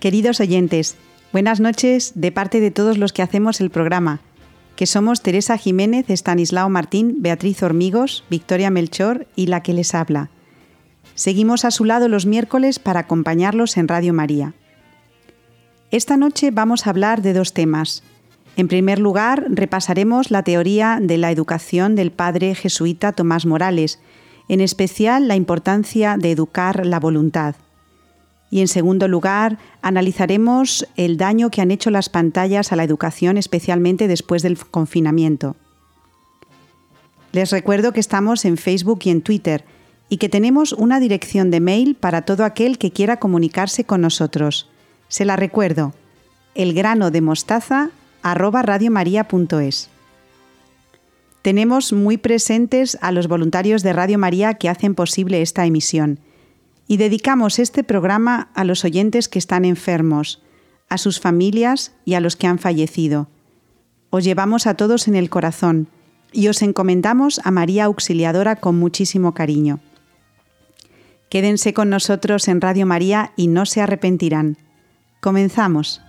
Queridos 0.00 0.38
oyentes, 0.38 0.94
buenas 1.32 1.58
noches 1.58 2.12
de 2.14 2.30
parte 2.30 2.60
de 2.60 2.70
todos 2.70 2.98
los 2.98 3.12
que 3.12 3.22
hacemos 3.22 3.60
el 3.60 3.68
programa, 3.68 4.20
que 4.76 4.86
somos 4.86 5.22
Teresa 5.22 5.58
Jiménez, 5.58 6.08
Estanislao 6.08 6.68
Martín, 6.68 7.16
Beatriz 7.18 7.64
Hormigos, 7.64 8.22
Victoria 8.30 8.70
Melchor 8.70 9.26
y 9.34 9.46
la 9.46 9.60
que 9.64 9.72
les 9.72 9.96
habla. 9.96 10.30
Seguimos 11.16 11.64
a 11.64 11.72
su 11.72 11.84
lado 11.84 12.06
los 12.06 12.26
miércoles 12.26 12.78
para 12.78 13.00
acompañarlos 13.00 13.76
en 13.76 13.88
Radio 13.88 14.14
María. 14.14 14.54
Esta 15.90 16.16
noche 16.16 16.52
vamos 16.52 16.86
a 16.86 16.90
hablar 16.90 17.20
de 17.20 17.32
dos 17.32 17.52
temas. 17.52 18.04
En 18.56 18.68
primer 18.68 19.00
lugar, 19.00 19.46
repasaremos 19.48 20.30
la 20.30 20.44
teoría 20.44 21.00
de 21.02 21.18
la 21.18 21.32
educación 21.32 21.96
del 21.96 22.12
padre 22.12 22.54
jesuita 22.54 23.10
Tomás 23.10 23.46
Morales, 23.46 23.98
en 24.48 24.60
especial 24.60 25.26
la 25.26 25.34
importancia 25.34 26.16
de 26.16 26.30
educar 26.30 26.86
la 26.86 27.00
voluntad. 27.00 27.56
Y 28.50 28.60
en 28.60 28.68
segundo 28.68 29.08
lugar, 29.08 29.58
analizaremos 29.82 30.86
el 30.96 31.16
daño 31.16 31.50
que 31.50 31.60
han 31.60 31.70
hecho 31.70 31.90
las 31.90 32.08
pantallas 32.08 32.72
a 32.72 32.76
la 32.76 32.84
educación, 32.84 33.36
especialmente 33.36 34.08
después 34.08 34.42
del 34.42 34.58
confinamiento. 34.58 35.56
Les 37.32 37.50
recuerdo 37.50 37.92
que 37.92 38.00
estamos 38.00 38.44
en 38.44 38.56
Facebook 38.56 39.00
y 39.04 39.10
en 39.10 39.20
Twitter 39.20 39.64
y 40.08 40.16
que 40.16 40.30
tenemos 40.30 40.72
una 40.72 40.98
dirección 40.98 41.50
de 41.50 41.60
mail 41.60 41.94
para 41.94 42.22
todo 42.22 42.44
aquel 42.44 42.78
que 42.78 42.90
quiera 42.90 43.18
comunicarse 43.18 43.84
con 43.84 44.00
nosotros. 44.00 44.70
Se 45.08 45.26
la 45.26 45.36
recuerdo, 45.36 45.92
elgrano 46.54 47.10
de 47.10 47.20
mostaza 47.20 47.90
Tenemos 51.42 51.92
muy 51.92 52.16
presentes 52.16 52.98
a 53.02 53.12
los 53.12 53.28
voluntarios 53.28 53.82
de 53.82 53.92
Radio 53.92 54.18
María 54.18 54.54
que 54.54 54.70
hacen 54.70 54.94
posible 54.94 55.42
esta 55.42 55.66
emisión 55.66 56.20
y 56.88 56.96
dedicamos 56.96 57.58
este 57.58 57.84
programa 57.84 58.48
a 58.54 58.64
los 58.64 58.84
oyentes 58.84 59.28
que 59.28 59.38
están 59.38 59.64
enfermos, 59.64 60.42
a 60.88 60.96
sus 60.98 61.20
familias 61.20 61.92
y 62.04 62.14
a 62.14 62.20
los 62.20 62.34
que 62.34 62.46
han 62.46 62.58
fallecido. 62.58 63.28
Os 64.10 64.24
llevamos 64.24 64.66
a 64.66 64.74
todos 64.74 65.06
en 65.06 65.14
el 65.14 65.28
corazón 65.28 65.88
y 66.32 66.48
os 66.48 66.62
encomendamos 66.62 67.40
a 67.44 67.50
María 67.50 67.84
Auxiliadora 67.84 68.56
con 68.56 68.78
muchísimo 68.78 69.34
cariño. 69.34 69.80
Quédense 71.28 71.74
con 71.74 71.90
nosotros 71.90 72.48
en 72.48 72.62
Radio 72.62 72.86
María 72.86 73.32
y 73.36 73.48
no 73.48 73.66
se 73.66 73.82
arrepentirán. 73.82 74.56
Comenzamos. 75.20 76.00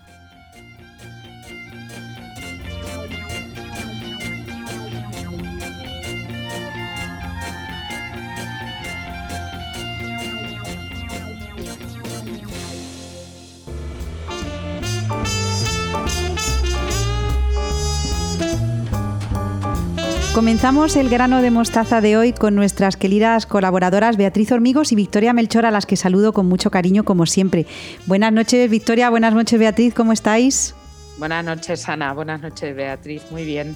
Comenzamos 20.39 20.95
el 20.95 21.09
grano 21.09 21.41
de 21.41 21.51
mostaza 21.51 21.99
de 21.99 22.15
hoy 22.15 22.31
con 22.31 22.55
nuestras 22.55 22.95
queridas 22.95 23.45
colaboradoras 23.45 24.15
Beatriz 24.15 24.53
Hormigos 24.53 24.93
y 24.93 24.95
Victoria 24.95 25.33
Melchor, 25.33 25.65
a 25.65 25.69
las 25.69 25.85
que 25.85 25.97
saludo 25.97 26.31
con 26.31 26.45
mucho 26.45 26.71
cariño 26.71 27.03
como 27.03 27.25
siempre. 27.25 27.65
Buenas 28.05 28.31
noches 28.31 28.69
Victoria, 28.69 29.09
buenas 29.09 29.33
noches 29.33 29.59
Beatriz, 29.59 29.93
¿cómo 29.93 30.13
estáis? 30.13 30.75
Buenas 31.17 31.43
noches 31.43 31.89
Ana, 31.89 32.13
buenas 32.13 32.41
noches 32.41 32.73
Beatriz, 32.73 33.23
muy 33.31 33.43
bien. 33.43 33.75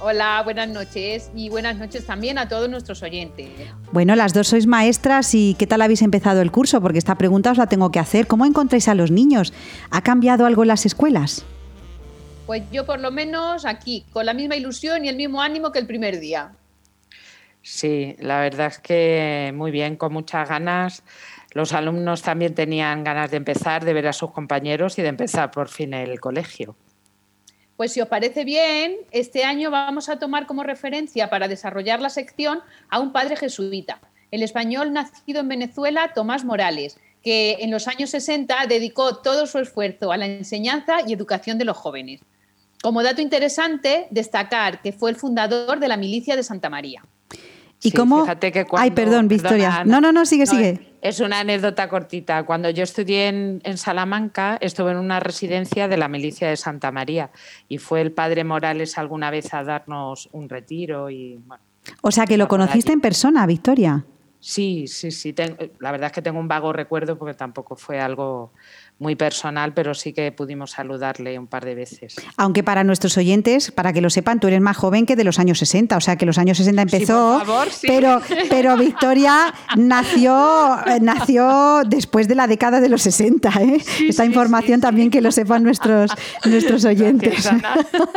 Hola, 0.00 0.42
buenas 0.44 0.68
noches 0.68 1.30
y 1.34 1.48
buenas 1.48 1.78
noches 1.78 2.04
también 2.04 2.36
a 2.36 2.46
todos 2.46 2.68
nuestros 2.68 3.02
oyentes. 3.02 3.48
Bueno, 3.90 4.14
las 4.14 4.34
dos 4.34 4.48
sois 4.48 4.66
maestras 4.66 5.34
y 5.34 5.56
¿qué 5.58 5.66
tal 5.66 5.80
habéis 5.80 6.02
empezado 6.02 6.42
el 6.42 6.52
curso? 6.52 6.82
Porque 6.82 6.98
esta 6.98 7.14
pregunta 7.14 7.52
os 7.52 7.56
la 7.56 7.68
tengo 7.68 7.90
que 7.90 8.00
hacer. 8.00 8.26
¿Cómo 8.26 8.44
encontráis 8.44 8.86
a 8.88 8.94
los 8.94 9.10
niños? 9.10 9.54
¿Ha 9.90 10.02
cambiado 10.02 10.44
algo 10.44 10.60
en 10.60 10.68
las 10.68 10.84
escuelas? 10.84 11.46
Pues 12.46 12.62
yo 12.72 12.84
por 12.84 13.00
lo 13.00 13.10
menos 13.10 13.64
aquí, 13.64 14.04
con 14.12 14.26
la 14.26 14.34
misma 14.34 14.56
ilusión 14.56 15.04
y 15.04 15.08
el 15.08 15.16
mismo 15.16 15.40
ánimo 15.40 15.70
que 15.70 15.78
el 15.78 15.86
primer 15.86 16.18
día. 16.18 16.52
Sí, 17.62 18.16
la 18.18 18.40
verdad 18.40 18.66
es 18.66 18.78
que 18.80 19.52
muy 19.54 19.70
bien, 19.70 19.96
con 19.96 20.12
muchas 20.12 20.48
ganas. 20.48 21.04
Los 21.52 21.72
alumnos 21.72 22.22
también 22.22 22.54
tenían 22.54 23.04
ganas 23.04 23.30
de 23.30 23.36
empezar, 23.36 23.84
de 23.84 23.92
ver 23.92 24.08
a 24.08 24.12
sus 24.12 24.32
compañeros 24.32 24.98
y 24.98 25.02
de 25.02 25.08
empezar 25.08 25.50
por 25.52 25.68
fin 25.68 25.94
el 25.94 26.18
colegio. 26.18 26.76
Pues 27.76 27.92
si 27.92 28.00
os 28.00 28.08
parece 28.08 28.44
bien, 28.44 28.96
este 29.12 29.44
año 29.44 29.70
vamos 29.70 30.08
a 30.08 30.18
tomar 30.18 30.46
como 30.46 30.62
referencia 30.62 31.30
para 31.30 31.48
desarrollar 31.48 32.00
la 32.00 32.10
sección 32.10 32.60
a 32.88 32.98
un 32.98 33.12
padre 33.12 33.36
jesuita, 33.36 34.00
el 34.30 34.42
español 34.42 34.92
nacido 34.92 35.40
en 35.40 35.48
Venezuela, 35.48 36.12
Tomás 36.14 36.44
Morales, 36.44 36.98
que 37.22 37.58
en 37.60 37.70
los 37.70 37.88
años 37.88 38.10
60 38.10 38.66
dedicó 38.68 39.16
todo 39.16 39.46
su 39.46 39.58
esfuerzo 39.58 40.12
a 40.12 40.16
la 40.16 40.26
enseñanza 40.26 40.98
y 41.06 41.12
educación 41.12 41.58
de 41.58 41.64
los 41.64 41.76
jóvenes. 41.76 42.20
Como 42.82 43.02
dato 43.02 43.22
interesante, 43.22 44.08
destacar 44.10 44.82
que 44.82 44.92
fue 44.92 45.10
el 45.10 45.16
fundador 45.16 45.78
de 45.78 45.88
la 45.88 45.96
milicia 45.96 46.34
de 46.34 46.42
Santa 46.42 46.68
María. 46.68 47.04
¿Y 47.82 47.90
cómo? 47.92 48.24
Ay, 48.72 48.92
perdón, 48.92 49.28
Victoria. 49.28 49.82
no, 49.84 50.00
no, 50.00 50.12
no, 50.12 50.24
sigue, 50.24 50.46
sigue. 50.46 50.92
Es 51.00 51.18
una 51.18 51.40
anécdota 51.40 51.88
cortita. 51.88 52.44
Cuando 52.44 52.70
yo 52.70 52.84
estudié 52.84 53.26
en, 53.26 53.76
Salamanca, 53.76 54.56
estuve 54.60 54.92
en 54.92 54.98
una 54.98 55.18
residencia 55.18 55.88
de 55.88 55.96
la 55.96 56.06
milicia 56.06 56.48
de 56.48 56.56
Santa 56.56 56.92
María 56.92 57.30
y 57.68 57.78
fue 57.78 58.00
el 58.00 58.12
padre 58.12 58.44
Morales 58.44 58.98
alguna 58.98 59.30
vez 59.30 59.52
a 59.52 59.64
darnos 59.64 60.28
un 60.30 60.48
retiro 60.48 61.10
y 61.10 61.40
O 62.02 62.12
sea 62.12 62.24
que 62.26 62.36
lo 62.36 62.46
conociste 62.46 62.92
en 62.92 63.00
persona, 63.00 63.46
Victoria. 63.46 64.04
Sí, 64.44 64.88
sí, 64.88 65.12
sí. 65.12 65.32
la 65.78 65.92
verdad 65.92 66.06
es 66.08 66.12
que 66.12 66.20
tengo 66.20 66.40
un 66.40 66.48
vago 66.48 66.72
recuerdo 66.72 67.16
porque 67.16 67.34
tampoco 67.34 67.76
fue 67.76 68.00
algo 68.00 68.52
muy 69.02 69.16
personal, 69.16 69.74
pero 69.74 69.94
sí 69.94 70.12
que 70.12 70.32
pudimos 70.32 70.70
saludarle 70.70 71.38
un 71.38 71.48
par 71.48 71.64
de 71.64 71.74
veces. 71.74 72.14
Aunque 72.36 72.62
para 72.62 72.84
nuestros 72.84 73.18
oyentes, 73.18 73.72
para 73.72 73.92
que 73.92 74.00
lo 74.00 74.08
sepan, 74.08 74.40
tú 74.40 74.46
eres 74.46 74.60
más 74.60 74.76
joven 74.76 75.04
que 75.04 75.16
de 75.16 75.24
los 75.24 75.38
años 75.38 75.58
60, 75.58 75.96
o 75.96 76.00
sea 76.00 76.16
que 76.16 76.24
los 76.24 76.38
años 76.38 76.56
60 76.56 76.82
empezó, 76.82 77.38
por 77.38 77.46
favor, 77.46 77.70
sí. 77.70 77.86
pero, 77.88 78.20
pero 78.48 78.76
Victoria 78.76 79.52
nació, 79.76 80.78
nació 81.00 81.82
después 81.86 82.28
de 82.28 82.36
la 82.36 82.46
década 82.46 82.80
de 82.80 82.88
los 82.88 83.02
60. 83.02 83.50
¿eh? 83.60 83.82
Esta 84.08 84.24
información 84.24 84.80
también 84.80 85.10
que 85.10 85.20
lo 85.20 85.32
sepan 85.32 85.64
nuestros, 85.64 86.12
nuestros 86.44 86.84
oyentes. 86.84 87.50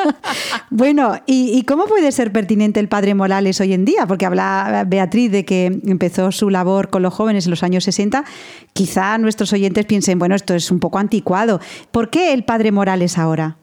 bueno, 0.69 1.19
¿y, 1.25 1.57
¿y 1.57 1.63
cómo 1.63 1.85
puede 1.85 2.12
ser 2.12 2.31
pertinente 2.31 2.79
el 2.79 2.88
padre 2.88 3.16
Morales 3.16 3.59
hoy 3.59 3.73
en 3.73 3.85
día? 3.85 4.06
Porque 4.06 4.25
habla 4.25 4.85
Beatriz 4.88 5.31
de 5.31 5.46
que 5.46 5.66
empezó 5.88 6.31
su 6.31 6.52
labor 6.52 6.90
con 6.90 7.02
los 7.02 7.13
jóvenes 7.13 7.46
en 7.46 7.52
los 7.52 7.63
años 7.63 7.84
60. 7.85 8.23
Quizá 8.73 9.17
nuestros 9.17 9.52
oyentes 9.53 9.85
piensen, 9.85 10.19
bueno, 10.19 10.35
esto 10.35 10.53
es 10.53 10.69
un 10.69 10.75
poco 10.80 11.00
anticuado. 11.00 11.59
¿Por 11.91 12.09
qué 12.09 12.34
el 12.34 12.44
padre 12.44 12.72
Morales 12.72 13.18
ahora? 13.18 13.58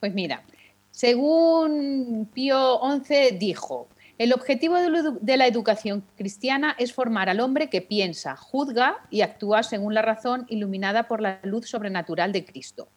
Pues 0.00 0.14
mira, 0.14 0.42
según 0.90 2.28
Pío 2.32 2.80
XI 3.04 3.36
dijo, 3.38 3.88
el 4.18 4.34
objetivo 4.34 4.76
de 4.76 5.36
la 5.38 5.46
educación 5.46 6.04
cristiana 6.16 6.76
es 6.78 6.92
formar 6.92 7.30
al 7.30 7.40
hombre 7.40 7.70
que 7.70 7.80
piensa, 7.80 8.36
juzga 8.36 8.98
y 9.08 9.22
actúa 9.22 9.62
según 9.62 9.94
la 9.94 10.02
razón 10.02 10.44
iluminada 10.48 11.08
por 11.08 11.22
la 11.22 11.40
luz 11.42 11.70
sobrenatural 11.70 12.32
de 12.32 12.44
Cristo. 12.44 12.88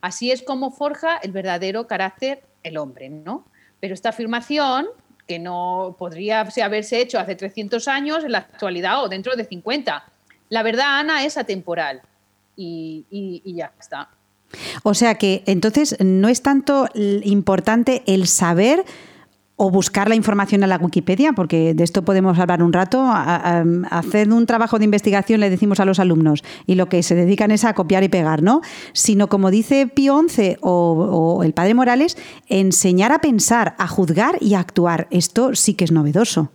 Así 0.00 0.30
es 0.30 0.42
como 0.42 0.70
forja 0.70 1.16
el 1.16 1.32
verdadero 1.32 1.88
carácter 1.88 2.44
el 2.62 2.76
hombre, 2.76 3.08
¿no? 3.08 3.44
Pero 3.80 3.92
esta 3.92 4.10
afirmación, 4.10 4.86
que 5.26 5.40
no 5.40 5.96
podría 5.98 6.42
haberse 6.62 7.00
hecho 7.00 7.18
hace 7.18 7.34
300 7.34 7.88
años, 7.88 8.22
en 8.22 8.30
la 8.30 8.38
actualidad 8.38 9.02
o 9.02 9.08
dentro 9.08 9.34
de 9.34 9.44
50. 9.44 10.04
La 10.48 10.62
verdad, 10.62 11.00
Ana, 11.00 11.24
es 11.24 11.36
atemporal 11.36 12.02
y, 12.58 13.54
ya 13.56 13.72
está. 13.78 14.10
O 14.82 14.94
sea 14.94 15.16
que 15.16 15.42
entonces 15.46 15.96
no 16.00 16.28
es 16.28 16.42
tanto 16.42 16.88
importante 16.94 18.02
el 18.06 18.26
saber 18.26 18.84
o 19.60 19.70
buscar 19.70 20.08
la 20.08 20.14
información 20.14 20.62
en 20.62 20.68
la 20.68 20.76
Wikipedia, 20.76 21.32
porque 21.32 21.74
de 21.74 21.82
esto 21.82 22.04
podemos 22.04 22.38
hablar 22.38 22.62
un 22.62 22.72
rato. 22.72 23.04
Hacer 23.90 24.32
un 24.32 24.46
trabajo 24.46 24.78
de 24.78 24.84
investigación 24.84 25.40
le 25.40 25.50
decimos 25.50 25.80
a 25.80 25.84
los 25.84 25.98
alumnos 25.98 26.44
y 26.64 26.76
lo 26.76 26.88
que 26.88 27.02
se 27.02 27.16
dedican 27.16 27.50
es 27.50 27.64
a 27.64 27.74
copiar 27.74 28.04
y 28.04 28.08
pegar, 28.08 28.40
¿no? 28.40 28.60
Sino, 28.92 29.28
como 29.28 29.50
dice 29.50 29.88
Pío 29.88 30.22
XI 30.28 30.58
o, 30.60 31.38
o 31.38 31.42
el 31.42 31.54
padre 31.54 31.74
Morales, 31.74 32.16
enseñar 32.46 33.10
a 33.10 33.20
pensar, 33.20 33.74
a 33.78 33.88
juzgar 33.88 34.38
y 34.40 34.54
a 34.54 34.60
actuar. 34.60 35.08
Esto 35.10 35.54
sí 35.56 35.74
que 35.74 35.84
es 35.84 35.92
novedoso. 35.92 36.52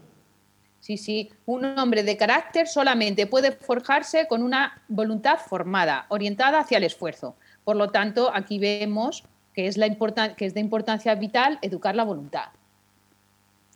Sí, 0.83 0.97
sí, 0.97 1.29
un 1.45 1.63
hombre 1.79 2.03
de 2.03 2.17
carácter 2.17 2.67
solamente 2.67 3.25
puede 3.25 3.53
forjarse 3.53 4.27
con 4.27 4.43
una 4.43 4.81
voluntad 4.89 5.37
formada, 5.37 6.07
orientada 6.09 6.59
hacia 6.59 6.77
el 6.77 6.83
esfuerzo. 6.83 7.37
Por 7.63 7.77
lo 7.77 7.89
tanto, 7.91 8.29
aquí 8.35 8.59
vemos 8.59 9.23
que 9.53 9.67
es, 9.67 9.77
la 9.77 9.87
que 10.35 10.45
es 10.45 10.53
de 10.53 10.59
importancia 10.59 11.15
vital 11.15 11.57
educar 11.61 11.95
la 11.95 12.03
voluntad. 12.03 12.47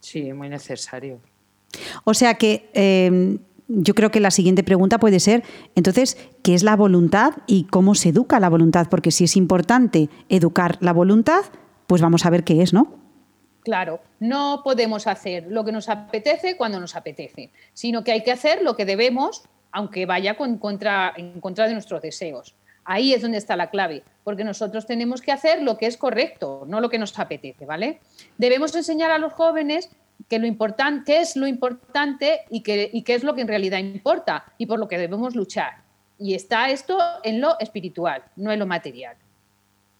Sí, 0.01 0.33
muy 0.33 0.49
necesario. 0.49 1.21
O 2.03 2.13
sea 2.13 2.33
que 2.33 2.69
em, 2.73 3.39
yo 3.69 3.95
creo 3.95 4.11
que 4.11 4.19
la 4.19 4.29
siguiente 4.29 4.65
pregunta 4.65 4.99
puede 4.99 5.21
ser, 5.21 5.45
entonces, 5.75 6.17
¿qué 6.43 6.55
es 6.55 6.63
la 6.63 6.75
voluntad 6.75 7.35
y 7.47 7.67
cómo 7.67 7.95
se 7.95 8.09
educa 8.09 8.41
la 8.41 8.49
voluntad? 8.49 8.87
Porque 8.89 9.11
si 9.11 9.23
es 9.23 9.37
importante 9.37 10.09
educar 10.27 10.77
la 10.81 10.91
voluntad, 10.91 11.45
pues 11.87 12.01
vamos 12.01 12.25
a 12.25 12.29
ver 12.31 12.43
qué 12.43 12.61
es, 12.61 12.73
¿no? 12.73 13.06
Claro, 13.67 13.99
no 14.21 14.61
podemos 14.63 15.07
hacer 15.07 15.47
lo 15.49 15.65
que 15.65 15.73
nos 15.73 15.89
apetece 15.89 16.55
cuando 16.55 16.79
nos 16.79 16.95
apetece, 16.95 17.49
sino 17.73 18.01
que 18.01 18.13
hay 18.13 18.23
que 18.23 18.31
hacer 18.31 18.61
lo 18.61 18.77
que 18.77 18.85
debemos, 18.85 19.43
aunque 19.73 20.05
vaya 20.05 20.37
en 20.39 20.57
contra 20.57 21.13
de 21.13 21.73
nuestros 21.73 22.01
deseos. 22.01 22.55
Ahí 22.85 23.13
es 23.13 23.21
donde 23.21 23.37
está 23.37 23.57
la 23.57 23.69
clave, 23.69 24.03
porque 24.23 24.45
nosotros 24.45 24.85
tenemos 24.85 25.21
que 25.21 25.33
hacer 25.33 25.63
lo 25.63 25.77
que 25.77 25.87
es 25.87 25.97
correcto, 25.97 26.63
no 26.65 26.79
lo 26.79 26.89
que 26.89 26.97
nos 26.97 27.19
apetece, 27.19 27.65
¿vale? 27.65 27.99
Debemos 28.37 28.73
enseñar 28.73 29.11
a 29.11 29.17
los 29.17 29.33
jóvenes 29.33 29.89
que 30.29 30.39
lo 30.39 30.47
importante, 30.47 31.11
qué 31.11 31.19
es 31.19 31.35
lo 31.35 31.45
importante 31.45 32.45
y 32.49 32.63
y 32.65 33.01
qué 33.03 33.15
es 33.15 33.25
lo 33.25 33.35
que 33.35 33.41
en 33.41 33.49
realidad 33.49 33.79
importa 33.79 34.45
y 34.57 34.65
por 34.65 34.79
lo 34.79 34.87
que 34.87 34.97
debemos 34.97 35.35
luchar. 35.35 35.83
Y 36.17 36.35
está 36.35 36.69
esto 36.69 36.97
en 37.21 37.41
lo 37.41 37.59
espiritual, 37.59 38.23
no 38.37 38.49
en 38.49 38.59
lo 38.59 38.65
material. 38.65 39.17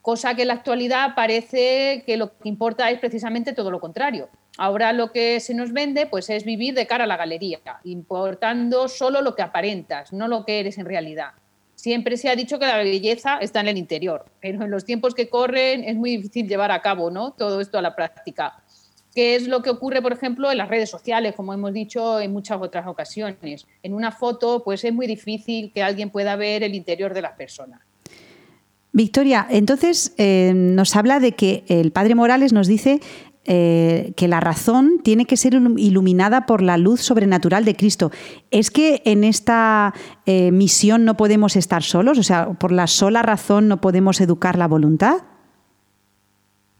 Cosa 0.07 0.35
que 0.35 0.43
en 0.43 0.47
la 0.47 0.53
actualidad 0.53 1.15
parece 1.15 2.01
que 2.05 2.15
lo 2.15 2.37
que 2.37 2.47
importa 2.47 2.89
es 2.89 2.97
precisamente 2.97 3.51
todo 3.51 3.69
lo 3.69 3.81
contrario. 3.81 4.29
Ahora 4.57 4.93
lo 4.93 5.11
que 5.11 5.41
se 5.41 5.53
nos 5.53 5.73
vende 5.73 6.05
pues 6.05 6.29
es 6.29 6.45
vivir 6.45 6.75
de 6.75 6.87
cara 6.87 7.03
a 7.03 7.07
la 7.07 7.17
galería, 7.17 7.59
importando 7.83 8.87
solo 8.87 9.21
lo 9.21 9.35
que 9.35 9.41
aparentas, 9.41 10.13
no 10.13 10.29
lo 10.29 10.45
que 10.45 10.61
eres 10.61 10.77
en 10.77 10.85
realidad. 10.85 11.31
Siempre 11.75 12.15
se 12.15 12.29
ha 12.29 12.37
dicho 12.37 12.57
que 12.57 12.67
la 12.67 12.77
belleza 12.77 13.39
está 13.41 13.59
en 13.59 13.67
el 13.67 13.77
interior, 13.77 14.23
pero 14.39 14.63
en 14.63 14.71
los 14.71 14.85
tiempos 14.85 15.13
que 15.13 15.27
corren 15.27 15.83
es 15.83 15.97
muy 15.97 16.15
difícil 16.15 16.47
llevar 16.47 16.71
a 16.71 16.81
cabo 16.81 17.11
¿no? 17.11 17.31
todo 17.31 17.59
esto 17.59 17.77
a 17.77 17.81
la 17.81 17.93
práctica 17.93 18.63
que 19.13 19.35
es 19.35 19.47
lo 19.47 19.63
que 19.63 19.71
ocurre, 19.71 19.99
por 19.99 20.13
ejemplo, 20.13 20.51
en 20.51 20.59
las 20.59 20.69
redes 20.69 20.91
sociales, 20.91 21.33
como 21.35 21.51
hemos 21.51 21.73
dicho 21.73 22.19
en 22.19 22.31
muchas 22.31 22.61
otras 22.61 22.85
ocasiones. 22.85 23.65
En 23.81 23.95
una 23.95 24.11
foto, 24.11 24.63
pues 24.63 24.83
es 24.83 24.93
muy 24.93 25.07
difícil 25.07 25.73
que 25.73 25.81
alguien 25.81 26.11
pueda 26.11 26.35
ver 26.35 26.61
el 26.61 26.75
interior 26.75 27.15
de 27.15 27.23
la 27.23 27.35
persona. 27.35 27.81
Victoria, 28.97 29.45
entonces 29.51 30.15
eh, 30.17 30.53
nos 30.55 30.95
habla 30.95 31.19
de 31.19 31.33
que 31.33 31.63
el 31.67 31.91
padre 31.91 32.15
Morales 32.15 32.51
nos 32.51 32.65
dice 32.65 32.99
eh, 33.45 34.13
que 34.17 34.27
la 34.27 34.39
razón 34.39 35.01
tiene 35.03 35.25
que 35.25 35.37
ser 35.37 35.53
iluminada 35.53 36.47
por 36.47 36.63
la 36.63 36.77
luz 36.77 37.01
sobrenatural 37.01 37.63
de 37.63 37.75
Cristo. 37.75 38.09
¿Es 38.49 38.71
que 38.71 39.03
en 39.05 39.23
esta 39.23 39.93
eh, 40.25 40.51
misión 40.51 41.05
no 41.05 41.15
podemos 41.15 41.55
estar 41.55 41.83
solos? 41.83 42.17
O 42.17 42.23
sea, 42.23 42.49
por 42.53 42.71
la 42.71 42.87
sola 42.87 43.21
razón 43.21 43.67
no 43.67 43.79
podemos 43.81 44.19
educar 44.19 44.57
la 44.57 44.67
voluntad. 44.67 45.17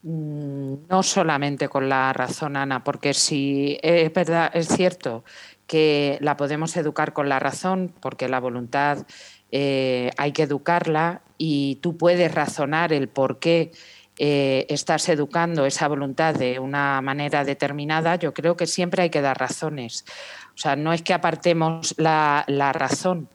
Mm, 0.01 0.87
no 0.89 1.03
solamente 1.03 1.69
con 1.69 1.87
la 1.87 2.13
razón, 2.13 2.57
Ana, 2.57 2.83
porque 2.83 3.13
si 3.13 3.77
es 3.83 4.11
verdad, 4.11 4.49
es 4.55 4.69
cierto 4.69 5.23
que 5.67 6.17
la 6.21 6.35
podemos 6.35 6.75
educar 6.77 7.13
con 7.13 7.29
la 7.29 7.37
razón, 7.37 7.93
porque 7.99 8.27
la 8.27 8.39
voluntad 8.39 9.05
eh, 9.51 10.11
hay 10.17 10.31
que 10.31 10.43
educarla 10.43 11.21
y 11.37 11.75
tú 11.81 11.97
puedes 11.97 12.33
razonar 12.33 12.93
el 12.93 13.07
por 13.07 13.39
qué 13.39 13.71
eh, 14.17 14.65
estás 14.69 15.09
educando 15.09 15.65
esa 15.65 15.87
voluntad 15.87 16.33
de 16.33 16.59
una 16.59 17.01
manera 17.01 17.43
determinada, 17.43 18.15
yo 18.15 18.33
creo 18.33 18.57
que 18.57 18.65
siempre 18.65 19.03
hay 19.03 19.09
que 19.09 19.21
dar 19.21 19.39
razones. 19.39 20.05
O 20.55 20.57
sea, 20.57 20.75
no 20.75 20.91
es 20.91 21.03
que 21.03 21.13
apartemos 21.13 21.93
la 21.97 22.43
razón, 22.73 23.29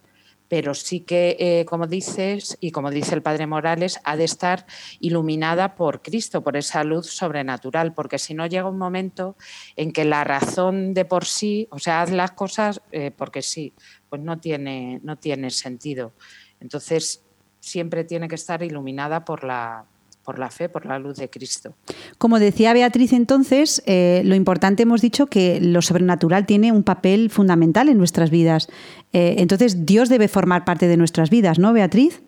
pero 0.52 0.74
sí 0.74 1.00
que, 1.00 1.34
eh, 1.40 1.64
como 1.64 1.86
dices 1.86 2.58
y 2.60 2.72
como 2.72 2.90
dice 2.90 3.14
el 3.14 3.22
Padre 3.22 3.46
Morales, 3.46 3.98
ha 4.04 4.18
de 4.18 4.24
estar 4.24 4.66
iluminada 5.00 5.76
por 5.76 6.02
Cristo, 6.02 6.42
por 6.42 6.58
esa 6.58 6.84
luz 6.84 7.06
sobrenatural, 7.06 7.94
porque 7.94 8.18
si 8.18 8.34
no 8.34 8.46
llega 8.46 8.68
un 8.68 8.76
momento 8.76 9.34
en 9.76 9.92
que 9.92 10.04
la 10.04 10.24
razón 10.24 10.92
de 10.92 11.06
por 11.06 11.24
sí, 11.24 11.68
o 11.70 11.78
sea, 11.78 12.02
haz 12.02 12.10
las 12.10 12.32
cosas 12.32 12.82
porque 13.16 13.40
sí, 13.40 13.72
pues 14.12 14.20
no 14.20 14.38
tiene, 14.38 15.00
no 15.02 15.16
tiene 15.16 15.48
sentido. 15.48 16.12
Entonces, 16.60 17.22
siempre 17.60 18.04
tiene 18.04 18.28
que 18.28 18.34
estar 18.34 18.62
iluminada 18.62 19.24
por 19.24 19.42
la, 19.42 19.86
por 20.22 20.38
la 20.38 20.50
fe, 20.50 20.68
por 20.68 20.84
la 20.84 20.98
luz 20.98 21.16
de 21.16 21.30
Cristo. 21.30 21.72
Como 22.18 22.38
decía 22.38 22.74
Beatriz 22.74 23.14
entonces, 23.14 23.82
eh, 23.86 24.20
lo 24.26 24.34
importante 24.34 24.82
hemos 24.82 25.00
dicho 25.00 25.28
que 25.28 25.62
lo 25.62 25.80
sobrenatural 25.80 26.44
tiene 26.44 26.72
un 26.72 26.82
papel 26.82 27.30
fundamental 27.30 27.88
en 27.88 27.96
nuestras 27.96 28.28
vidas. 28.28 28.68
Eh, 29.14 29.36
entonces 29.38 29.86
Dios 29.86 30.10
debe 30.10 30.28
formar 30.28 30.66
parte 30.66 30.88
de 30.88 30.98
nuestras 30.98 31.30
vidas, 31.30 31.58
¿no, 31.58 31.72
Beatriz? 31.72 32.22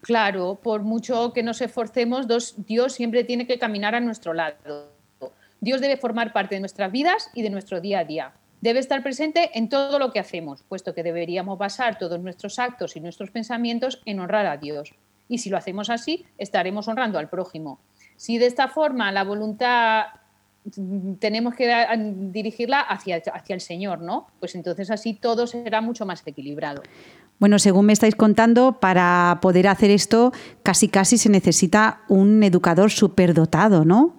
Claro, 0.00 0.58
por 0.60 0.82
mucho 0.82 1.32
que 1.32 1.44
nos 1.44 1.60
esforcemos, 1.60 2.26
Dios 2.66 2.92
siempre 2.92 3.22
tiene 3.22 3.46
que 3.46 3.60
caminar 3.60 3.94
a 3.94 4.00
nuestro 4.00 4.34
lado. 4.34 4.56
Dios 5.60 5.80
debe 5.80 5.98
formar 5.98 6.32
parte 6.32 6.56
de 6.56 6.60
nuestras 6.60 6.90
vidas 6.90 7.30
y 7.32 7.42
de 7.42 7.50
nuestro 7.50 7.80
día 7.80 8.00
a 8.00 8.04
día. 8.04 8.32
Debe 8.60 8.80
estar 8.80 9.02
presente 9.02 9.50
en 9.54 9.68
todo 9.68 9.98
lo 9.98 10.12
que 10.12 10.18
hacemos, 10.18 10.62
puesto 10.62 10.94
que 10.94 11.02
deberíamos 11.02 11.58
basar 11.58 11.98
todos 11.98 12.20
nuestros 12.20 12.58
actos 12.58 12.96
y 12.96 13.00
nuestros 13.00 13.30
pensamientos 13.30 14.02
en 14.04 14.20
honrar 14.20 14.46
a 14.46 14.56
Dios 14.56 14.94
y 15.28 15.38
si 15.38 15.50
lo 15.50 15.58
hacemos 15.58 15.90
así, 15.90 16.24
estaremos 16.38 16.88
honrando 16.88 17.18
al 17.18 17.28
prójimo. 17.28 17.78
Si 18.16 18.38
de 18.38 18.46
esta 18.46 18.68
forma 18.68 19.12
la 19.12 19.24
voluntad 19.24 20.06
mm, 20.76 21.14
tenemos 21.14 21.54
que 21.54 21.70
dirigirla 22.32 22.80
hacia, 22.80 23.22
hacia 23.32 23.54
el 23.54 23.60
Señor, 23.60 24.00
¿no? 24.00 24.28
Pues 24.40 24.54
entonces 24.54 24.90
así 24.90 25.14
todo 25.14 25.46
será 25.46 25.80
mucho 25.80 26.06
más 26.06 26.26
equilibrado. 26.26 26.82
Bueno, 27.38 27.60
según 27.60 27.86
me 27.86 27.92
estáis 27.92 28.16
contando, 28.16 28.80
para 28.80 29.38
poder 29.40 29.68
hacer 29.68 29.90
esto 29.90 30.32
casi 30.64 30.88
casi 30.88 31.18
se 31.18 31.28
necesita 31.28 32.00
un 32.08 32.42
educador 32.42 32.90
superdotado, 32.90 33.84
¿no? 33.84 34.17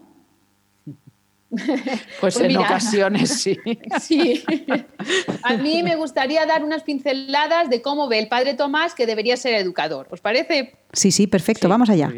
Pues, 2.20 2.36
pues, 2.36 2.40
en 2.40 2.58
ocasiones 2.58 3.42
sí. 3.42 3.58
sí. 4.02 4.44
A 5.44 5.58
mí 5.58 5.84
me 5.84 5.96
gustaría 5.96 6.46
dar 6.46 6.64
unas 6.64 6.84
pinceladas 6.84 7.70
de 7.70 7.82
cómo 7.82 8.08
ve 8.08 8.20
el 8.20 8.28
padre 8.28 8.54
Tomás 8.54 8.94
que 8.94 9.06
debería 9.06 9.38
ser 9.38 9.56
educador. 9.56 10.08
¿Os 10.12 10.22
parece? 10.22 10.76
Sí, 10.94 11.12
sí, 11.12 11.28
perfecto, 11.28 11.70
vamos 11.70 11.90
allá. 11.90 12.12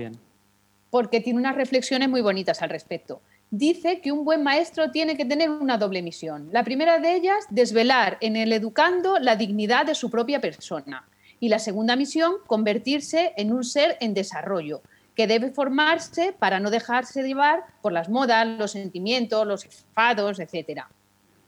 Porque 0.89 1.21
tiene 1.21 1.39
unas 1.39 1.55
reflexiones 1.55 2.09
muy 2.09 2.21
bonitas 2.21 2.61
al 2.61 2.69
respecto. 2.69 3.21
Dice 3.49 4.01
que 4.01 4.11
un 4.11 4.25
buen 4.25 4.43
maestro 4.43 4.91
tiene 4.91 5.15
que 5.15 5.25
tener 5.25 5.49
una 5.49 5.77
doble 5.77 6.01
misión. 6.01 6.49
La 6.51 6.63
primera 6.63 6.99
de 6.99 7.15
ellas, 7.15 7.45
desvelar 7.49 8.17
en 8.21 8.35
el 8.35 8.51
educando 8.53 9.19
la 9.19 9.35
dignidad 9.35 9.85
de 9.85 9.95
su 9.95 10.09
propia 10.09 10.41
persona. 10.41 11.05
Y 11.39 11.49
la 11.49 11.59
segunda 11.59 11.95
misión, 11.95 12.33
convertirse 12.47 13.33
en 13.37 13.51
un 13.51 13.63
ser 13.63 13.97
en 13.99 14.13
desarrollo, 14.13 14.81
que 15.15 15.27
debe 15.27 15.51
formarse 15.51 16.33
para 16.37 16.59
no 16.59 16.69
dejarse 16.69 17.23
llevar 17.23 17.63
por 17.81 17.91
las 17.91 18.09
modas, 18.09 18.47
los 18.47 18.71
sentimientos, 18.71 19.45
los 19.45 19.65
enfados, 19.65 20.39
etc. 20.39 20.83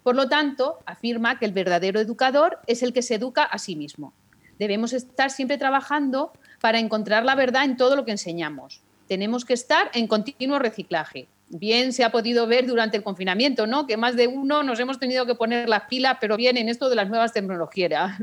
Por 0.03 0.15
lo 0.15 0.27
tanto, 0.27 0.79
afirma 0.85 1.39
que 1.39 1.45
el 1.45 1.53
verdadero 1.53 1.99
educador 1.99 2.59
es 2.67 2.83
el 2.83 2.93
que 2.93 3.01
se 3.01 3.15
educa 3.15 3.43
a 3.43 3.57
sí 3.57 3.75
mismo. 3.75 4.13
Debemos 4.59 4.93
estar 4.93 5.31
siempre 5.31 5.57
trabajando 5.57 6.31
para 6.61 6.79
encontrar 6.79 7.25
la 7.25 7.35
verdad 7.35 7.63
en 7.63 7.77
todo 7.77 7.95
lo 7.95 8.05
que 8.05 8.11
enseñamos. 8.11 8.81
Tenemos 9.07 9.45
que 9.45 9.53
estar 9.53 9.89
en 9.93 10.07
continuo 10.07 10.59
reciclaje. 10.59 11.27
Bien 11.49 11.93
se 11.93 12.03
ha 12.03 12.11
podido 12.11 12.47
ver 12.47 12.65
durante 12.65 12.97
el 12.97 13.03
confinamiento, 13.03 13.67
¿no? 13.67 13.85
Que 13.85 13.97
más 13.97 14.15
de 14.15 14.27
uno 14.27 14.63
nos 14.63 14.79
hemos 14.79 14.99
tenido 14.99 15.25
que 15.25 15.35
poner 15.35 15.69
las 15.69 15.83
pilas, 15.83 16.17
pero 16.19 16.37
bien 16.37 16.57
en 16.57 16.69
esto 16.69 16.89
de 16.89 16.95
las 16.95 17.09
nuevas 17.09 17.33
tecnologías. 17.33 18.19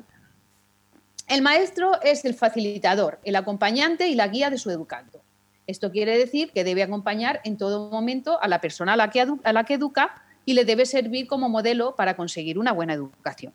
El 1.29 1.43
maestro 1.43 2.01
es 2.03 2.25
el 2.25 2.35
facilitador, 2.35 3.21
el 3.25 3.37
acompañante 3.37 4.09
y 4.09 4.17
la 4.17 4.27
guía 4.29 4.51
de 4.51 4.59
su 4.59 4.69
educando. 4.69 5.23
Esto 5.71 5.93
quiere 5.93 6.19
decir 6.19 6.51
que 6.51 6.65
debe 6.65 6.83
acompañar 6.83 7.41
en 7.45 7.57
todo 7.57 7.91
momento 7.91 8.43
a 8.43 8.49
la 8.49 8.61
persona 8.61 8.95
a 8.95 8.97
la 8.97 9.11
que, 9.11 9.21
a 9.21 9.53
la 9.53 9.65
que 9.65 9.75
educa 9.75 10.21
y 10.45 10.55
le 10.55 10.65
debe 10.65 10.85
servir 10.85 11.29
como 11.29 11.49
modelo 11.49 11.95
para 11.95 12.17
conseguir 12.17 12.59
una 12.59 12.73
buena 12.73 12.93
educación. 12.93 13.53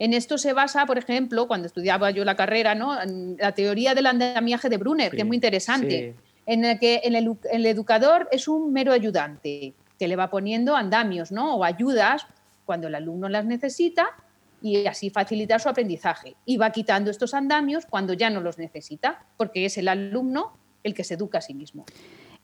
En 0.00 0.12
esto 0.12 0.38
se 0.38 0.52
basa, 0.52 0.86
por 0.86 0.98
ejemplo, 0.98 1.46
cuando 1.46 1.68
estudiaba 1.68 2.10
yo 2.10 2.24
la 2.24 2.34
carrera, 2.34 2.74
¿no? 2.74 2.98
la 3.38 3.52
teoría 3.52 3.94
del 3.94 4.06
andamiaje 4.06 4.68
de 4.68 4.76
Brunner, 4.76 5.12
que 5.12 5.18
es 5.18 5.26
muy 5.26 5.36
interesante, 5.36 6.16
en 6.46 6.64
el 6.64 6.80
que 6.80 7.02
el, 7.04 7.66
educador 7.66 8.28
es 8.32 8.48
un 8.48 8.72
mero 8.72 8.92
ayudante 8.92 9.74
que 10.00 10.08
le 10.08 10.16
va 10.16 10.30
poniendo 10.30 10.74
andamios 10.74 11.30
¿no? 11.30 11.54
o 11.54 11.62
ayudas 11.62 12.26
cuando 12.64 12.88
el 12.88 12.96
alumno 12.96 13.28
las 13.28 13.44
necesita 13.44 14.08
y 14.60 14.86
así 14.86 15.10
facilitar 15.10 15.60
su 15.60 15.68
aprendizaje. 15.68 16.34
Y 16.44 16.56
va 16.56 16.70
quitando 16.70 17.08
estos 17.08 17.34
andamios 17.34 17.86
cuando 17.86 18.14
ya 18.14 18.30
no 18.30 18.40
los 18.40 18.58
necesita, 18.58 19.24
porque 19.36 19.66
es 19.66 19.78
el 19.78 19.86
alumno 19.86 20.58
el 20.84 20.94
que 20.94 21.04
se 21.04 21.14
educa 21.14 21.38
a 21.38 21.40
sí 21.40 21.54
mismo. 21.54 21.84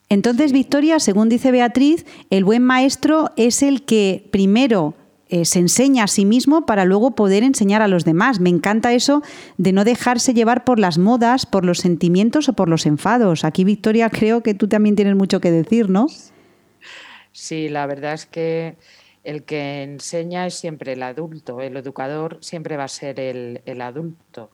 Entonces, 0.09 0.53
Victoria, 0.53 1.01
según 1.01 1.29
dice 1.29 1.51
Beatriz, 1.51 2.07
el 2.31 2.45
buen 2.45 2.63
maestro 2.63 3.31
es 3.37 3.63
el 3.63 3.85
que 3.85 4.27
primero 4.31 4.95
eh, 5.29 5.45
se 5.45 5.59
enseña 5.59 6.05
a 6.05 6.07
sí 6.07 6.25
mismo 6.25 6.65
para 6.65 6.87
luego 6.87 7.15
poder 7.15 7.43
enseñar 7.43 7.83
a 7.83 7.89
los 7.89 8.07
demás. 8.07 8.41
Me 8.41 8.49
encanta 8.49 8.95
eso 8.95 9.23
de 9.59 9.73
no 9.73 9.85
dejarse 9.85 10.33
llevar 10.33 10.65
por 10.65 10.79
las 10.79 10.97
modas, 10.97 11.45
por 11.45 11.67
los 11.67 11.79
sentimientos 11.79 12.49
o 12.49 12.55
por 12.55 12.71
los 12.71 12.87
enfados. 12.87 13.45
Aquí, 13.45 13.65
Victoria, 13.65 14.09
creo 14.09 14.43
que 14.43 14.55
tú 14.55 14.69
también 14.69 14.97
tienes 14.97 15.15
mucho 15.15 15.41
que 15.41 15.51
decir, 15.51 15.91
¿no? 15.91 16.07
Sí, 17.33 17.69
la 17.69 17.87
verdad 17.87 18.15
es 18.15 18.25
que 18.25 18.77
el 19.23 19.43
que 19.43 19.83
enseña 19.83 20.47
es 20.47 20.55
siempre 20.55 20.95
el 20.95 21.03
adulto, 21.03 21.61
el 21.61 21.77
educador 21.77 22.39
siempre 22.41 22.79
va 22.79 22.85
a 22.85 22.89
ser 22.89 23.21
el, 23.21 23.61
el 23.67 23.83
adulto 23.83 24.51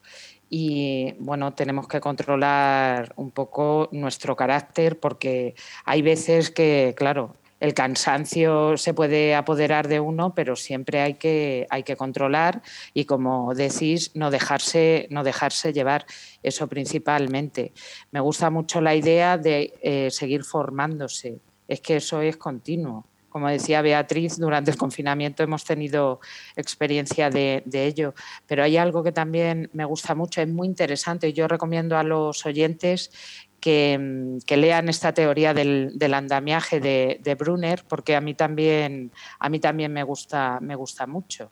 y 0.56 1.16
bueno, 1.18 1.52
tenemos 1.52 1.88
que 1.88 2.00
controlar 2.00 3.12
un 3.16 3.32
poco 3.32 3.88
nuestro 3.90 4.36
carácter 4.36 5.00
porque 5.00 5.56
hay 5.84 6.00
veces 6.00 6.52
que, 6.52 6.94
claro, 6.96 7.34
el 7.58 7.74
cansancio 7.74 8.76
se 8.76 8.94
puede 8.94 9.34
apoderar 9.34 9.88
de 9.88 9.98
uno, 9.98 10.32
pero 10.32 10.54
siempre 10.54 11.00
hay 11.00 11.14
que, 11.14 11.66
hay 11.70 11.82
que 11.82 11.96
controlar 11.96 12.62
y, 12.92 13.04
como 13.04 13.52
decís, 13.52 14.12
no 14.14 14.30
dejarse, 14.30 15.08
no 15.10 15.24
dejarse 15.24 15.72
llevar, 15.72 16.06
eso 16.44 16.68
principalmente. 16.68 17.72
Me 18.12 18.20
gusta 18.20 18.48
mucho 18.48 18.80
la 18.80 18.94
idea 18.94 19.36
de 19.36 19.74
eh, 19.82 20.08
seguir 20.12 20.44
formándose, 20.44 21.40
es 21.66 21.80
que 21.80 21.96
eso 21.96 22.20
es 22.20 22.36
continuo 22.36 23.08
como 23.34 23.48
decía 23.48 23.82
Beatriz, 23.82 24.38
durante 24.38 24.70
el 24.70 24.76
confinamiento 24.76 25.42
hemos 25.42 25.64
tenido 25.64 26.20
experiencia 26.54 27.30
de, 27.30 27.64
ello. 27.72 28.14
Pero 28.46 28.62
hay 28.62 28.76
algo 28.76 29.02
que 29.02 29.10
también 29.10 29.70
me 29.72 29.84
gusta 29.84 30.14
mucho, 30.14 30.40
es 30.40 30.46
muy 30.46 30.68
interesante 30.68 31.26
y 31.26 31.32
yo 31.32 31.48
recomiendo 31.48 31.98
a 31.98 32.04
los 32.04 32.46
oyentes 32.46 33.10
que, 33.58 34.38
lean 34.56 34.88
esta 34.88 35.12
teoría 35.12 35.52
del, 35.52 36.14
andamiaje 36.14 36.78
de, 36.78 37.36
Brunner, 37.36 37.82
porque 37.88 38.14
a 38.14 38.20
mí 38.20 38.34
también, 38.34 39.10
a 39.40 39.48
mí 39.48 39.58
también 39.58 39.92
me, 39.92 40.04
gusta, 40.04 40.60
me 40.60 40.76
gusta 40.76 41.08
mucho. 41.08 41.50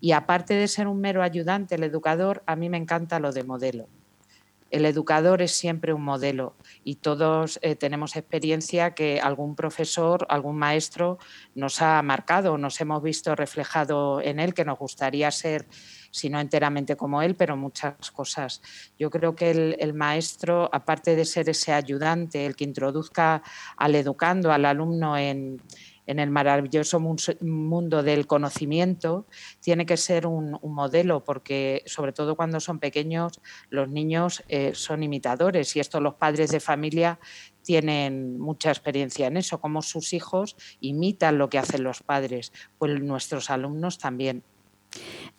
Y 0.00 0.10
aparte 0.10 0.54
de 0.54 0.66
ser 0.66 0.88
un 0.88 1.00
mero 1.00 1.22
ayudante, 1.22 1.76
el 1.76 1.84
educador, 1.84 2.42
a 2.44 2.56
mí 2.56 2.68
me 2.68 2.76
encanta 2.76 3.20
lo 3.20 3.30
de 3.30 3.44
modelo. 3.44 3.88
El 4.70 4.84
educador 4.84 5.42
es 5.42 5.52
siempre 5.52 5.92
un 5.92 6.02
modelo 6.02 6.54
y 6.84 6.96
todos 6.96 7.58
eh, 7.62 7.74
tenemos 7.74 8.16
experiencia 8.16 8.94
que 8.94 9.20
algún 9.20 9.56
profesor, 9.56 10.26
algún 10.28 10.56
maestro 10.56 11.18
nos 11.54 11.82
ha 11.82 12.00
marcado, 12.02 12.56
nos 12.56 12.80
hemos 12.80 13.02
visto 13.02 13.34
reflejado 13.34 14.20
en 14.20 14.38
él, 14.38 14.54
que 14.54 14.64
nos 14.64 14.78
gustaría 14.78 15.30
ser 15.30 15.66
si 16.10 16.28
no 16.28 16.40
enteramente 16.40 16.96
como 16.96 17.22
él, 17.22 17.36
pero 17.36 17.56
muchas 17.56 18.10
cosas. 18.10 18.62
Yo 18.98 19.10
creo 19.10 19.34
que 19.34 19.76
el, 19.78 19.94
maestro, 19.94 20.68
aparte 20.72 21.14
de 21.14 21.24
ser 21.24 21.48
ese 21.48 21.72
ayudante, 21.72 22.46
el 22.46 22.56
que 22.56 22.64
introduzca 22.64 23.42
al 23.76 23.94
educando, 23.94 24.52
al 24.52 24.64
alumno 24.64 25.16
en, 25.16 25.60
el 26.18 26.30
maravilloso 26.30 27.00
mundo 27.00 28.02
del 28.02 28.26
conocimiento, 28.26 29.26
tiene 29.60 29.86
que 29.86 29.96
ser 29.96 30.26
un, 30.26 30.58
modelo, 30.62 31.24
porque 31.24 31.82
sobre 31.86 32.12
todo 32.12 32.36
cuando 32.36 32.60
son 32.60 32.78
pequeños, 32.78 33.40
los 33.68 33.88
niños 33.88 34.42
eh, 34.48 34.72
son 34.74 35.02
imitadores 35.02 35.76
y 35.76 35.80
esto 35.80 36.00
los 36.00 36.14
padres 36.14 36.50
de 36.50 36.60
familia 36.60 37.18
tienen 37.62 38.38
mucha 38.38 38.70
experiencia 38.70 39.26
en 39.26 39.36
eso, 39.36 39.60
como 39.60 39.82
sus 39.82 40.12
hijos 40.12 40.56
imitan 40.80 41.38
lo 41.38 41.48
que 41.50 41.58
hacen 41.58 41.82
los 41.82 42.02
padres, 42.02 42.52
pues 42.78 43.00
nuestros 43.00 43.50
alumnos 43.50 43.98
también. 43.98 44.44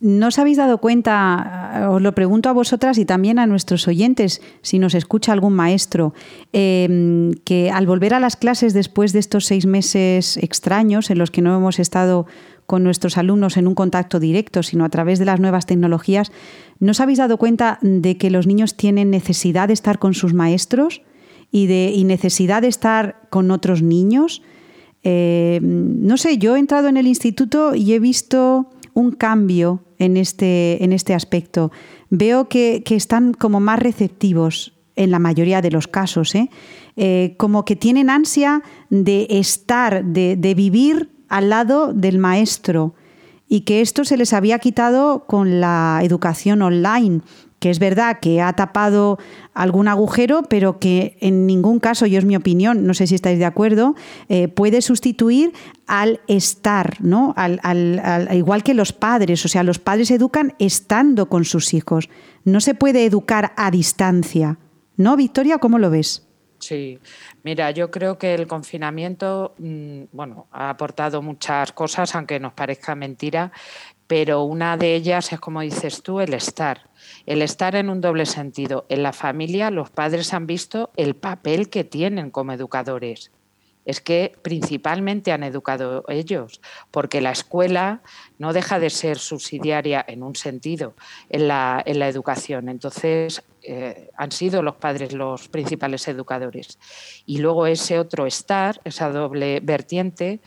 ¿No 0.02 0.30
os 0.30 0.40
habéis 0.40 0.58
dado 0.58 0.80
cuenta, 0.80 1.88
os 1.92 2.02
lo 2.02 2.16
pregunto 2.16 2.50
a 2.50 2.54
vosotras 2.54 2.98
y 2.98 3.06
también 3.06 3.38
a 3.38 3.46
nuestros 3.46 3.88
oyentes, 3.88 4.42
si 4.64 4.80
nos 4.80 4.96
escucha 4.96 5.32
algún 5.32 5.54
maestro, 5.54 6.16
em, 6.54 7.34
que 7.46 7.70
al 7.70 7.86
volver 7.86 8.16
a 8.16 8.20
las 8.20 8.36
clases 8.36 8.74
después 8.74 9.14
de 9.14 9.20
estos 9.20 9.46
seis 9.46 9.68
meses 9.68 10.38
extraños 10.38 11.12
en 11.12 11.20
los 11.20 11.30
que 11.30 11.44
no 11.44 11.56
hemos 11.56 11.78
estado 11.78 12.26
con 12.66 12.84
nuestros 12.84 13.16
alumnos 13.16 13.58
en 13.58 13.68
un 13.68 13.76
contacto 13.76 14.20
directo, 14.20 14.64
sino 14.64 14.86
a 14.86 14.90
través 14.90 15.20
de 15.20 15.26
las 15.26 15.40
nuevas 15.40 15.68
tecnologías, 15.68 16.32
¿no 16.80 16.92
os 16.92 17.00
habéis 17.00 17.20
dado 17.20 17.38
cuenta 17.38 17.78
de 17.82 18.18
que 18.18 18.32
los 18.32 18.48
niños 18.48 18.76
tienen 18.76 19.12
necesidad 19.12 19.68
de 19.68 19.76
estar 19.76 20.00
con 20.00 20.16
sus 20.16 20.34
maestros 20.34 21.04
y, 21.52 21.68
de, 21.68 22.02
necesidad 22.06 22.64
de 22.64 22.70
estar 22.70 23.28
con 23.30 23.52
otros 23.52 23.84
niños? 23.84 24.42
Em, 25.04 26.08
no 26.08 26.18
sé, 26.18 26.40
yo 26.40 26.56
he 26.56 26.60
entrado 26.60 26.88
en 26.88 26.98
el 26.98 27.06
instituto 27.06 27.76
y 27.76 27.94
he 27.94 28.00
visto 28.00 28.72
un 28.94 29.12
cambio 29.12 29.84
en 30.00 30.18
este, 30.18 30.84
en 30.84 30.94
este 30.94 31.14
aspecto. 31.14 31.72
Veo 32.10 32.50
que, 32.50 32.84
están 32.90 33.34
como 33.34 33.60
más 33.60 33.80
receptivos 33.80 34.74
en 34.96 35.12
la 35.12 35.20
mayoría 35.20 35.62
de 35.62 35.72
los 35.72 35.88
casos, 35.88 36.36
¿eh? 36.36 36.50
Eh, 36.98 37.36
como 37.38 37.64
que 37.64 37.76
tienen 37.76 38.10
ansia 38.10 38.64
de 38.90 39.28
estar, 39.30 40.04
de, 40.04 40.36
de 40.36 40.54
vivir 40.54 41.10
al 41.30 41.50
lado 41.50 41.94
del 41.94 42.18
maestro 42.18 42.94
y 43.48 43.62
que 43.62 43.82
esto 43.82 44.04
se 44.04 44.18
les 44.18 44.34
había 44.34 44.60
quitado 44.60 45.26
con 45.26 45.62
la 45.62 46.02
educación 46.04 46.62
online 46.62 47.22
que 47.62 47.70
es 47.70 47.78
verdad 47.78 48.18
que 48.20 48.42
ha 48.42 48.52
tapado 48.54 49.20
algún 49.54 49.88
agujero, 49.88 50.42
pero 50.50 50.80
que 50.80 51.16
en 51.22 51.46
ningún 51.46 51.80
caso, 51.80 52.08
yo 52.08 52.18
es 52.18 52.26
mi 52.26 52.36
opinión, 52.36 52.88
no 52.88 52.96
sé 52.96 53.06
si 53.06 53.14
estáis 53.14 53.38
de 53.38 53.46
acuerdo, 53.46 53.94
eh, 54.30 54.48
puede 54.48 54.82
sustituir 54.82 55.54
al 55.86 56.22
estar, 56.28 56.98
¿no? 57.02 57.36
Al, 57.38 58.30
igual 58.34 58.64
que 58.64 58.74
los 58.74 58.94
padres, 58.94 59.46
o 59.46 59.48
sea, 59.48 59.62
los 59.62 59.78
padres 59.78 60.10
educan 60.10 60.56
estando 60.58 61.30
con 61.30 61.46
sus 61.46 61.76
hijos. 61.76 62.10
No 62.46 62.62
se 62.62 62.74
puede 62.74 63.06
educar 63.06 63.54
a 63.56 63.70
distancia. 63.70 64.58
¿No, 64.98 65.16
Victoria? 65.16 65.60
¿Cómo 65.60 65.78
lo 65.78 65.92
ves? 65.92 66.28
Sí, 66.58 66.98
mira, 67.44 67.70
yo 67.70 67.92
creo 67.92 68.18
que 68.18 68.34
el 68.34 68.48
confinamiento, 68.48 69.54
mm, 69.60 70.06
bueno, 70.12 70.48
ha 70.52 70.72
aportado 70.72 71.22
muchas 71.22 71.74
cosas, 71.74 72.16
aunque 72.16 72.40
nos 72.40 72.54
parezca 72.54 72.96
mentira, 72.96 73.52
pero 74.08 74.44
una 74.44 74.78
de 74.78 74.96
ellas 74.96 75.32
es, 75.32 75.40
como 75.40 75.62
dices 75.62 76.02
tú, 76.02 76.20
el 76.20 76.34
estar. 76.34 76.91
El 77.26 77.42
estar 77.42 77.76
en 77.76 77.90
un 77.90 78.02
doble 78.02 78.26
sentido. 78.26 78.86
En 78.90 79.04
la 79.04 79.14
familia 79.14 79.72
los 79.72 79.90
padres 79.90 80.34
han 80.34 80.48
visto 80.48 80.92
el 80.96 81.16
papel 81.16 81.70
que 81.70 81.84
tienen 81.84 82.32
como 82.32 82.54
educadores. 82.54 83.32
Es 83.84 84.00
que 84.00 84.34
principalmente 84.44 85.32
han 85.32 85.44
educado 85.44 86.04
ellos, 86.08 86.62
porque 86.92 87.20
la 87.20 87.32
escuela 87.32 88.02
no 88.38 88.54
deja 88.54 88.80
de 88.80 88.92
ser 88.92 89.18
subsidiaria 89.18 90.06
en 90.08 90.22
un 90.22 90.36
sentido 90.36 90.94
en 91.30 91.48
la, 91.48 91.84
educación. 91.86 92.70
Entonces, 92.70 93.42
eh, 93.64 94.12
han 94.16 94.32
sido 94.32 94.62
los 94.62 94.76
padres 94.76 95.14
los 95.14 95.48
principales 95.48 96.08
educadores. 96.08 96.78
Y 97.26 97.40
luego 97.40 97.66
ese 97.66 97.98
otro 97.98 98.28
estar, 98.28 98.80
esa 98.84 99.10
doble 99.10 99.62
vertiente, 99.62 100.42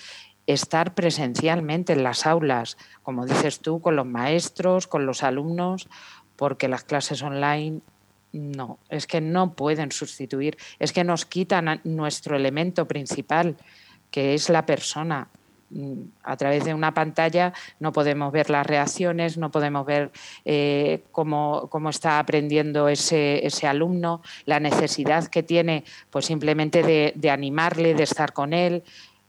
estar 0.47 0.95
presencialmente 0.95 1.93
en 1.93 2.03
las 2.03 2.27
aulas, 2.27 2.77
como 3.03 3.27
dices 3.27 3.61
tú, 3.61 3.81
con 3.81 3.97
los 3.97 4.07
maestros, 4.07 4.87
con 4.87 5.07
los 5.07 5.23
alumnos, 5.23 5.89
porque 6.37 6.69
las 6.69 6.85
clases 6.85 7.23
online 7.23 7.81
no, 8.33 8.79
es 8.89 9.07
que 9.07 9.21
no 9.21 9.55
pueden 9.55 9.93
sustituir, 9.93 10.57
es 10.79 10.93
que 10.93 11.05
nos 11.05 11.25
quitan 11.25 11.81
nuestro 11.85 12.37
elemento 12.37 12.87
principal, 12.87 13.57
que 14.11 14.35
es 14.35 14.49
la 14.49 14.67
persona. 14.67 15.29
Mm, 15.71 16.03
a 16.23 16.37
través 16.37 16.65
de 16.65 16.75
una 16.75 16.93
pantalla 16.93 17.53
no 17.81 17.93
podemos 17.93 18.33
ver 18.33 18.51
las 18.51 18.67
reacciones, 18.67 19.39
no 19.39 19.51
podemos 19.51 19.87
ver 19.87 20.11
eh, 20.45 21.03
cómo, 21.11 21.71
está 21.89 22.19
aprendiendo 22.19 22.89
ese, 22.89 23.47
ese, 23.47 23.67
alumno, 23.67 24.21
la 24.45 24.61
necesidad 24.61 25.27
que 25.29 25.43
tiene, 25.43 25.85
pues 26.11 26.27
simplemente 26.27 26.83
de, 26.83 27.13
de 27.17 27.31
animarle, 27.31 27.95
de 27.95 28.03
estar 28.03 28.33
con 28.33 28.53
él 28.53 28.83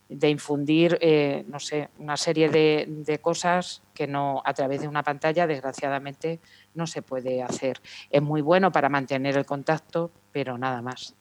de 0.07 0.29
infundir, 0.29 0.97
eh, 1.01 1.43
no 1.47 1.59
sé, 1.59 1.89
una 1.97 2.15
serie 2.15 2.49
de, 2.49 2.85
de, 2.87 3.17
cosas 3.17 3.81
que 3.95 4.05
no 4.05 4.41
a 4.45 4.53
través 4.53 4.81
de 4.81 4.87
una 4.87 5.01
pantalla, 5.01 5.47
desgraciadamente, 5.47 6.39
no 6.75 6.87
se 6.87 7.01
puede 7.01 7.41
hacer. 7.41 7.81
Es 8.09 8.21
muy 8.21 8.41
bueno 8.41 8.71
para 8.71 8.89
mantener 8.89 9.37
el 9.37 9.45
contacto, 9.45 10.11
pero 10.31 10.57
nada 10.57 10.81
más. 10.81 11.15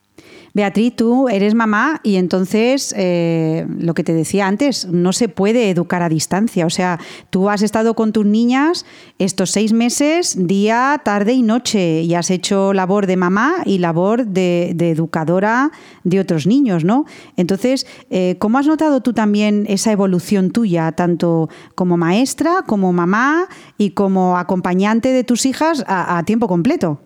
Beatriz, 0.56 0.94
tú 0.94 1.28
eres 1.28 1.52
mamá 1.52 2.00
y 2.04 2.14
entonces 2.14 2.94
eh, 2.96 3.66
lo 3.80 3.92
que 3.92 4.04
te 4.04 4.14
decía 4.14 4.46
antes, 4.46 4.86
no 4.86 5.12
se 5.12 5.28
puede 5.28 5.68
educar 5.68 6.00
a 6.02 6.08
distancia. 6.08 6.64
O 6.64 6.70
sea, 6.70 7.00
tú 7.30 7.50
has 7.50 7.62
estado 7.62 7.94
con 7.94 8.12
tus 8.12 8.24
niñas 8.24 8.86
estos 9.18 9.50
seis 9.50 9.72
meses, 9.72 10.46
día, 10.46 11.00
tarde 11.04 11.32
y 11.32 11.42
noche, 11.42 12.02
y 12.02 12.14
has 12.14 12.30
hecho 12.30 12.72
labor 12.72 13.08
de 13.08 13.16
mamá 13.16 13.62
y 13.66 13.78
labor 13.78 14.26
de, 14.26 14.76
educadora 14.78 15.72
de 16.04 16.20
otros 16.20 16.46
niños, 16.46 16.84
¿no? 16.84 17.04
Entonces, 17.36 17.84
eh, 18.10 18.36
¿cómo 18.38 18.58
has 18.58 18.68
notado 18.68 19.00
tú 19.00 19.12
también 19.12 19.64
esa 19.68 19.90
evolución 19.90 20.52
tuya, 20.52 20.92
tanto 20.92 21.48
como 21.74 21.96
maestra, 21.96 22.62
como 22.64 22.92
mamá 22.92 23.48
y 23.76 23.90
como 23.90 24.38
acompañante 24.38 25.08
de 25.08 25.24
tus 25.24 25.46
hijas 25.46 25.82
a 25.88 26.22
tiempo 26.24 26.46
completo? 26.46 27.00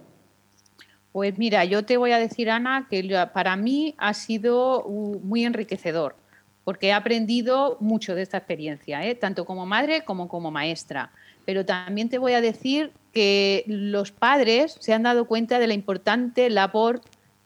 Pues 1.18 1.36
mira, 1.36 1.64
yo 1.64 1.84
te 1.84 1.96
voy 1.96 2.12
a 2.12 2.18
decir, 2.20 2.48
Ana, 2.48 2.86
que 2.88 3.26
para 3.32 3.56
mí 3.56 3.96
ha 3.98 4.14
sido 4.14 4.84
muy 4.84 5.44
enriquecedor, 5.44 6.14
porque 6.62 6.86
he 6.86 6.92
aprendido 6.92 7.76
mucho 7.80 8.14
de 8.14 8.22
esta 8.22 8.36
experiencia, 8.36 9.04
¿eh? 9.04 9.16
tanto 9.16 9.44
como 9.44 9.66
madre 9.66 10.04
como 10.04 10.28
como 10.28 10.52
maestra. 10.52 11.10
Pero 11.44 11.66
también 11.66 12.08
te 12.08 12.18
voy 12.18 12.34
a 12.34 12.40
decir 12.40 12.92
que 13.12 13.64
los 13.66 14.12
padres 14.12 14.76
se 14.78 14.92
han 14.94 15.02
dado 15.02 15.24
cuenta 15.24 15.58
de 15.58 15.66
la 15.66 15.74
importante 15.74 16.50
labor 16.50 17.00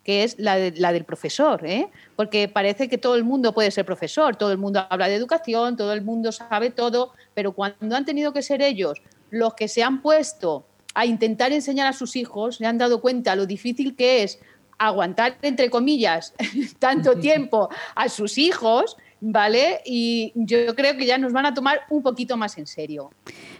que 0.04 0.24
es 0.24 0.38
la, 0.38 0.58
del 0.58 1.04
profesor, 1.06 1.64
¿eh? 1.64 1.88
porque 2.14 2.48
parece 2.48 2.90
que 2.90 2.98
todo 2.98 3.14
el 3.14 3.24
mundo 3.24 3.54
puede 3.54 3.70
ser 3.70 3.86
profesor, 3.86 4.36
todo 4.36 4.52
el 4.52 4.58
mundo 4.58 4.86
habla 4.90 5.08
de 5.08 5.14
educación, 5.14 5.78
todo 5.78 5.94
el 5.94 6.02
mundo 6.02 6.30
sabe 6.30 6.68
todo, 6.68 7.14
pero 7.32 7.52
cuando 7.52 7.96
han 7.96 8.04
tenido 8.04 8.34
que 8.34 8.42
ser 8.42 8.60
ellos 8.60 9.00
los 9.30 9.54
que 9.54 9.66
se 9.66 9.82
han 9.82 10.02
puesto 10.02 10.66
a 10.94 11.06
intentar 11.06 11.52
enseñar 11.52 11.86
a 11.86 11.92
sus 11.92 12.16
hijos, 12.16 12.56
se 12.56 12.66
han 12.66 12.78
dado 12.78 13.00
cuenta 13.00 13.36
lo 13.36 13.46
difícil 13.46 13.94
que 13.96 14.22
es 14.22 14.38
aguantar, 14.78 15.38
entre 15.42 15.70
comillas, 15.70 16.34
tanto 16.78 17.16
tiempo 17.16 17.68
a 17.94 18.08
sus 18.08 18.38
hijos, 18.38 18.96
¿vale? 19.20 19.80
Y 19.84 20.32
yo 20.34 20.74
creo 20.74 20.96
que 20.96 21.06
ya 21.06 21.18
nos 21.18 21.32
van 21.32 21.46
a 21.46 21.54
tomar 21.54 21.82
un 21.88 22.02
poquito 22.02 22.36
más 22.36 22.58
en 22.58 22.66
serio. 22.66 23.10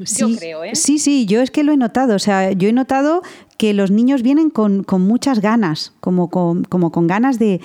Sí, 0.05 0.21
yo 0.21 0.37
creo, 0.37 0.65
¿eh? 0.65 0.75
Sí, 0.75 0.99
sí, 0.99 1.27
yo 1.27 1.41
es 1.41 1.51
que 1.51 1.63
lo 1.63 1.73
he 1.73 1.77
notado. 1.77 2.17
O 2.17 2.19
sea, 2.19 2.51
yo 2.53 2.69
he 2.69 2.73
notado 2.73 3.23
que 3.57 3.75
los 3.75 3.91
niños 3.91 4.23
vienen 4.23 4.51
con, 4.51 4.85
muchas 5.01 5.41
ganas, 5.41 5.93
como 6.01 6.31
con, 6.31 6.65
como 6.65 6.91
con 6.91 7.07
ganas 7.07 7.39
de, 7.39 7.61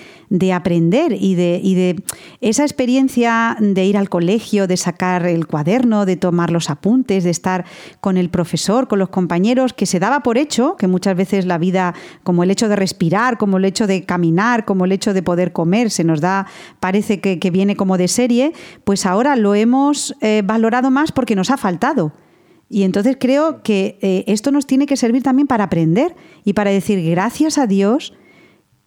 aprender 0.54 1.14
y 1.14 1.36
de, 1.36 1.60
y 1.64 1.76
de, 1.76 2.04
esa 2.42 2.64
experiencia 2.64 3.58
de 3.60 3.86
ir 3.86 3.98
al 3.98 4.10
colegio, 4.10 4.68
de 4.68 4.78
sacar 4.78 5.26
el 5.26 5.48
cuaderno, 5.48 6.06
de 6.06 6.16
tomar 6.16 6.52
los 6.52 6.70
apuntes, 6.70 7.24
de 7.24 7.30
estar 7.30 7.66
con 8.00 8.18
el 8.18 8.30
profesor, 8.30 8.88
con 8.88 9.00
los 9.00 9.10
compañeros, 9.10 9.74
que 9.74 9.86
se 9.86 10.00
daba 10.00 10.22
por 10.22 10.38
hecho, 10.38 10.76
que 10.78 10.88
muchas 10.88 11.16
veces 11.16 11.46
la 11.46 11.58
vida, 11.58 11.94
como 12.24 12.44
el 12.44 12.52
hecho 12.52 12.70
de 12.70 12.76
respirar, 12.76 13.38
como 13.38 13.58
el 13.58 13.66
hecho 13.66 13.88
de 13.88 14.04
caminar, 14.04 14.66
como 14.66 14.86
el 14.86 14.92
hecho 14.92 15.14
de 15.14 15.24
poder 15.24 15.52
comer, 15.52 15.90
se 15.90 16.04
nos 16.04 16.22
da, 16.22 16.48
parece 16.80 17.20
que, 17.20 17.48
viene 17.48 17.78
como 17.78 17.98
de 17.98 18.10
serie, 18.10 18.52
pues 18.84 19.06
ahora 19.06 19.38
lo 19.38 19.56
hemos 19.56 20.16
eh, 20.22 20.44
valorado 20.46 20.92
más 20.92 21.12
porque 21.12 21.36
nos 21.36 21.50
ha 21.50 21.58
faltado. 21.58 22.12
Y 22.70 22.84
entonces 22.84 23.18
creo 23.20 23.62
que 23.64 23.98
eh, 24.02 24.24
esto 24.28 24.52
nos 24.52 24.68
tiene 24.68 24.86
que 24.86 24.98
servir 24.98 25.24
también 25.24 25.48
para 25.48 25.66
aprender 25.66 26.16
y 26.44 26.54
para 26.54 26.72
decir 26.72 27.02
gracias 27.10 27.58
a 27.58 27.68
Dios 27.68 28.14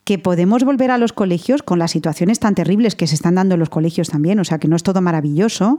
que 0.04 0.18
podemos 0.18 0.64
volver 0.64 0.90
a 0.90 0.98
los 0.98 1.12
colegios 1.12 1.62
con 1.62 1.78
las 1.78 1.92
situaciones 1.92 2.40
tan 2.40 2.54
terribles 2.54 2.96
que 2.96 3.06
se 3.06 3.14
están 3.14 3.36
dando 3.36 3.54
en 3.54 3.60
los 3.60 3.68
colegios 3.68 4.08
también, 4.08 4.40
o 4.40 4.44
sea 4.44 4.58
que 4.58 4.66
no 4.66 4.74
es 4.74 4.82
todo 4.82 5.00
maravilloso, 5.00 5.78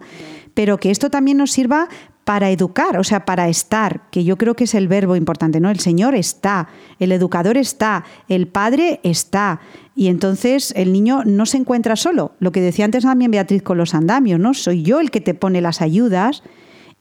pero 0.53 0.77
que 0.77 0.89
esto 0.89 1.09
también 1.09 1.37
nos 1.37 1.51
sirva 1.51 1.89
para 2.23 2.49
educar, 2.51 2.97
o 2.97 3.03
sea, 3.03 3.25
para 3.25 3.49
estar, 3.49 4.09
que 4.09 4.23
yo 4.23 4.37
creo 4.37 4.55
que 4.55 4.65
es 4.65 4.75
el 4.75 4.87
verbo 4.87 5.15
importante, 5.15 5.59
¿no? 5.59 5.69
El 5.69 5.79
Señor 5.79 6.15
está, 6.15 6.69
el 6.99 7.11
educador 7.11 7.57
está, 7.57 8.05
el 8.29 8.47
Padre 8.47 8.99
está, 9.03 9.59
y 9.95 10.07
entonces 10.07 10.71
el 10.77 10.93
niño 10.93 11.23
no 11.25 11.45
se 11.45 11.57
encuentra 11.57 11.95
solo. 11.95 12.33
Lo 12.39 12.51
que 12.51 12.61
decía 12.61 12.85
antes 12.85 13.03
también 13.03 13.31
Beatriz 13.31 13.63
con 13.63 13.77
los 13.77 13.93
andamios, 13.95 14.39
¿no? 14.39 14.53
Soy 14.53 14.83
yo 14.83 14.99
el 14.99 15.11
que 15.11 15.19
te 15.19 15.33
pone 15.33 15.61
las 15.61 15.81
ayudas 15.81 16.43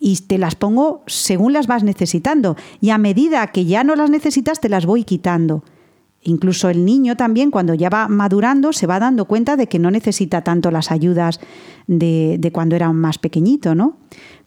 y 0.00 0.16
te 0.16 0.38
las 0.38 0.57
pongo 0.57 1.04
según 1.07 1.52
las 1.52 1.66
vas 1.66 1.85
necesitando. 1.85 2.57
Y 2.80 2.90
a 2.90 2.99
medida 2.99 3.47
que 3.49 3.66
ya 3.66 3.85
no 3.85 3.95
las 3.95 4.11
necesitas, 4.11 4.59
te 4.59 4.71
las 4.71 4.87
voy 4.87 5.04
quitando. 5.04 5.62
Incluso 6.23 6.69
el 6.69 6.85
niño 6.85 7.16
también, 7.16 7.50
cuando 7.50 7.73
ya 7.73 7.88
va 7.88 8.07
madurando, 8.09 8.75
se 8.75 8.87
va 8.87 8.99
dando 8.99 9.25
cuenta 9.25 9.57
de 9.57 9.69
que 9.69 9.78
no 9.78 9.90
necesita 9.90 10.42
tanto 10.42 10.71
las 10.71 10.90
ayudas 10.90 11.40
de, 11.87 12.50
cuando 12.52 12.76
era 12.76 12.92
más 12.92 13.16
pequeñito, 13.16 13.75
¿no? 13.75 13.97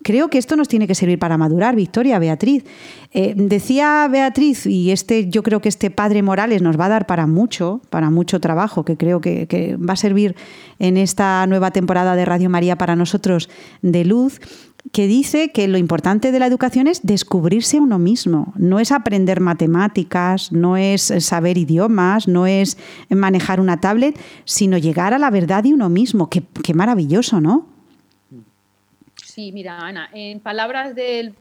Creo 0.04 0.30
que 0.30 0.38
esto 0.38 0.56
nos 0.56 0.68
tiene 0.68 0.86
que 0.86 0.94
servir 0.94 1.18
para 1.18 1.38
madurar, 1.38 1.76
Victoria, 1.76 2.20
Beatriz. 2.20 2.64
Eh, 3.12 3.34
decía 3.36 4.08
Beatriz, 4.12 4.68
y 4.68 4.92
este, 4.92 5.30
yo 5.30 5.42
creo 5.42 5.62
que 5.62 5.70
este 5.70 5.90
padre 5.90 6.22
Morales 6.22 6.62
nos 6.62 6.80
va 6.80 6.86
a 6.86 6.90
dar 6.90 7.08
para 7.08 7.26
mucho, 7.26 7.82
para 7.90 8.12
mucho 8.12 8.40
trabajo, 8.40 8.86
que 8.86 8.96
creo 8.96 9.20
que 9.20 9.78
va 9.78 9.94
a 9.94 9.98
servir 9.98 10.36
en 10.78 10.98
esta 10.98 11.46
nueva 11.48 11.72
temporada 11.72 12.16
de 12.16 12.26
Radio 12.26 12.50
María 12.50 12.78
para 12.78 12.96
nosotros 12.96 13.50
de 13.82 14.06
luz 14.06 14.40
que 14.92 15.08
dice 15.08 15.52
que 15.52 15.68
lo 15.68 15.78
importante 15.78 16.32
de 16.32 16.40
la 16.40 16.46
educación 16.46 16.88
es 16.88 17.02
descubrirse 17.04 17.80
uno 17.80 18.00
mismo, 18.00 18.54
no 18.58 18.80
es 18.80 18.92
aprender 18.92 19.40
matemáticas, 19.40 20.52
no 20.52 20.78
es 20.78 21.14
saber 21.20 21.58
idiomas, 21.58 22.28
no 22.28 22.46
es 22.46 22.78
manejar 23.10 23.60
una 23.60 23.80
tablet, 23.80 24.20
sino 24.46 24.78
llegar 24.78 25.14
a 25.14 25.20
la 25.20 25.30
verdad 25.30 25.64
de 25.64 25.74
uno 25.74 25.90
mismo. 25.90 26.30
Qué, 26.30 26.44
maravilloso, 26.74 27.40
¿no? 27.40 27.68
Sí, 29.16 29.52
mira, 29.52 29.80
Ana, 29.80 30.10
en 30.14 30.40
palabras 30.40 30.94
del, 30.96 31.34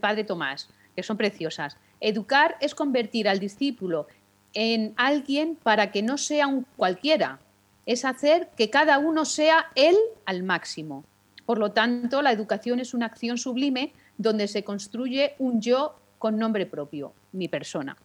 padre 0.00 0.24
Tomás, 0.24 0.68
que 0.96 1.02
son 1.02 1.16
preciosas, 1.16 1.76
educar 2.00 2.56
es 2.60 2.74
convertir 2.74 3.28
al 3.28 3.38
discípulo 3.38 4.08
en 4.52 4.92
alguien 4.96 5.56
para 5.62 5.90
que 5.90 6.02
no 6.02 6.18
sea 6.18 6.48
un 6.48 6.66
cualquiera, 6.76 7.38
es 7.86 8.04
hacer 8.04 8.50
que 8.56 8.68
cada 8.68 8.98
uno 8.98 9.24
sea 9.24 9.66
él 9.74 9.96
al 10.26 10.42
máximo. 10.42 11.04
Por 11.46 11.58
lo 11.58 11.72
tanto, 11.72 12.22
la 12.22 12.32
educación 12.32 12.80
es 12.80 12.94
una 12.94 13.06
acción 13.06 13.38
sublime 13.38 13.92
donde 14.16 14.48
se 14.48 14.64
construye 14.64 15.34
un 15.38 15.60
yo 15.60 15.94
con 16.18 16.38
nombre 16.38 16.66
propio, 16.66 17.12
mi 17.32 17.48
persona. 17.48 17.96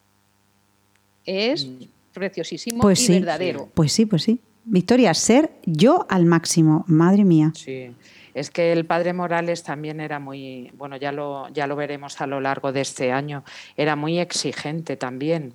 Es 1.25 1.65
mm. 1.65 1.84
preciosísimo 2.13 2.81
pues 2.81 3.10
y 3.10 3.13
verdadero. 3.13 3.69
Pues 3.74 3.93
sí, 3.93 4.05
pues 4.05 4.24
sí. 4.24 4.41
Victoria, 4.65 5.13
ser 5.13 5.51
yo 5.65 6.05
al 6.10 6.25
máximo, 6.25 6.84
madre 6.88 7.24
mía. 7.24 7.51
Sí. 7.55 7.91
Es 8.34 8.51
que 8.51 8.72
el 8.72 8.86
padre 8.86 9.13
Morales 9.13 9.63
también 9.63 10.00
era 10.00 10.19
muy, 10.19 10.72
bueno, 10.77 10.98
ya 10.98 11.12
lo, 11.12 11.50
ya 11.50 11.65
lo 11.65 11.75
veremos 11.75 12.22
a 12.22 12.27
lo 12.27 12.39
largo 12.39 12.72
de 12.72 12.81
este 12.81 13.12
año, 13.12 13.43
era 13.75 13.96
muy 13.96 14.19
exigente 14.19 14.98
también, 14.98 15.53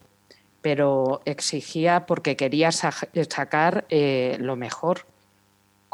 pero 0.60 1.20
exigía 1.24 2.06
porque 2.06 2.36
quería 2.36 2.72
sacar 2.72 3.86
eh, 3.90 4.36
lo 4.40 4.56
mejor 4.56 5.06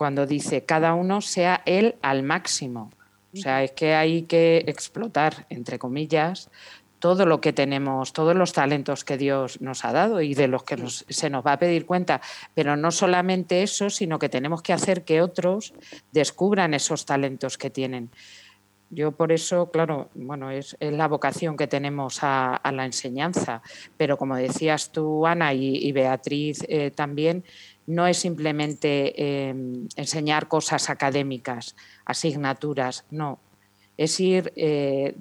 cuando 0.01 0.25
dice 0.25 0.65
cada 0.65 0.95
uno 0.95 1.21
sea 1.21 1.61
él 1.67 1.97
al 2.01 2.23
máximo. 2.23 2.91
O 3.35 3.37
sea, 3.37 3.63
es 3.63 3.73
que 3.73 3.93
hay 3.95 4.23
que 4.23 4.65
explotar, 4.67 5.45
entre 5.51 5.79
comillas, 5.79 6.49
todo 7.01 7.27
lo 7.27 7.43
que 7.43 7.53
tenemos, 7.53 8.15
todos 8.15 8.35
los 8.35 8.55
talentos 8.55 9.05
que 9.05 9.19
Dios 9.19 9.61
nos 9.61 9.85
ha 9.85 9.93
dado 9.93 10.23
y 10.23 10.33
de 10.33 10.49
los 10.49 10.63
que 10.63 10.79
se 10.87 11.29
nos 11.29 11.45
va 11.45 11.53
a 11.53 11.59
pedir 11.59 11.85
cuenta. 11.85 12.23
Pero 12.55 12.79
no 12.79 12.93
solamente 12.93 13.63
eso, 13.63 13.91
sino 13.91 14.19
que 14.19 14.31
tenemos 14.31 14.63
que 14.63 14.73
hacer 14.73 15.05
que 15.05 15.21
otros 15.21 15.75
descubran 16.13 16.73
esos 16.73 17.05
talentos 17.05 17.59
que 17.59 17.69
tienen. 17.69 18.09
Yo 18.93 19.13
por 19.13 19.31
eso, 19.31 19.71
claro, 19.71 20.11
bueno, 20.15 20.51
es, 20.51 20.77
la 20.81 21.07
vocación 21.07 21.57
que 21.57 21.69
tenemos 21.69 22.21
a, 22.23 22.61
la 22.73 22.85
enseñanza, 22.85 23.63
pero 23.97 24.19
como 24.19 24.35
decías 24.35 24.91
tú, 24.91 25.27
Ana, 25.27 25.55
y, 25.55 25.93
Beatriz 25.93 26.65
eh, 26.69 26.91
también, 26.91 27.45
no 27.87 28.07
es 28.07 28.19
simplemente 28.19 29.49
em, 29.49 29.89
enseñar 29.97 30.49
cosas 30.49 30.91
académicas, 30.91 31.77
asignaturas, 32.05 33.05
no. 33.11 33.39
Es 33.97 34.19
ir 34.21 34.53
eh, 34.57 35.15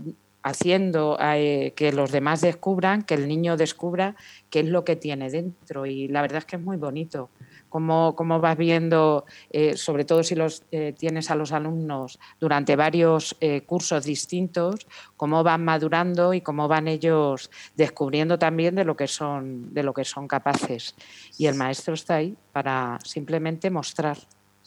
haciendo 0.44 1.18
eh, 1.22 1.74
que 1.76 1.92
los 1.92 2.12
demás 2.12 2.42
descubran, 2.42 3.04
que 3.04 3.16
el 3.16 3.28
niño 3.28 3.58
descubra 3.58 4.16
qué 4.50 4.62
es 4.62 4.68
lo 4.68 4.86
que 4.86 4.96
tiene 4.96 5.30
dentro. 5.30 5.86
Y 5.86 6.08
la 6.08 6.22
verdad 6.22 6.40
es 6.40 6.46
que 6.46 6.56
es 6.56 6.62
muy 6.62 6.78
bonito 6.78 7.30
cómo, 7.70 8.16
cómo 8.16 8.40
vas 8.40 8.58
viendo, 8.58 9.26
eh, 9.52 9.78
sobre 9.78 10.06
todo 10.06 10.24
si 10.24 10.36
los 10.36 10.64
eh, 10.72 10.94
tienes 10.98 11.32
a 11.32 11.36
los 11.36 11.52
alumnos 11.52 12.20
durante 12.40 12.76
varios 12.76 13.36
eh, 13.40 13.62
cursos 13.62 14.04
distintos, 14.04 14.88
cómo 15.16 15.44
van 15.44 15.64
madurando 15.64 16.34
y 16.34 16.42
cómo 16.42 16.68
van 16.68 16.88
ellos 16.88 17.50
descubriendo 17.76 18.38
también 18.38 18.76
de 18.76 18.84
lo 18.84 18.96
que 18.96 19.08
son, 19.08 19.74
de 19.74 19.84
lo 19.84 19.94
que 19.94 20.06
son 20.06 20.28
capaces. 20.28 20.96
Y 21.38 21.46
el 21.46 21.56
maestro 21.56 21.94
está 21.94 22.16
ahí 22.16 22.36
para 22.52 23.00
simplemente 23.04 23.70
mostrar. 23.70 24.18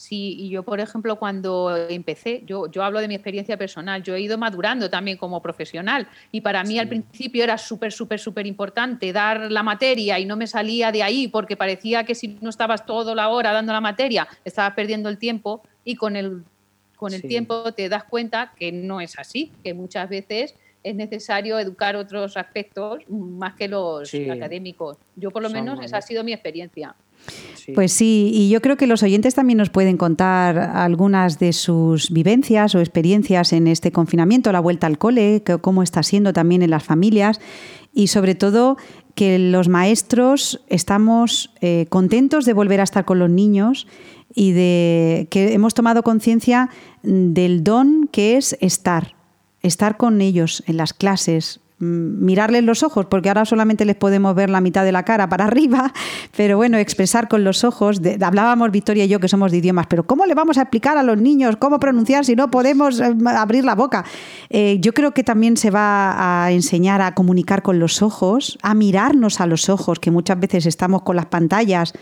Sí, 0.03 0.35
y 0.37 0.49
yo, 0.49 0.65
por 0.65 0.81
ejemplo, 0.81 1.15
cuando 1.15 1.77
empecé, 1.89 2.43
yo, 2.45 2.69
yo 2.69 2.83
hablo 2.83 2.99
de 2.99 3.07
mi 3.07 3.15
experiencia 3.15 3.57
personal, 3.57 4.03
yo 4.03 4.17
he 4.17 4.21
ido 4.21 4.37
madurando 4.37 4.91
también 4.91 5.17
como 5.17 5.41
profesional 5.41 6.09
y 6.33 6.41
para 6.41 6.65
mí 6.65 6.77
al 6.77 6.89
principio 6.89 7.45
era 7.45 7.57
súper, 7.57 7.93
súper, 7.93 8.19
súper 8.19 8.49
importante 8.49 9.13
dar 9.13 9.53
la 9.53 9.63
materia 9.63 10.19
y 10.19 10.25
no 10.25 10.37
me 10.37 10.49
salía 10.49 10.91
de 10.91 11.05
ahí 11.05 11.29
porque 11.29 11.57
parecía 11.57 12.03
que 12.03 12.17
si 12.17 12.37
no 12.41 12.51
estabas 12.51 12.85
toda 12.85 13.15
la 13.15 13.29
hora 13.29 13.53
dando 13.53 13.73
la 13.73 13.81
materia, 13.81 14.27
estabas 14.45 14.75
perdiendo 14.75 15.09
el 15.09 15.19
tiempo 15.19 15.63
y 15.85 15.95
con 15.95 16.17
el, 16.17 16.43
con 16.97 17.15
el 17.15 17.23
tiempo 17.23 17.71
te 17.73 17.89
das 17.89 18.03
cuenta 18.03 18.55
que 18.59 18.73
no 18.73 19.01
es 19.01 19.17
así, 19.21 19.53
que 19.63 19.73
muchas 19.73 20.09
veces 20.09 20.57
es 20.83 20.97
necesario 20.97 21.61
educar 21.61 21.95
otros 21.95 22.37
aspectos 22.37 23.09
más 23.09 23.55
que 23.55 23.69
los 23.69 24.13
académicos. 24.13 24.99
Yo 25.15 25.31
por 25.31 25.43
lo 25.43 25.51
menos 25.51 25.79
esa 25.81 25.99
ha 25.99 26.03
sido 26.03 26.25
mi 26.25 26.33
experiencia. 26.33 26.97
Pues 27.75 27.93
sí, 27.93 28.31
y 28.35 28.49
yo 28.49 28.61
creo 28.61 28.77
que 28.77 28.87
los 28.87 29.03
oyentes 29.03 29.35
también 29.35 29.57
nos 29.57 29.71
pueden 29.71 29.97
contar 29.97 30.59
algunas 30.59 31.39
de 31.39 31.53
sus 31.53 32.11
vivencias 32.11 32.75
o 32.75 32.81
experiencias 32.81 33.53
en 33.53 33.69
este 33.69 33.93
confinamiento, 33.93 34.51
la 34.53 34.61
vuelta 34.61 34.89
al 34.89 34.99
cole, 34.99 35.43
cómo 35.61 35.83
está 35.83 36.03
siendo 36.03 36.33
también 36.33 36.63
en 36.63 36.71
las 36.71 36.83
familias 36.83 37.41
y 37.95 38.09
sobre 38.09 38.35
todo 38.35 38.77
que 39.15 39.39
los 39.39 39.69
maestros 39.69 40.63
estamos 40.69 41.55
eh, 41.61 41.87
contentos 41.89 42.47
de 42.47 42.53
volver 42.53 42.81
a 42.81 42.85
estar 42.85 43.05
con 43.05 43.19
los 43.19 43.31
niños 43.31 43.87
y 44.35 44.53
de 44.53 45.29
que 45.31 45.53
hemos 45.53 45.75
tomado 45.75 46.03
conciencia 46.03 46.71
del 47.03 47.63
don 47.63 48.09
que 48.11 48.37
es 48.37 48.57
estar, 48.61 49.15
estar 49.61 49.97
con 49.97 50.21
ellos 50.21 50.65
en 50.67 50.79
las 50.79 50.95
clases, 50.95 51.61
mirarles 51.83 52.63
los 52.63 52.83
ojos, 52.83 53.07
porque 53.07 53.29
ahora 53.29 53.45
solamente 53.45 53.85
les 53.85 53.97
podemos 53.97 54.35
ver 54.37 54.51
la 54.51 54.61
mitad 54.61 54.85
de 54.85 54.93
la 54.93 55.05
cara 55.05 55.29
para 55.29 55.45
arriba, 55.47 55.93
pero 56.37 56.57
bueno, 56.57 56.79
expresar 56.79 57.29
con 57.29 57.45
los 57.45 57.65
ojos. 57.65 58.01
hablábamos 58.21 58.71
Victoria 58.71 59.05
y 59.05 59.09
yo 59.09 59.19
que 59.19 59.29
somos 59.29 59.51
de 59.51 59.59
idiomas, 59.59 59.87
pero 59.89 60.05
¿cómo 60.05 60.25
le 60.27 60.35
vamos 60.35 60.59
a 60.59 60.63
explicar 60.63 60.97
a 60.97 61.03
los 61.03 61.19
niños 61.19 61.57
cómo 61.57 61.81
pronunciar 61.81 62.25
si 62.25 62.37
no 62.37 62.51
podemos 62.51 63.01
eh, 63.01 63.15
abrir 63.27 63.65
la 63.65 63.75
boca? 63.75 64.05
Eh, 64.49 64.79
yo 64.81 64.93
creo 64.93 65.13
que 65.13 65.25
también 65.25 65.57
se 65.57 65.71
va 65.71 66.45
a 66.45 66.53
enseñar 66.53 67.01
a 67.01 67.15
comunicar 67.15 67.63
con 67.63 67.79
los 67.79 68.01
ojos, 68.03 68.59
a 68.63 68.75
mirarnos 68.75 69.41
a 69.41 69.47
los 69.47 69.69
ojos, 69.69 69.99
que 69.99 70.11
muchas 70.11 70.39
veces 70.39 70.67
estamos 70.67 71.03
con 71.03 71.17
las 71.17 71.27
pantallas 71.27 71.93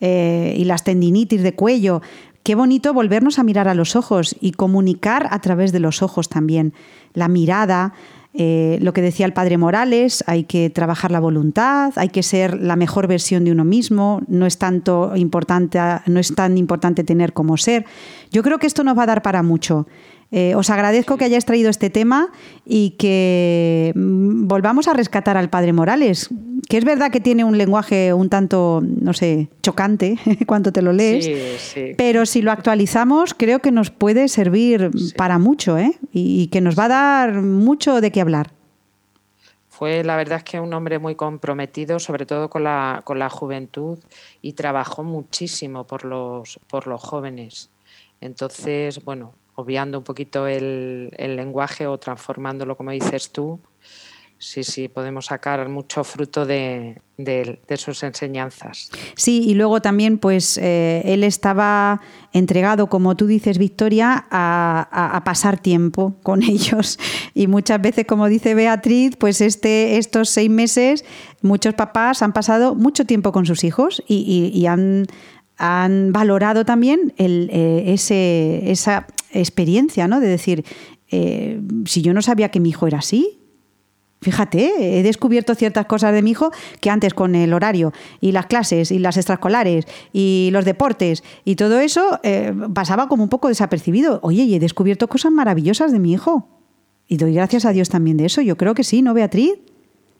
eh, 0.00 0.54
y 0.58 0.64
las 0.64 0.84
tendinitis 0.84 1.42
de 1.42 1.54
cuello. 1.54 2.02
Qué 2.42 2.56
bonito 2.56 2.92
volvernos 2.92 3.38
a 3.38 3.44
mirar 3.44 3.68
a 3.68 3.74
los 3.74 3.94
ojos 3.94 4.36
y 4.40 4.52
comunicar 4.52 5.28
a 5.30 5.40
través 5.40 5.70
de 5.70 5.78
los 5.78 6.02
ojos 6.02 6.28
también. 6.28 6.74
La 7.14 7.28
mirada, 7.28 7.94
eh, 8.34 8.78
lo 8.80 8.92
que 8.92 9.02
decía 9.02 9.26
el 9.26 9.34
padre 9.34 9.58
Morales, 9.58 10.24
hay 10.26 10.44
que 10.44 10.70
trabajar 10.70 11.10
la 11.10 11.20
voluntad, 11.20 11.92
hay 11.96 12.08
que 12.08 12.22
ser 12.22 12.60
la 12.60 12.76
mejor 12.76 13.06
versión 13.06 13.44
de 13.44 13.52
uno 13.52 13.64
mismo, 13.64 14.22
no 14.26 14.46
es, 14.46 14.56
tanto 14.56 15.12
importante, 15.16 15.78
no 16.06 16.18
es 16.18 16.34
tan 16.34 16.56
importante 16.56 17.04
tener 17.04 17.34
como 17.34 17.56
ser. 17.58 17.84
Yo 18.30 18.42
creo 18.42 18.58
que 18.58 18.66
esto 18.66 18.84
nos 18.84 18.96
va 18.96 19.02
a 19.02 19.06
dar 19.06 19.22
para 19.22 19.42
mucho. 19.42 19.86
Eh, 20.34 20.54
os 20.56 20.70
agradezco 20.70 21.18
que 21.18 21.26
hayáis 21.26 21.44
traído 21.44 21.68
este 21.68 21.90
tema 21.90 22.32
y 22.64 22.96
que 22.96 23.92
mm, 23.94 24.48
volvamos 24.48 24.88
a 24.88 24.94
rescatar 24.94 25.36
al 25.36 25.50
padre 25.50 25.74
Morales, 25.74 26.30
que 26.70 26.78
es 26.78 26.86
verdad 26.86 27.10
que 27.10 27.20
tiene 27.20 27.44
un 27.44 27.58
lenguaje 27.58 28.14
un 28.14 28.30
tanto, 28.30 28.80
no 28.82 29.12
sé, 29.12 29.50
chocante 29.62 30.16
cuando 30.46 30.72
te 30.72 30.80
lo 30.80 30.94
lees, 30.94 31.74
pero 31.98 32.24
si 32.24 32.40
lo 32.40 32.50
actualizamos 32.50 33.34
creo 33.34 33.58
que 33.58 33.70
nos 33.70 33.90
puede 33.90 34.28
servir 34.28 34.90
para 35.18 35.38
mucho 35.38 35.76
¿eh? 35.76 35.98
y, 36.12 36.46
que 36.46 36.62
nos 36.62 36.78
va 36.78 36.86
a 36.86 36.88
dar 36.88 37.42
mucho 37.42 38.00
de 38.00 38.10
qué 38.10 38.22
hablar. 38.22 38.52
Fue 39.68 40.02
la 40.02 40.16
verdad 40.16 40.38
es 40.38 40.44
que 40.44 40.60
un 40.60 40.72
hombre 40.72 40.98
muy 40.98 41.14
comprometido, 41.14 41.98
sobre 41.98 42.24
todo 42.24 42.48
con 42.48 42.64
la, 42.64 43.02
con 43.04 43.18
la 43.18 43.28
juventud, 43.28 43.98
y 44.40 44.54
trabajó 44.54 45.02
muchísimo 45.04 45.84
por 45.84 46.06
los, 46.06 46.58
por 46.68 46.86
los 46.86 47.02
jóvenes. 47.02 47.68
Entonces, 48.20 49.04
bueno, 49.04 49.34
obviando 49.62 49.98
un 49.98 50.04
poquito 50.04 50.46
el, 50.46 51.10
lenguaje 51.18 51.86
o 51.86 51.98
transformándolo, 51.98 52.76
como 52.76 52.90
dices 52.90 53.30
tú, 53.30 53.60
sí, 54.42 54.64
sí, 54.64 54.88
podemos 54.88 55.26
sacar 55.26 55.68
mucho 55.68 56.02
fruto 56.02 56.44
de, 56.44 57.00
sus 57.76 58.02
enseñanzas. 58.02 58.90
Sí, 59.14 59.44
y 59.46 59.54
luego 59.54 59.80
también, 59.80 60.18
pues, 60.18 60.58
eh, 60.58 61.02
él 61.04 61.22
estaba 61.22 62.00
entregado, 62.32 62.88
como 62.88 63.14
tú 63.16 63.26
dices, 63.26 63.56
Victoria, 63.58 64.26
a, 64.30 65.22
pasar 65.24 65.60
tiempo 65.60 66.16
con 66.24 66.42
ellos. 66.42 66.98
Y 67.34 67.46
muchas 67.46 67.80
veces, 67.80 68.04
como 68.04 68.28
dice 68.28 68.54
Beatriz, 68.54 69.16
pues 69.16 69.40
este, 69.40 69.98
estos 69.98 70.28
seis 70.28 70.50
meses, 70.50 71.04
muchos 71.40 71.74
papás 71.74 72.22
han 72.22 72.32
pasado 72.32 72.74
mucho 72.74 73.04
tiempo 73.04 73.30
con 73.30 73.46
sus 73.46 73.62
hijos 73.62 74.02
y, 74.08 74.66
han, 74.66 75.06
han 75.56 76.12
valorado 76.12 76.64
también 76.64 77.14
el, 77.16 77.48
eh, 77.52 77.92
ese, 77.92 78.70
esa 78.70 79.06
experiencia, 79.32 80.08
¿no? 80.08 80.20
De 80.20 80.28
decir, 80.28 80.64
eh, 81.10 81.60
si 81.86 82.02
yo 82.02 82.14
no 82.14 82.22
sabía 82.22 82.50
que 82.50 82.60
mi 82.60 82.70
hijo 82.70 82.86
era 82.86 82.98
así, 82.98 83.38
Fíjate, 84.22 84.98
he 85.00 85.02
descubierto 85.02 85.56
ciertas 85.56 85.86
cosas 85.86 86.14
de 86.14 86.22
mi 86.22 86.30
hijo 86.30 86.52
que 86.80 86.90
antes 86.90 87.12
con 87.12 87.34
el 87.34 87.52
horario 87.52 87.92
y 88.20 88.30
las 88.30 88.46
clases 88.46 88.92
y 88.92 89.00
las 89.00 89.16
extraescolares 89.16 89.84
y 90.12 90.50
los 90.52 90.64
deportes 90.64 91.24
y 91.44 91.56
todo 91.56 91.80
eso 91.80 92.20
eh, 92.22 92.54
pasaba 92.72 93.08
como 93.08 93.24
un 93.24 93.28
poco 93.28 93.48
desapercibido. 93.48 94.20
Oye, 94.22 94.44
y 94.44 94.54
he 94.54 94.60
descubierto 94.60 95.08
cosas 95.08 95.32
maravillosas 95.32 95.90
de 95.90 95.98
mi 95.98 96.12
hijo. 96.12 96.48
Y 97.08 97.16
doy 97.16 97.34
gracias 97.34 97.64
a 97.64 97.72
Dios 97.72 97.88
también 97.88 98.16
de 98.16 98.26
eso. 98.26 98.40
Yo 98.42 98.56
creo 98.56 98.74
que 98.74 98.84
sí, 98.84 99.02
¿no, 99.02 99.12
Beatriz? 99.12 99.58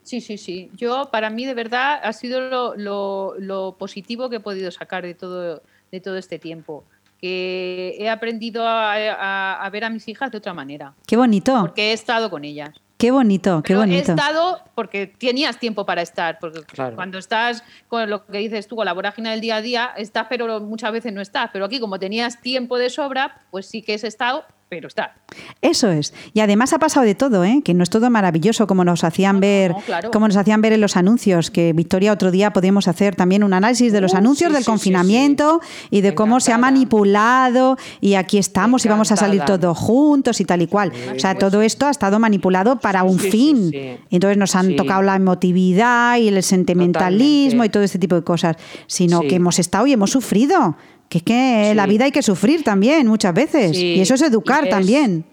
Sí, 0.03 0.21
sí, 0.21 0.37
sí. 0.37 0.69
Yo, 0.77 1.09
para 1.13 1.31
mí, 1.31 1.47
de 1.47 1.55
verdad, 1.55 2.01
ha 2.03 2.13
sido 2.13 2.75
lo, 2.75 3.77
positivo 3.79 4.29
que 4.29 4.37
he 4.37 4.41
podido 4.41 4.73
sacar 4.73 5.05
de 5.05 5.15
todo, 5.15 5.63
de 5.93 6.01
todo 6.01 6.17
este 6.17 6.41
tiempo 6.41 6.83
que 7.23 7.95
he 8.01 8.11
aprendido 8.11 8.67
a, 8.67 9.65
a, 9.65 9.71
ver 9.71 9.85
a 9.85 9.91
mis 9.91 10.09
hijas 10.09 10.33
de 10.33 10.39
otra 10.39 10.53
manera. 10.53 10.93
Qué 11.07 11.17
bonito. 11.17 11.57
Porque 11.61 11.91
he 11.91 11.93
estado 11.93 12.29
con 12.29 12.45
ellas. 12.45 12.71
Qué 12.99 13.13
bonito, 13.13 13.63
qué 13.63 13.77
bonito. 13.77 13.97
He 13.97 14.15
estado 14.15 14.61
porque 14.75 15.07
tenías 15.07 15.59
tiempo 15.59 15.87
para 15.87 16.03
estar, 16.03 16.39
porque 16.41 16.63
cuando 16.97 17.19
estás 17.19 17.63
con 17.87 18.11
lo 18.11 18.27
que 18.27 18.39
dices 18.39 18.67
tú, 18.67 18.75
con 18.75 18.87
la 18.87 18.93
vorágine 18.93 19.31
del 19.31 19.41
día 19.41 19.57
a 19.57 19.63
día, 19.63 19.91
estás, 19.97 20.27
pero 20.29 20.61
muchas 20.61 20.91
veces 20.91 21.13
no 21.13 21.21
estás. 21.21 21.51
Pero 21.53 21.65
aquí, 21.65 21.79
como 21.79 22.01
tenías 22.01 22.41
tiempo 22.41 22.77
de 22.77 22.91
sobra, 22.91 23.41
pues 23.53 23.67
sí 23.67 23.83
que 23.83 23.95
has 23.95 24.05
estado 24.05 24.45
pero 24.73 24.89
está. 24.89 25.17
Eso 25.61 25.91
es. 25.91 26.15
Y 26.33 26.41
además 26.41 26.73
ha 26.73 26.79
pasado 26.79 27.05
de 27.05 27.15
todo, 27.15 27.45
¿eh? 27.45 27.61
que 27.63 27.75
no 27.75 27.83
es 27.83 27.91
todo 27.91 28.09
maravilloso 28.09 28.67
como 28.67 28.87
nos 28.87 29.05
hacían 29.05 29.39
ver, 29.39 29.75
como 30.11 30.29
nos 30.29 30.39
hacían 30.39 30.63
ver 30.63 30.73
en 30.73 30.81
los 30.81 30.97
anuncios, 30.97 31.51
que 31.51 31.75
Victoria 31.75 32.11
otro 32.11 32.31
día 32.31 32.55
podíamos 32.55 32.89
hacer 32.89 33.15
también 33.15 33.45
un 33.45 33.53
análisis 33.53 33.93
de 33.93 34.01
los 34.01 34.15
uh, 34.15 34.17
anuncios 34.17 34.51
del 34.51 34.65
confinamiento 34.65 35.61
y 35.91 36.01
de 36.01 36.15
cómo 36.15 36.41
se 36.41 36.55
ha 36.55 36.57
manipulado 36.59 37.77
y 38.01 38.15
aquí 38.15 38.39
estamos 38.39 38.87
y 38.87 38.89
vamos 38.89 39.13
a 39.13 39.17
salir 39.19 39.43
todos 39.43 39.77
juntos 39.77 40.41
y 40.41 40.47
tal 40.47 40.63
y 40.63 40.69
cual. 40.69 40.91
o 41.15 41.19
sea, 41.19 41.37
todo 41.37 41.61
esto 41.61 41.87
ha 41.87 41.91
estado 41.91 42.19
manipulado 42.19 42.81
para 42.81 43.03
un 43.03 43.19
fin. 43.19 43.71
Entonces 44.09 44.39
nos 44.39 44.57
han 44.57 44.75
tocado 44.75 45.03
la 45.03 45.17
emotividad 45.17 46.17
y 46.17 46.29
el 46.29 46.43
sentimentalismo 46.43 47.63
y 47.63 47.69
todo 47.69 47.83
este 47.83 47.99
tipo 47.99 48.15
de 48.15 48.25
cosas, 48.25 48.57
sino 48.87 49.21
que 49.21 49.35
hemos 49.35 49.59
estado 49.59 49.87
y 49.87 49.93
hemos 49.93 50.13
sufrido. 50.13 50.79
Que 51.13 51.19
es 51.19 51.25
que 51.25 51.75
la 51.75 51.87
vida 51.87 52.07
hay 52.07 52.11
que 52.11 52.23
sufrir 52.23 52.65
también 52.65 53.07
muchas 53.07 53.35
veces. 53.35 53.77
Y 53.77 54.01
eso 54.01 54.15
es 54.15 54.23
educar 54.23 54.67
también. 54.71 55.27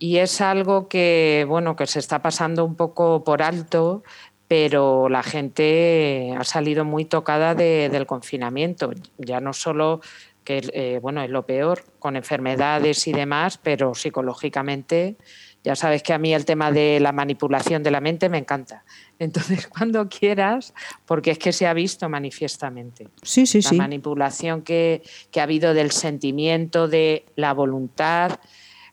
Y 0.00 0.16
es 0.16 0.40
algo 0.40 0.88
que, 0.88 1.46
bueno, 1.48 1.76
que 1.76 1.86
se 1.86 2.00
está 2.00 2.20
pasando 2.20 2.64
un 2.64 2.74
poco 2.74 3.22
por 3.22 3.40
alto, 3.40 4.02
pero 4.48 5.08
la 5.08 5.22
gente 5.22 6.34
ha 6.36 6.42
salido 6.42 6.84
muy 6.84 7.04
tocada 7.04 7.54
del 7.54 8.06
confinamiento. 8.06 8.90
Ya 9.18 9.40
no 9.40 9.52
solo 9.52 10.00
que, 10.42 10.68
eh, 10.72 10.98
bueno, 11.00 11.22
es 11.22 11.30
lo 11.30 11.46
peor, 11.46 11.84
con 12.00 12.16
enfermedades 12.16 13.06
y 13.06 13.12
demás, 13.12 13.56
pero 13.62 13.94
psicológicamente 13.94 15.16
ya 15.62 15.76
sabes 15.76 16.02
que 16.02 16.12
a 16.12 16.18
mí 16.18 16.34
el 16.34 16.44
tema 16.44 16.72
de 16.72 16.98
la 16.98 17.12
manipulación 17.12 17.84
de 17.84 17.90
la 17.90 18.00
mente 18.00 18.28
me 18.28 18.38
encanta. 18.38 18.82
Entonces, 19.20 19.68
cuando 19.78 20.08
quieras, 20.08 20.74
porque 21.06 21.30
es 21.30 21.38
que 21.38 21.52
se 21.52 21.68
ha 21.68 21.72
visto 21.72 22.08
manifiestamente. 22.08 23.06
Sí, 23.22 23.46
sí, 23.46 23.60
la 23.62 23.72
manipulación 23.72 24.62
que, 24.62 25.02
ha 25.36 25.42
habido 25.42 25.72
del 25.74 25.92
sentimiento, 25.92 26.88
de 26.88 27.26
la 27.36 27.54
voluntad, 27.54 28.40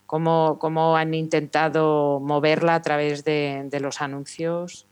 cómo, 0.05 0.59
cómo 0.59 0.95
han 0.95 1.15
intentado 1.15 2.19
moverla 2.19 2.75
a 2.75 2.81
través 2.83 3.23
de, 3.23 3.63
de 3.65 3.79
los 3.79 4.01
anuncios 4.01 4.85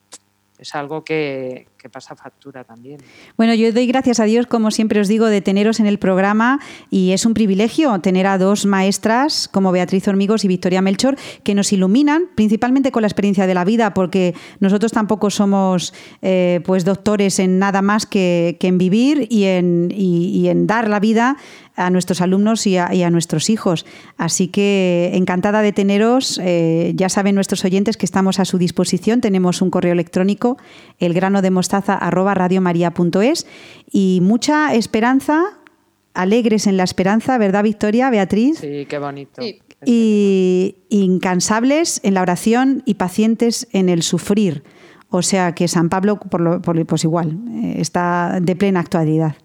es 0.58 0.74
algo 0.74 1.04
que, 1.04 1.68
pasa 1.90 2.16
factura 2.16 2.64
también. 2.64 3.00
Bueno, 3.38 3.54
yo 3.54 3.72
doy 3.72 3.88
gracias 3.88 4.20
a 4.20 4.26
Dios, 4.26 4.48
como 4.48 4.72
siempre 4.72 5.00
os 5.00 5.08
digo, 5.08 5.28
de 5.28 5.42
teneros 5.42 5.80
en 5.80 5.86
el 5.86 6.00
programa 6.00 6.60
y 6.90 7.12
es 7.12 7.26
un 7.26 7.34
privilegio 7.34 8.00
tener 8.00 8.28
a 8.28 8.38
dos 8.38 8.66
maestras 8.66 9.48
como 9.48 9.72
Beatriz 9.72 10.08
Hormigos 10.08 10.46
y 10.46 10.48
Victoria 10.48 10.82
Melchor 10.82 11.18
que 11.44 11.56
nos 11.56 11.72
iluminan 11.74 12.24
principalmente 12.36 12.92
con 12.92 13.02
la 13.02 13.08
experiencia 13.08 13.48
de 13.48 13.54
la 13.54 13.66
vida, 13.66 13.94
porque 13.94 14.36
nosotros 14.60 14.92
tampoco 14.92 15.30
somos 15.30 15.94
eh, 16.22 16.62
pues 16.66 16.86
doctores 16.86 17.40
en 17.40 17.60
nada 17.60 17.82
más 17.82 18.06
que, 18.06 18.58
en 18.60 18.78
vivir 18.80 19.28
y 19.30 19.44
en, 19.44 19.92
y 19.96 20.48
en 20.48 20.66
dar 20.66 20.90
la 20.90 21.00
vida 21.00 21.38
a 21.76 21.90
nuestros 21.90 22.22
alumnos 22.22 22.66
y 22.68 22.78
a, 22.78 23.10
nuestros 23.10 23.50
hijos. 23.50 23.86
Así 24.18 24.48
que 24.48 25.12
encantada 25.14 25.62
de 25.62 25.74
teneros. 25.74 26.40
Eh, 26.44 26.94
ya 26.96 27.10
saben 27.10 27.36
nuestros 27.36 27.66
oyentes 27.66 27.98
que 27.98 28.06
estamos 28.06 28.40
a 28.40 28.46
su 28.46 28.58
disposición. 28.58 29.22
Tenemos 29.22 29.62
un 29.62 29.70
correo 29.70 29.94
electrónico, 29.94 30.58
y 33.92 34.20
mucha 34.22 34.74
esperanza, 34.74 35.44
alegres 36.14 36.68
en 36.68 36.78
la 36.78 36.84
esperanza, 36.84 37.38
¿verdad, 37.38 37.64
Victoria, 37.64 38.10
Beatriz? 38.10 38.60
Sí, 38.60 38.86
qué 38.88 39.00
bonito. 39.00 39.42
Y 39.86 40.78
incansables 40.90 42.00
en 42.04 42.14
la 42.16 42.22
oración 42.22 42.82
y 42.86 42.96
pacientes 42.96 43.68
en 43.72 43.90
el 43.90 44.02
sufrir. 44.02 44.64
O 45.10 45.22
sea 45.22 45.54
que 45.54 45.68
San 45.68 45.90
Pablo, 45.90 46.20
por 46.20 46.42
lo, 46.42 46.62
pues 46.62 47.04
igual, 47.04 47.38
eh, 47.64 47.76
está 47.80 48.40
de 48.42 48.56
plena 48.56 48.80
actualidad. 48.80 49.36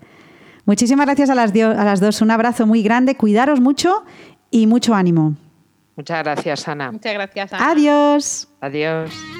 Muchísimas 0.64 1.06
gracias 1.06 1.30
a 1.30 1.34
las, 1.34 1.54
a 1.54 1.84
las 1.84 2.00
dos. 2.00 2.22
Un 2.22 2.30
abrazo 2.30 2.66
muy 2.66 2.82
grande. 2.82 3.16
Cuidaros 3.16 3.60
mucho 3.60 4.04
y 4.50 4.66
mucho 4.66 4.94
ánimo. 4.94 5.36
Muchas 5.96 6.22
gracias, 6.22 6.66
Ana. 6.66 6.92
Muchas 6.92 7.12
gracias, 7.12 7.52
Ana. 7.52 7.70
Adiós. 7.70 8.48
Adiós. 8.60 9.39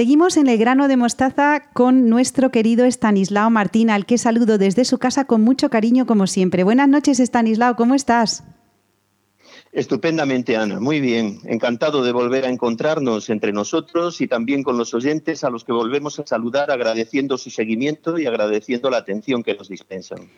Seguimos 0.00 0.38
en 0.38 0.48
el 0.48 0.56
grano 0.56 0.88
de 0.88 0.96
mostaza 0.96 1.60
con 1.74 2.08
nuestro 2.08 2.50
querido 2.50 2.86
Estanislao 2.86 3.50
Martín, 3.50 3.90
al 3.90 4.06
que 4.06 4.16
saludo 4.16 4.56
desde 4.56 4.86
su 4.86 4.96
casa 4.96 5.26
con 5.26 5.42
mucho 5.42 5.68
cariño 5.68 6.06
como 6.06 6.26
siempre. 6.26 6.64
Buenas 6.64 6.88
noches, 6.88 7.20
Estanislao, 7.20 7.76
¿cómo 7.76 7.94
estás? 7.94 8.42
Estupendamente, 9.72 10.56
Ana. 10.56 10.80
Muy 10.80 11.00
bien. 11.00 11.40
Encantado 11.44 12.02
de 12.02 12.12
volver 12.12 12.46
a 12.46 12.48
encontrarnos 12.48 13.28
entre 13.28 13.52
nosotros 13.52 14.22
y 14.22 14.26
también 14.26 14.62
con 14.62 14.78
los 14.78 14.94
oyentes 14.94 15.44
a 15.44 15.50
los 15.50 15.64
que 15.64 15.72
volvemos 15.72 16.18
a 16.18 16.26
saludar 16.26 16.70
agradeciendo 16.70 17.36
su 17.36 17.50
seguimiento 17.50 18.18
y 18.18 18.24
agradeciendo 18.24 18.88
la 18.88 18.96
atención 18.96 19.42
que 19.42 19.54
nos 19.54 19.68
dispensan. 19.68 20.30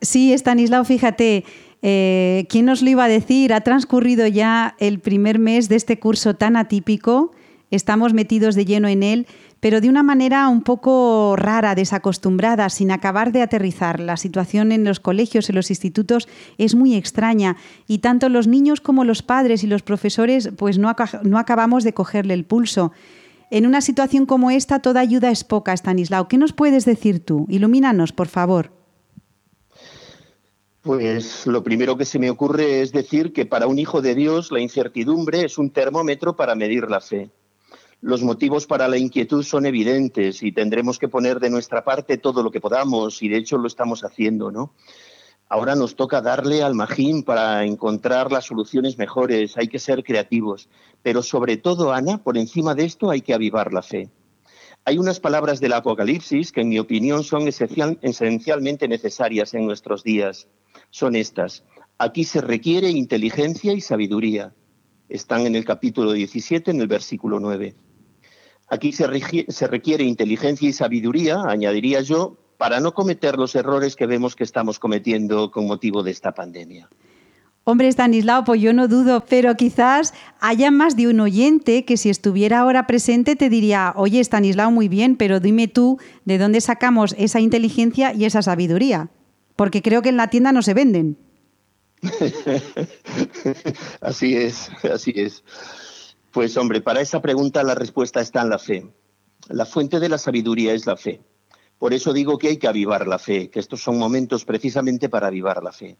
Sí, 0.00 0.32
Estanislao, 0.32 0.86
fíjate, 0.86 1.44
eh, 1.82 2.46
¿quién 2.48 2.64
nos 2.64 2.80
lo 2.80 2.88
iba 2.88 3.04
a 3.04 3.08
decir? 3.08 3.52
Ha 3.52 3.60
transcurrido 3.60 4.26
ya 4.28 4.76
el 4.78 4.98
primer 4.98 5.38
mes 5.38 5.68
de 5.68 5.76
este 5.76 5.98
curso 5.98 6.36
tan 6.36 6.56
atípico, 6.56 7.32
estamos 7.72 8.12
metidos 8.12 8.54
de 8.54 8.64
lleno 8.64 8.86
en 8.86 9.02
él, 9.02 9.26
pero 9.58 9.80
de 9.80 9.88
una 9.88 10.04
manera 10.04 10.46
un 10.48 10.62
poco 10.62 11.34
rara, 11.36 11.74
desacostumbrada, 11.74 12.68
sin 12.68 12.92
acabar 12.92 13.32
de 13.32 13.42
aterrizar. 13.42 13.98
La 13.98 14.16
situación 14.16 14.70
en 14.70 14.84
los 14.84 15.00
colegios, 15.00 15.48
en 15.48 15.56
los 15.56 15.70
institutos, 15.70 16.28
es 16.58 16.74
muy 16.76 16.94
extraña 16.94 17.56
y 17.88 17.98
tanto 17.98 18.28
los 18.28 18.46
niños 18.46 18.80
como 18.80 19.04
los 19.04 19.22
padres 19.22 19.64
y 19.64 19.66
los 19.66 19.82
profesores 19.82 20.50
pues 20.56 20.78
no, 20.78 20.94
no 21.24 21.38
acabamos 21.38 21.82
de 21.82 21.94
cogerle 21.94 22.34
el 22.34 22.44
pulso. 22.44 22.92
En 23.50 23.66
una 23.66 23.80
situación 23.80 24.26
como 24.26 24.50
esta, 24.50 24.80
toda 24.80 25.00
ayuda 25.00 25.30
es 25.30 25.44
poca, 25.44 25.72
Stanislao. 25.72 26.28
¿Qué 26.28 26.38
nos 26.38 26.52
puedes 26.52 26.84
decir 26.84 27.24
tú? 27.24 27.46
Ilumínanos, 27.48 28.12
por 28.12 28.28
favor. 28.28 28.70
Pues 30.82 31.46
lo 31.46 31.62
primero 31.62 31.96
que 31.96 32.04
se 32.04 32.18
me 32.18 32.28
ocurre 32.28 32.80
es 32.80 32.90
decir 32.90 33.32
que 33.32 33.46
para 33.46 33.68
un 33.68 33.78
hijo 33.78 34.02
de 34.02 34.16
Dios 34.16 34.50
la 34.50 34.60
incertidumbre 34.60 35.44
es 35.44 35.56
un 35.56 35.70
termómetro 35.70 36.34
para 36.34 36.56
medir 36.56 36.90
la 36.90 37.00
fe. 37.00 37.30
Los 38.02 38.20
motivos 38.22 38.66
para 38.66 38.88
la 38.88 38.98
inquietud 38.98 39.44
son 39.44 39.64
evidentes 39.64 40.42
y 40.42 40.50
tendremos 40.50 40.98
que 40.98 41.06
poner 41.06 41.38
de 41.38 41.50
nuestra 41.50 41.84
parte 41.84 42.18
todo 42.18 42.42
lo 42.42 42.50
que 42.50 42.60
podamos 42.60 43.22
y 43.22 43.28
de 43.28 43.36
hecho 43.36 43.58
lo 43.58 43.68
estamos 43.68 44.02
haciendo, 44.02 44.50
¿no? 44.50 44.74
Ahora 45.48 45.76
nos 45.76 45.94
toca 45.94 46.20
darle 46.20 46.64
al 46.64 46.74
magín 46.74 47.22
para 47.22 47.64
encontrar 47.64 48.32
las 48.32 48.46
soluciones 48.46 48.98
mejores, 48.98 49.56
hay 49.56 49.68
que 49.68 49.78
ser 49.78 50.02
creativos, 50.02 50.68
pero 51.02 51.22
sobre 51.22 51.58
todo, 51.58 51.92
Ana, 51.92 52.18
por 52.18 52.36
encima 52.36 52.74
de 52.74 52.86
esto 52.86 53.08
hay 53.08 53.20
que 53.20 53.34
avivar 53.34 53.72
la 53.72 53.82
fe. 53.82 54.08
Hay 54.84 54.98
unas 54.98 55.20
palabras 55.20 55.60
del 55.60 55.74
Apocalipsis 55.74 56.50
que 56.50 56.62
en 56.62 56.70
mi 56.70 56.80
opinión 56.80 57.22
son 57.22 57.42
esencial- 57.46 57.98
esencialmente 58.02 58.88
necesarias 58.88 59.54
en 59.54 59.64
nuestros 59.64 60.02
días. 60.02 60.48
Son 60.90 61.14
estas. 61.14 61.62
Aquí 61.98 62.24
se 62.24 62.40
requiere 62.40 62.90
inteligencia 62.90 63.72
y 63.74 63.80
sabiduría. 63.80 64.52
Están 65.08 65.46
en 65.46 65.54
el 65.54 65.64
capítulo 65.64 66.10
17, 66.12 66.72
en 66.72 66.80
el 66.80 66.88
versículo 66.88 67.38
9. 67.38 67.76
Aquí 68.72 68.90
se, 68.90 69.06
regi- 69.06 69.44
se 69.50 69.66
requiere 69.66 70.02
inteligencia 70.02 70.66
y 70.66 70.72
sabiduría, 70.72 71.42
añadiría 71.46 72.00
yo, 72.00 72.38
para 72.56 72.80
no 72.80 72.94
cometer 72.94 73.36
los 73.36 73.54
errores 73.54 73.96
que 73.96 74.06
vemos 74.06 74.34
que 74.34 74.44
estamos 74.44 74.78
cometiendo 74.78 75.50
con 75.50 75.66
motivo 75.66 76.02
de 76.02 76.10
esta 76.10 76.32
pandemia. 76.32 76.88
Hombre, 77.64 77.88
Stanislao, 77.88 78.44
pues 78.44 78.62
yo 78.62 78.72
no 78.72 78.88
dudo, 78.88 79.26
pero 79.28 79.54
quizás 79.56 80.14
haya 80.40 80.70
más 80.70 80.96
de 80.96 81.08
un 81.08 81.20
oyente 81.20 81.84
que 81.84 81.98
si 81.98 82.08
estuviera 82.08 82.60
ahora 82.60 82.86
presente 82.86 83.36
te 83.36 83.50
diría, 83.50 83.92
oye, 83.94 84.20
Stanislao, 84.20 84.70
muy 84.70 84.88
bien, 84.88 85.16
pero 85.16 85.38
dime 85.38 85.68
tú 85.68 85.98
de 86.24 86.38
dónde 86.38 86.62
sacamos 86.62 87.14
esa 87.18 87.40
inteligencia 87.40 88.14
y 88.14 88.24
esa 88.24 88.40
sabiduría. 88.40 89.10
Porque 89.54 89.82
creo 89.82 90.00
que 90.00 90.08
en 90.08 90.16
la 90.16 90.28
tienda 90.28 90.50
no 90.50 90.62
se 90.62 90.72
venden. 90.72 91.18
así 94.00 94.34
es, 94.34 94.70
así 94.90 95.12
es. 95.14 95.44
Pues 96.32 96.56
hombre, 96.56 96.80
para 96.80 97.02
esa 97.02 97.20
pregunta 97.20 97.62
la 97.62 97.74
respuesta 97.74 98.22
está 98.22 98.40
en 98.40 98.48
la 98.48 98.58
fe. 98.58 98.90
La 99.50 99.66
fuente 99.66 100.00
de 100.00 100.08
la 100.08 100.16
sabiduría 100.16 100.72
es 100.72 100.86
la 100.86 100.96
fe. 100.96 101.20
Por 101.78 101.92
eso 101.92 102.14
digo 102.14 102.38
que 102.38 102.48
hay 102.48 102.56
que 102.56 102.68
avivar 102.68 103.06
la 103.06 103.18
fe, 103.18 103.50
que 103.50 103.60
estos 103.60 103.82
son 103.82 103.98
momentos 103.98 104.46
precisamente 104.46 105.10
para 105.10 105.26
avivar 105.26 105.62
la 105.62 105.72
fe. 105.72 105.98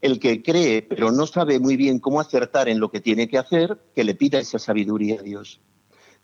El 0.00 0.18
que 0.18 0.42
cree 0.42 0.82
pero 0.82 1.12
no 1.12 1.24
sabe 1.24 1.60
muy 1.60 1.76
bien 1.76 2.00
cómo 2.00 2.18
acertar 2.18 2.68
en 2.68 2.80
lo 2.80 2.90
que 2.90 3.00
tiene 3.00 3.28
que 3.28 3.38
hacer, 3.38 3.78
que 3.94 4.02
le 4.02 4.16
pida 4.16 4.40
esa 4.40 4.58
sabiduría 4.58 5.20
a 5.20 5.22
Dios. 5.22 5.60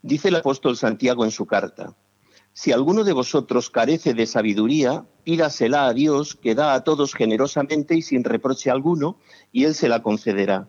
Dice 0.02 0.28
el 0.28 0.36
apóstol 0.36 0.76
Santiago 0.76 1.24
en 1.24 1.30
su 1.30 1.46
carta, 1.46 1.94
Si 2.52 2.72
alguno 2.72 3.04
de 3.04 3.12
vosotros 3.12 3.70
carece 3.70 4.12
de 4.12 4.26
sabiduría, 4.26 5.06
pídasela 5.22 5.86
a 5.86 5.92
Dios, 5.92 6.34
que 6.34 6.56
da 6.56 6.74
a 6.74 6.82
todos 6.82 7.14
generosamente 7.14 7.94
y 7.94 8.02
sin 8.02 8.24
reproche 8.24 8.70
alguno, 8.70 9.18
y 9.52 9.64
Él 9.64 9.74
se 9.74 9.88
la 9.88 10.02
concederá. 10.02 10.66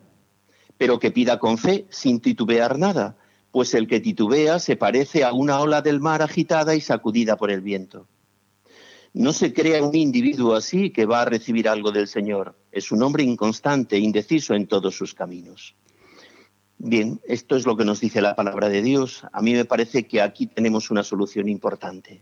Pero 0.78 1.00
que 1.00 1.12
pida 1.12 1.40
con 1.40 1.58
fe, 1.58 1.86
sin 1.90 2.20
titubear 2.20 2.78
nada, 2.78 3.16
pues 3.52 3.74
el 3.74 3.88
que 3.88 4.00
titubea 4.00 4.60
se 4.60 4.76
parece 4.76 5.24
a 5.24 5.34
una 5.34 5.60
ola 5.60 5.82
del 5.82 6.00
mar 6.00 6.22
agitada 6.22 6.76
y 6.76 6.82
sacudida 6.82 7.38
por 7.38 7.52
el 7.52 7.62
viento. 7.62 8.08
No 9.14 9.34
se 9.34 9.54
crea 9.54 9.84
un 9.84 9.96
individuo 9.96 10.54
así 10.54 10.92
que 10.92 11.06
va 11.06 11.22
a 11.22 11.26
recibir 11.26 11.68
algo 11.68 11.92
del 11.92 12.08
Señor. 12.08 12.56
Es 12.72 12.92
un 12.92 13.02
hombre 13.02 13.24
inconstante, 13.24 13.98
indeciso 13.98 14.54
en 14.54 14.68
todos 14.68 14.96
sus 14.96 15.16
caminos. 15.16 15.76
Bien, 16.78 17.20
esto 17.28 17.56
es 17.56 17.66
lo 17.66 17.76
que 17.76 17.86
nos 17.86 18.00
dice 18.00 18.22
la 18.22 18.36
palabra 18.36 18.70
de 18.70 18.84
Dios. 18.84 19.24
A 19.32 19.42
mí 19.42 19.54
me 19.54 19.66
parece 19.66 20.04
que 20.04 20.22
aquí 20.22 20.46
tenemos 20.46 20.92
una 20.92 21.04
solución 21.04 21.50
importante. 21.50 22.22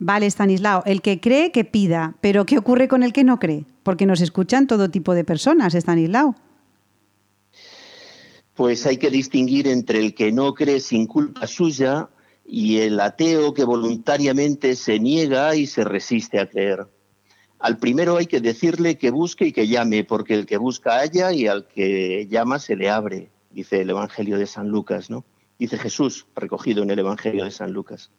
Vale, 0.00 0.26
Stanislao, 0.26 0.82
el 0.84 1.00
que 1.00 1.20
cree 1.20 1.52
que 1.52 1.64
pida, 1.64 2.16
pero 2.20 2.44
¿qué 2.44 2.58
ocurre 2.58 2.88
con 2.88 3.04
el 3.04 3.12
que 3.12 3.22
no 3.22 3.38
cree? 3.38 3.64
Porque 3.84 4.06
nos 4.06 4.20
escuchan 4.20 4.66
todo 4.66 4.90
tipo 4.90 5.14
de 5.14 5.22
personas, 5.22 5.76
Stanislao. 5.76 6.34
Pues 8.54 8.86
hay 8.86 8.98
que 8.98 9.10
distinguir 9.10 9.66
entre 9.68 9.98
el 9.98 10.14
que 10.14 10.32
no 10.32 10.54
cree 10.54 10.80
sin 10.80 11.06
culpa 11.06 11.46
suya 11.46 12.10
y 12.44 12.78
el 12.78 13.00
ateo 13.00 13.54
que 13.54 13.64
voluntariamente 13.64 14.76
se 14.76 14.98
niega 14.98 15.54
y 15.56 15.66
se 15.66 15.84
resiste 15.84 16.38
a 16.38 16.48
creer. 16.48 16.86
Al 17.58 17.78
primero 17.78 18.16
hay 18.16 18.26
que 18.26 18.40
decirle 18.40 18.98
que 18.98 19.10
busque 19.10 19.46
y 19.46 19.52
que 19.52 19.68
llame, 19.68 20.04
porque 20.04 20.34
el 20.34 20.46
que 20.46 20.56
busca 20.56 20.98
halla 20.98 21.32
y 21.32 21.46
al 21.46 21.66
que 21.68 22.26
llama 22.28 22.58
se 22.58 22.76
le 22.76 22.90
abre 22.90 23.30
dice 23.52 23.82
el 23.82 23.90
Evangelio 23.90 24.38
de 24.38 24.46
San 24.46 24.68
Lucas, 24.68 25.10
¿no? 25.10 25.24
Dice 25.58 25.78
Jesús, 25.78 26.26
recogido 26.34 26.82
en 26.82 26.90
el 26.90 26.98
Evangelio 26.98 27.44
de 27.44 27.50
San 27.50 27.72
Lucas. 27.72 28.10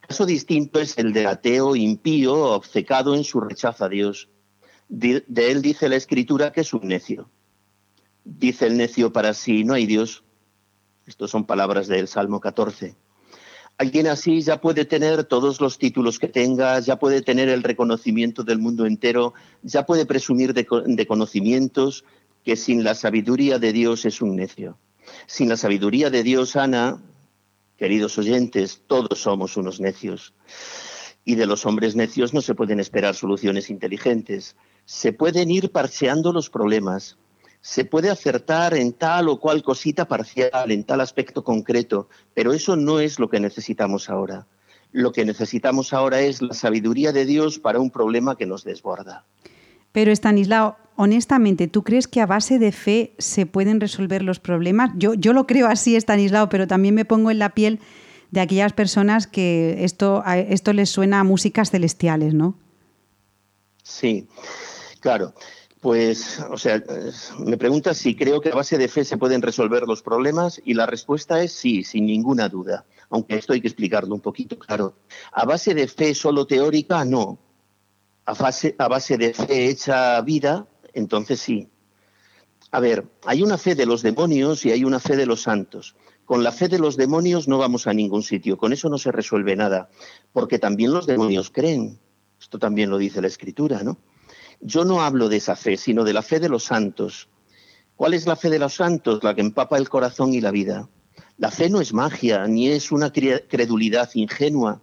Caso 0.00 0.26
distinto 0.26 0.80
es 0.80 0.98
el 0.98 1.12
del 1.12 1.26
ateo 1.26 1.74
impío, 1.74 2.34
obcecado 2.34 3.14
en 3.14 3.24
su 3.24 3.40
rechazo 3.40 3.84
a 3.84 3.88
Dios. 3.88 4.28
De, 4.88 5.24
de 5.26 5.50
él 5.50 5.62
dice 5.62 5.88
la 5.88 5.96
Escritura 5.96 6.52
que 6.52 6.60
es 6.60 6.72
un 6.74 6.88
necio. 6.88 7.30
Dice 8.24 8.66
el 8.66 8.76
necio 8.76 9.12
para 9.12 9.34
sí, 9.34 9.64
no 9.64 9.74
hay 9.74 9.86
Dios. 9.86 10.22
Estas 11.06 11.30
son 11.30 11.44
palabras 11.44 11.88
del 11.88 12.06
Salmo 12.08 12.40
14. 12.40 12.94
Alguien 13.78 14.06
así 14.06 14.42
ya 14.42 14.60
puede 14.60 14.84
tener 14.84 15.24
todos 15.24 15.60
los 15.60 15.78
títulos 15.78 16.18
que 16.18 16.28
tenga, 16.28 16.78
ya 16.78 16.98
puede 16.98 17.22
tener 17.22 17.48
el 17.48 17.62
reconocimiento 17.62 18.44
del 18.44 18.58
mundo 18.58 18.86
entero, 18.86 19.34
ya 19.62 19.86
puede 19.86 20.06
presumir 20.06 20.54
de, 20.54 20.66
de 20.86 21.06
conocimientos, 21.06 22.04
que 22.44 22.56
sin 22.56 22.84
la 22.84 22.94
sabiduría 22.94 23.58
de 23.58 23.72
Dios 23.72 24.04
es 24.04 24.20
un 24.20 24.36
necio. 24.36 24.78
Sin 25.26 25.48
la 25.48 25.56
sabiduría 25.56 26.10
de 26.10 26.22
Dios, 26.22 26.54
Ana, 26.56 27.02
queridos 27.76 28.18
oyentes, 28.18 28.82
todos 28.86 29.18
somos 29.18 29.56
unos 29.56 29.80
necios. 29.80 30.34
Y 31.24 31.36
de 31.36 31.46
los 31.46 31.66
hombres 31.66 31.96
necios 31.96 32.34
no 32.34 32.40
se 32.40 32.54
pueden 32.54 32.80
esperar 32.80 33.14
soluciones 33.14 33.70
inteligentes. 33.70 34.56
Se 34.84 35.12
pueden 35.12 35.50
ir 35.50 35.70
parcheando 35.70 36.32
los 36.32 36.50
problemas. 36.50 37.16
Se 37.62 37.84
puede 37.84 38.10
acertar 38.10 38.74
en 38.74 38.92
tal 38.92 39.28
o 39.28 39.40
cual 39.40 39.62
cosita 39.62 40.06
parcial, 40.06 40.70
en 40.70 40.84
tal 40.84 41.00
aspecto 41.00 41.42
concreto, 41.42 42.08
pero 42.34 42.52
eso 42.52 42.76
no 42.76 43.00
es 43.00 43.18
lo 43.18 43.30
que 43.30 43.40
necesitamos 43.40 44.10
ahora. 44.10 44.46
Lo 44.90 45.12
que 45.12 45.24
necesitamos 45.24 45.94
ahora 45.94 46.20
es 46.20 46.42
la 46.42 46.52
sabiduría 46.52 47.12
de 47.12 47.24
Dios 47.24 47.58
para 47.58 47.80
un 47.80 47.90
problema 47.90 48.36
que 48.36 48.44
nos 48.44 48.64
desborda. 48.64 49.24
Pero 49.92 50.10
Estanislao, 50.10 50.76
honestamente, 50.96 51.68
¿tú 51.68 51.82
crees 51.82 52.08
que 52.08 52.20
a 52.20 52.26
base 52.26 52.58
de 52.58 52.72
fe 52.72 53.14
se 53.18 53.46
pueden 53.46 53.80
resolver 53.80 54.22
los 54.22 54.40
problemas? 54.40 54.90
Yo, 54.96 55.14
yo 55.14 55.32
lo 55.32 55.46
creo 55.46 55.68
así, 55.68 55.96
Estanislao, 55.96 56.48
pero 56.48 56.66
también 56.66 56.94
me 56.94 57.04
pongo 57.04 57.30
en 57.30 57.38
la 57.38 57.50
piel 57.50 57.80
de 58.32 58.40
aquellas 58.40 58.72
personas 58.72 59.26
que 59.26 59.84
esto, 59.84 60.24
esto 60.26 60.72
les 60.72 60.90
suena 60.90 61.20
a 61.20 61.24
músicas 61.24 61.70
celestiales, 61.70 62.34
¿no? 62.34 62.54
Sí, 63.82 64.26
claro. 65.00 65.34
Pues, 65.82 66.38
o 66.48 66.56
sea, 66.56 66.82
me 67.40 67.58
preguntas 67.58 67.98
si 67.98 68.14
creo 68.14 68.40
que 68.40 68.50
a 68.50 68.54
base 68.54 68.78
de 68.78 68.88
fe 68.88 69.04
se 69.04 69.18
pueden 69.18 69.42
resolver 69.42 69.82
los 69.82 70.00
problemas 70.00 70.62
y 70.64 70.74
la 70.74 70.86
respuesta 70.86 71.42
es 71.42 71.52
sí, 71.52 71.82
sin 71.82 72.06
ninguna 72.06 72.48
duda. 72.48 72.86
Aunque 73.10 73.34
esto 73.34 73.52
hay 73.52 73.60
que 73.60 73.66
explicarlo 73.66 74.14
un 74.14 74.20
poquito, 74.20 74.58
claro. 74.58 74.94
A 75.32 75.44
base 75.44 75.74
de 75.74 75.88
fe 75.88 76.14
solo 76.14 76.46
teórica, 76.46 77.04
no 77.04 77.38
a 78.24 78.34
base, 78.34 78.74
a 78.78 78.88
base 78.88 79.18
de 79.18 79.34
fe 79.34 79.68
hecha 79.68 80.20
vida, 80.20 80.66
entonces 80.92 81.40
sí. 81.40 81.68
A 82.70 82.80
ver, 82.80 83.06
hay 83.26 83.42
una 83.42 83.58
fe 83.58 83.74
de 83.74 83.84
los 83.86 84.02
demonios 84.02 84.64
y 84.64 84.70
hay 84.70 84.84
una 84.84 85.00
fe 85.00 85.16
de 85.16 85.26
los 85.26 85.42
santos. 85.42 85.96
Con 86.24 86.42
la 86.42 86.52
fe 86.52 86.68
de 86.68 86.78
los 86.78 86.96
demonios 86.96 87.48
no 87.48 87.58
vamos 87.58 87.86
a 87.86 87.92
ningún 87.92 88.22
sitio, 88.22 88.56
con 88.56 88.72
eso 88.72 88.88
no 88.88 88.98
se 88.98 89.12
resuelve 89.12 89.56
nada, 89.56 89.90
porque 90.32 90.58
también 90.58 90.92
los 90.92 91.06
demonios 91.06 91.50
creen. 91.50 91.98
Esto 92.40 92.58
también 92.58 92.90
lo 92.90 92.98
dice 92.98 93.20
la 93.20 93.26
Escritura, 93.26 93.82
¿no? 93.82 93.98
Yo 94.62 94.84
no 94.84 95.02
hablo 95.02 95.28
de 95.28 95.36
esa 95.36 95.56
fe, 95.56 95.76
sino 95.76 96.04
de 96.04 96.14
la 96.14 96.22
fe 96.22 96.40
de 96.40 96.48
los 96.48 96.64
santos. 96.64 97.28
¿Cuál 97.96 98.14
es 98.14 98.26
la 98.26 98.36
fe 98.36 98.48
de 98.48 98.58
los 98.58 98.74
santos? 98.74 99.22
La 99.22 99.34
que 99.34 99.42
empapa 99.42 99.76
el 99.76 99.88
corazón 99.88 100.32
y 100.32 100.40
la 100.40 100.50
vida. 100.50 100.88
La 101.36 101.50
fe 101.50 101.68
no 101.68 101.80
es 101.80 101.92
magia, 101.92 102.46
ni 102.46 102.68
es 102.68 102.90
una 102.90 103.12
credulidad 103.12 104.08
ingenua. 104.14 104.80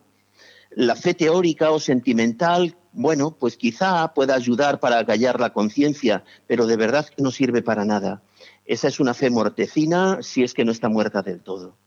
La 0.71 0.95
fe 0.95 1.13
teórica 1.13 1.71
o 1.71 1.79
sentimental 1.79 2.75
bueno, 2.91 3.31
pues 3.31 3.55
quizá 3.55 4.13
pueda 4.13 4.35
ayudar 4.35 4.79
para 4.79 5.05
callar 5.05 5.39
la 5.39 5.53
conciencia, 5.53 6.23
pero 6.47 6.65
de 6.65 6.75
verdad 6.75 7.07
no 7.17 7.31
sirve 7.31 7.61
para 7.61 7.85
nada. 7.85 8.21
Esa 8.65 8.87
es 8.87 8.99
una 8.99 9.13
fe 9.13 9.29
mortecina 9.29 10.19
si 10.21 10.43
es 10.43 10.53
que 10.53 10.65
no 10.65 10.71
está 10.71 10.89
muerta 10.89 11.21
del 11.21 11.41
todo. 11.41 11.77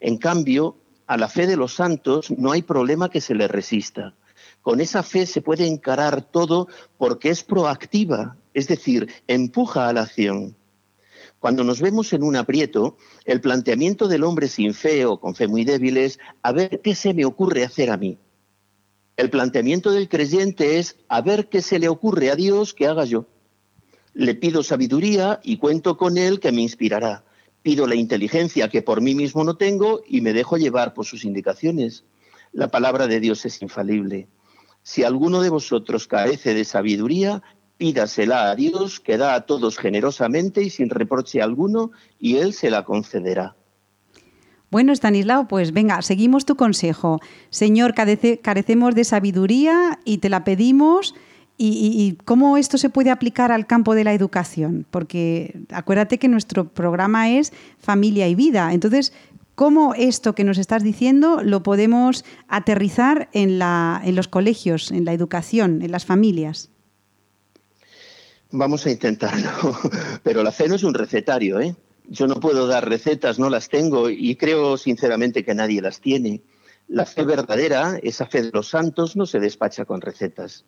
En 0.00 0.16
cambio, 0.16 0.76
a 1.06 1.16
la 1.16 1.28
fe 1.28 1.46
de 1.46 1.56
los 1.56 1.74
santos 1.74 2.30
no 2.30 2.52
hay 2.52 2.62
problema 2.62 3.10
que 3.10 3.20
se 3.20 3.34
le 3.34 3.48
resista. 3.48 4.14
Con 4.66 4.80
esa 4.80 5.04
fe 5.04 5.26
se 5.26 5.42
puede 5.42 5.64
encarar 5.64 6.22
todo 6.22 6.66
porque 6.98 7.28
es 7.28 7.44
proactiva, 7.44 8.36
es 8.52 8.66
decir, 8.66 9.08
empuja 9.28 9.88
a 9.88 9.92
la 9.92 10.02
acción. 10.02 10.56
Cuando 11.38 11.62
nos 11.62 11.80
vemos 11.80 12.12
en 12.12 12.24
un 12.24 12.34
aprieto, 12.34 12.96
el 13.26 13.40
planteamiento 13.40 14.08
del 14.08 14.24
hombre 14.24 14.48
sin 14.48 14.74
fe 14.74 15.04
o 15.04 15.20
con 15.20 15.36
fe 15.36 15.46
muy 15.46 15.64
débil 15.64 15.96
es, 15.98 16.18
a 16.42 16.50
ver 16.50 16.80
qué 16.82 16.96
se 16.96 17.14
me 17.14 17.24
ocurre 17.24 17.62
hacer 17.62 17.90
a 17.90 17.96
mí. 17.96 18.18
El 19.16 19.30
planteamiento 19.30 19.92
del 19.92 20.08
creyente 20.08 20.80
es 20.80 20.96
a 21.06 21.20
ver 21.20 21.48
qué 21.48 21.62
se 21.62 21.78
le 21.78 21.88
ocurre 21.88 22.32
a 22.32 22.34
Dios 22.34 22.74
que 22.74 22.88
haga 22.88 23.04
yo. 23.04 23.26
Le 24.14 24.34
pido 24.34 24.64
sabiduría 24.64 25.38
y 25.44 25.58
cuento 25.58 25.96
con 25.96 26.18
Él 26.18 26.40
que 26.40 26.50
me 26.50 26.62
inspirará. 26.62 27.24
Pido 27.62 27.86
la 27.86 27.94
inteligencia 27.94 28.68
que 28.68 28.82
por 28.82 29.00
mí 29.00 29.14
mismo 29.14 29.44
no 29.44 29.56
tengo 29.56 30.02
y 30.08 30.22
me 30.22 30.32
dejo 30.32 30.56
llevar 30.56 30.92
por 30.92 31.06
sus 31.06 31.24
indicaciones. 31.24 32.02
La 32.50 32.66
palabra 32.66 33.06
de 33.06 33.20
Dios 33.20 33.46
es 33.46 33.62
infalible. 33.62 34.26
Si 34.86 35.02
alguno 35.02 35.40
de 35.40 35.50
vosotros 35.50 36.06
carece 36.06 36.54
de 36.54 36.64
sabiduría, 36.64 37.42
pídasela 37.76 38.52
a 38.52 38.54
Dios, 38.54 39.00
que 39.00 39.16
da 39.16 39.34
a 39.34 39.40
todos 39.40 39.78
generosamente 39.78 40.62
y 40.62 40.70
sin 40.70 40.90
reproche 40.90 41.42
alguno, 41.42 41.90
y 42.20 42.36
Él 42.36 42.52
se 42.52 42.70
la 42.70 42.84
concederá. 42.84 43.56
Bueno, 44.70 44.92
Stanislao, 44.92 45.48
pues 45.48 45.72
venga, 45.72 46.00
seguimos 46.02 46.44
tu 46.46 46.54
consejo. 46.54 47.18
Señor, 47.50 47.94
carecemos 47.94 48.94
de 48.94 49.02
sabiduría 49.02 49.98
y 50.04 50.18
te 50.18 50.28
la 50.28 50.44
pedimos. 50.44 51.16
Y, 51.58 52.16
cómo 52.24 52.56
esto 52.56 52.78
se 52.78 52.88
puede 52.88 53.10
aplicar 53.10 53.50
al 53.50 53.66
campo 53.66 53.96
de 53.96 54.04
la 54.04 54.12
educación? 54.12 54.86
Porque 54.92 55.58
acuérdate 55.72 56.18
que 56.18 56.28
nuestro 56.28 56.68
programa 56.68 57.28
es 57.30 57.52
familia 57.78 58.28
y 58.28 58.36
vida. 58.36 58.72
Entonces, 58.72 59.12
¿cómo 59.56 59.94
esto 59.94 60.34
que 60.34 60.44
nos 60.44 60.58
estás 60.58 60.84
diciendo 60.84 61.42
lo 61.42 61.64
podemos 61.64 62.24
aterrizar 62.46 63.28
en, 63.32 63.58
los 63.58 64.28
colegios, 64.28 64.92
en 64.92 65.04
la 65.04 65.12
educación, 65.12 65.82
en 65.82 65.90
las 65.90 66.04
familias? 66.04 66.70
Vamos 68.52 68.86
a 68.86 68.92
intentarlo, 68.92 69.50
pero 70.22 70.44
la 70.44 70.52
fe 70.52 70.68
no 70.68 70.76
es 70.76 70.84
un 70.84 70.94
recetario, 70.94 71.58
¿eh? 71.60 71.74
Yo 72.08 72.28
no 72.28 72.38
puedo 72.38 72.68
dar 72.68 72.88
recetas, 72.88 73.40
no 73.40 73.50
las 73.50 73.68
tengo 73.68 74.08
y 74.08 74.36
creo 74.36 74.76
sinceramente 74.76 75.44
que 75.44 75.56
nadie 75.56 75.82
las 75.82 76.00
tiene. 76.00 76.42
La 76.86 77.04
fe 77.04 77.24
verdadera, 77.24 77.98
esa 78.00 78.26
fe 78.26 78.42
de 78.42 78.52
los 78.52 78.68
santos, 78.68 79.16
no 79.16 79.26
se 79.26 79.40
despacha 79.40 79.84
con 79.84 80.00
recetas. 80.00 80.64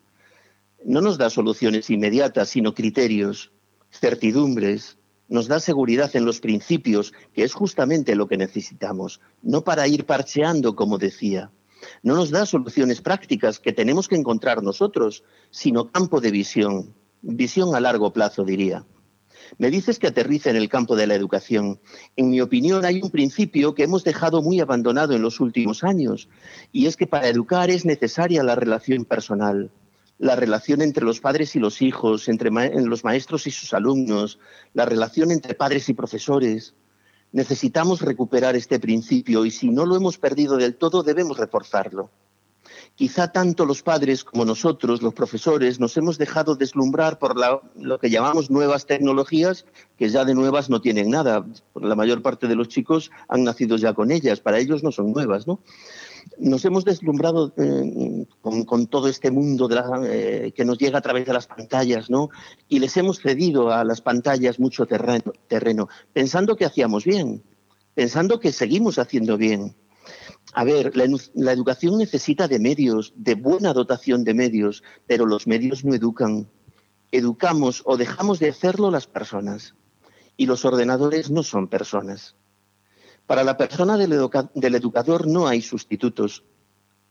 No 0.83 0.99
nos 0.99 1.17
da 1.17 1.29
soluciones 1.29 1.89
inmediatas, 1.89 2.49
sino 2.49 2.73
criterios, 2.73 3.53
certidumbres, 3.89 4.97
nos 5.29 5.47
da 5.47 5.59
seguridad 5.59 6.15
en 6.15 6.25
los 6.25 6.39
principios, 6.39 7.13
que 7.33 7.43
es 7.43 7.53
justamente 7.53 8.15
lo 8.15 8.27
que 8.27 8.37
necesitamos, 8.37 9.21
no 9.41 9.63
para 9.63 9.87
ir 9.87 10.05
parcheando, 10.05 10.75
como 10.75 10.97
decía. 10.97 11.51
No 12.03 12.15
nos 12.15 12.29
da 12.31 12.45
soluciones 12.45 13.01
prácticas 13.01 13.59
que 13.59 13.71
tenemos 13.71 14.07
que 14.07 14.15
encontrar 14.15 14.63
nosotros, 14.63 15.23
sino 15.49 15.91
campo 15.91 16.19
de 16.19 16.31
visión, 16.31 16.93
visión 17.21 17.73
a 17.75 17.79
largo 17.79 18.11
plazo, 18.11 18.43
diría. 18.43 18.85
Me 19.57 19.71
dices 19.71 19.97
que 19.97 20.07
aterriza 20.07 20.49
en 20.49 20.57
el 20.57 20.69
campo 20.69 20.95
de 20.95 21.07
la 21.07 21.15
educación. 21.15 21.79
En 22.15 22.29
mi 22.29 22.41
opinión, 22.41 22.85
hay 22.85 23.01
un 23.01 23.09
principio 23.09 23.73
que 23.73 23.83
hemos 23.83 24.03
dejado 24.03 24.41
muy 24.41 24.59
abandonado 24.59 25.15
en 25.15 25.21
los 25.21 25.39
últimos 25.39 25.83
años, 25.83 26.29
y 26.71 26.85
es 26.85 26.97
que 26.97 27.07
para 27.07 27.29
educar 27.29 27.69
es 27.69 27.85
necesaria 27.85 28.43
la 28.43 28.55
relación 28.55 29.05
personal, 29.05 29.71
la 30.19 30.35
relación 30.35 30.81
entre 30.81 31.05
los 31.05 31.21
padres 31.21 31.55
y 31.55 31.59
los 31.59 31.81
hijos, 31.81 32.27
entre 32.27 32.51
los 32.51 33.03
maestros 33.03 33.47
y 33.47 33.51
sus 33.51 33.73
alumnos, 33.73 34.37
la 34.73 34.85
relación 34.85 35.31
entre 35.31 35.55
padres 35.55 35.87
y 35.89 35.93
profesores. 35.93 36.75
Necesitamos 37.31 38.01
recuperar 38.01 38.55
este 38.55 38.79
principio 38.79 39.45
y 39.45 39.51
si 39.51 39.69
no 39.69 39.85
lo 39.85 39.95
hemos 39.95 40.17
perdido 40.17 40.57
del 40.57 40.75
todo 40.75 41.03
debemos 41.03 41.37
reforzarlo. 41.37 42.11
Quizá 42.95 43.31
tanto 43.31 43.65
los 43.65 43.81
padres 43.81 44.25
como 44.25 44.43
nosotros, 44.43 45.01
los 45.01 45.13
profesores, 45.13 45.79
nos 45.79 45.95
hemos 45.95 46.17
dejado 46.17 46.55
deslumbrar 46.55 47.17
por 47.17 47.35
lo 47.75 47.97
que 47.97 48.09
llamamos 48.09 48.51
nuevas 48.51 48.85
tecnologías, 48.85 49.65
que 49.97 50.09
ya 50.09 50.25
de 50.25 50.35
nuevas 50.35 50.69
no 50.69 50.81
tienen 50.81 51.09
nada. 51.09 51.45
La 51.75 51.95
mayor 51.95 52.21
parte 52.21 52.47
de 52.47 52.55
los 52.55 52.67
chicos 52.67 53.09
han 53.29 53.45
nacido 53.45 53.77
ya 53.77 53.93
con 53.93 54.11
ellas, 54.11 54.41
para 54.41 54.59
ellos 54.59 54.83
no 54.83 54.91
son 54.91 55.13
nuevas, 55.13 55.47
¿no? 55.47 55.61
Nos 56.37 56.63
hemos 56.65 56.85
deslumbrado 56.85 57.53
eh, 57.57 58.25
con, 58.41 58.87
todo 58.87 59.07
este 59.07 59.31
mundo 59.31 59.69
eh, 60.05 60.51
que 60.55 60.65
nos 60.65 60.77
llega 60.77 60.99
a 60.99 61.01
través 61.01 61.25
de 61.25 61.33
las 61.33 61.47
pantallas, 61.47 62.09
¿no? 62.09 62.29
Y 62.67 62.79
les 62.79 62.95
hemos 62.97 63.19
cedido 63.19 63.71
a 63.71 63.83
las 63.83 64.01
pantallas 64.01 64.59
mucho 64.59 64.85
terreno 64.85 65.89
pensando 66.13 66.55
que 66.55 66.65
hacíamos 66.65 67.05
bien, 67.05 67.43
pensando 67.95 68.39
que 68.39 68.51
seguimos 68.51 68.99
haciendo 68.99 69.37
bien 69.37 69.75
a 70.53 70.63
ver, 70.63 70.93
la, 70.95 71.51
educación 71.51 71.97
necesita 71.97 72.47
de 72.47 72.59
medios, 72.59 73.13
de 73.15 73.35
buena 73.35 73.73
dotación 73.73 74.23
de 74.23 74.33
medios, 74.33 74.83
pero 75.05 75.25
los 75.25 75.45
medios 75.45 75.85
no 75.85 75.93
educan. 75.93 76.49
Educamos 77.11 77.83
o 77.85 77.97
dejamos 77.97 78.39
de 78.39 78.49
hacerlo 78.49 78.89
las 78.89 79.07
personas. 79.07 79.75
Y 80.37 80.47
los 80.47 80.65
ordenadores 80.65 81.29
no 81.29 81.43
son 81.43 81.67
personas. 81.67 82.35
Para 83.29 83.43
la 83.43 83.57
persona 83.57 83.95
del, 83.95 84.11
educador 84.75 85.27
no 85.27 85.47
hay 85.47 85.61
sustitutos. 85.61 86.43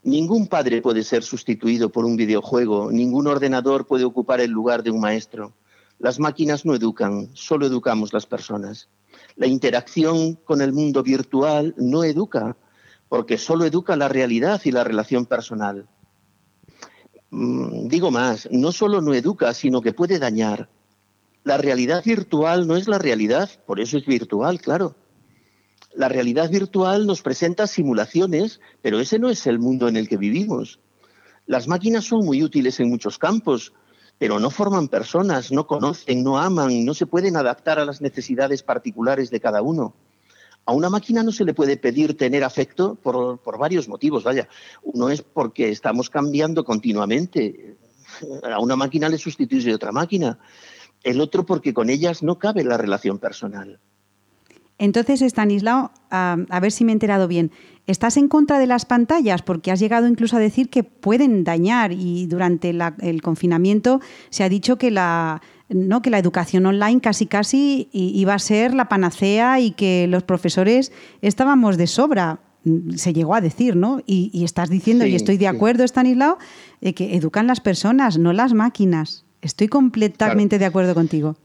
Ningún 0.03 0.49
padre 0.49 0.83
puede 0.83 1.05
ser 1.05 1.23
sustituido 1.23 1.93
por 1.93 2.05
un 2.05 2.17
videojuego, 2.17 2.91
ningún 2.91 3.29
ordenador 3.29 3.87
puede 3.87 4.03
ocupar 4.03 4.41
el 4.41 4.51
lugar 4.51 4.83
de 4.83 4.91
un 4.91 4.99
maestro. 4.99 5.55
Las 6.01 6.19
máquinas 6.19 6.67
no 6.67 6.75
educan, 6.75 7.31
solo 7.35 7.67
educamos 7.67 8.13
las 8.13 8.27
personas. 8.27 8.89
La 9.37 9.47
interacción 9.47 10.35
con 10.35 10.61
el 10.61 10.73
mundo 10.73 11.05
virtual 11.05 11.73
no 11.79 12.03
educa, 12.03 12.57
porque 13.09 13.39
solo 13.39 13.65
educa 13.65 13.95
la 13.95 14.09
realidad 14.09 14.61
y 14.65 14.73
la 14.73 14.83
relación 14.83 15.25
personal. 15.25 15.87
Mm, 17.31 17.87
digo 17.87 18.11
más, 18.11 18.49
no 18.51 18.73
solo 18.73 19.01
no 19.01 19.15
educa, 19.15 19.55
sino 19.55 19.81
que 19.83 19.93
puede 19.93 20.19
dañar. 20.19 20.69
La 21.45 21.59
realidad 21.59 22.03
virtual 22.05 22.67
no 22.67 22.75
es 22.75 22.89
la 22.89 22.99
realidad, 22.99 23.49
por 23.69 23.79
eso 23.79 23.97
es 23.97 24.05
virtual, 24.05 24.61
claro. 24.61 24.97
La 25.99 26.09
realidad 26.09 26.49
virtual 26.49 27.09
nos 27.09 27.23
presenta 27.23 27.67
simulaciones, 27.67 28.61
pero 28.83 29.01
ese 29.01 29.19
no 29.19 29.31
es 29.31 29.49
el 29.49 29.59
mundo 29.59 29.89
en 29.89 29.97
el 29.97 30.09
que 30.09 30.17
vivimos. 30.17 30.79
Las 31.45 31.67
máquinas 31.67 32.05
son 32.05 32.25
muy 32.25 32.45
útiles 32.45 32.79
en 32.79 32.89
muchos 32.89 33.19
campos, 33.19 33.73
pero 34.17 34.39
no 34.39 34.49
forman 34.51 34.87
personas, 34.87 35.51
no 35.51 35.67
conocen, 35.67 36.23
no 36.23 36.39
aman, 36.39 36.85
no 36.85 36.95
se 36.95 37.07
pueden 37.07 37.37
adaptar 37.37 37.81
a 37.81 37.85
las 37.85 38.01
necesidades 38.01 38.63
particulares 38.63 39.29
de 39.31 39.41
cada 39.41 39.61
uno. 39.61 39.93
A 40.67 40.73
una 40.73 40.89
máquina 40.89 41.25
no 41.25 41.33
se 41.33 41.45
le 41.45 41.53
puede 41.53 41.77
pedir 41.77 42.17
tener 42.17 42.45
afecto 42.45 42.95
por, 42.95 43.41
varios 43.59 43.89
motivos, 43.89 44.23
vaya. 44.23 44.49
Uno 44.85 45.09
es 45.09 45.23
porque 45.23 45.69
estamos 45.69 46.11
cambiando 46.11 46.63
continuamente. 46.63 47.77
A 48.45 48.61
una 48.61 48.77
máquina 48.77 49.09
le 49.09 49.19
sustituye 49.19 49.75
otra 49.75 49.91
máquina. 49.91 50.39
El 51.03 51.21
otro 51.21 51.45
porque 51.45 51.75
con 51.75 51.91
ellas 51.91 52.23
no 52.23 52.39
cabe 52.39 52.63
la 52.63 52.77
relación 52.77 53.19
personal. 53.19 53.81
Entonces, 54.79 55.23
Stanislao, 55.23 55.91
a, 56.11 56.61
ver 56.61 56.71
si 56.71 56.85
me 56.85 56.93
he 56.93 56.95
enterado 56.95 57.27
bien, 57.27 57.51
¿estás 57.87 58.17
en 58.17 58.29
contra 58.29 58.61
de 58.61 58.67
las 58.69 58.85
pantallas? 58.85 59.43
Porque 59.43 59.73
has 59.73 59.81
llegado 59.81 60.07
incluso 60.07 60.37
a 60.37 60.41
decir 60.41 60.71
que 60.71 60.85
pueden 60.85 61.43
dañar 61.43 61.93
y 61.93 62.27
durante 62.27 62.71
el 62.71 63.23
confinamiento 63.23 64.01
se 64.31 64.45
ha 64.45 64.49
dicho 64.49 64.79
que 64.79 64.93
la, 64.93 65.43
¿no? 65.69 66.01
que 66.01 66.11
la 66.11 66.19
educación 66.19 66.65
online 66.65 67.01
casi 67.01 67.27
casi 67.27 67.89
iba 67.93 68.35
a 68.35 68.39
ser 68.39 68.73
la 68.73 68.89
panacea 68.89 69.59
y 69.59 69.73
que 69.73 70.07
los 70.07 70.23
profesores 70.23 70.93
estábamos 71.23 71.77
de 71.77 71.89
sobra. 71.89 72.41
Mm, 72.63 72.93
se 72.93 73.13
llegó 73.13 73.35
a 73.35 73.41
decir, 73.41 73.75
¿no? 73.75 74.01
Y, 74.07 74.45
estás 74.45 74.71
diciendo, 74.71 75.07
y 75.07 75.17
estoy 75.17 75.39
de 75.39 75.49
acuerdo, 75.49 75.83
Stanislao, 75.83 76.39
de 76.81 76.95
que 76.95 77.17
educan 77.17 77.49
las 77.49 77.61
personas, 77.61 78.17
no 78.17 78.33
las 78.33 78.55
máquinas. 78.55 79.25
Estoy 79.43 79.67
completamente 79.69 80.59
de 80.59 80.67
acuerdo 80.67 80.95
contigo. 80.95 81.37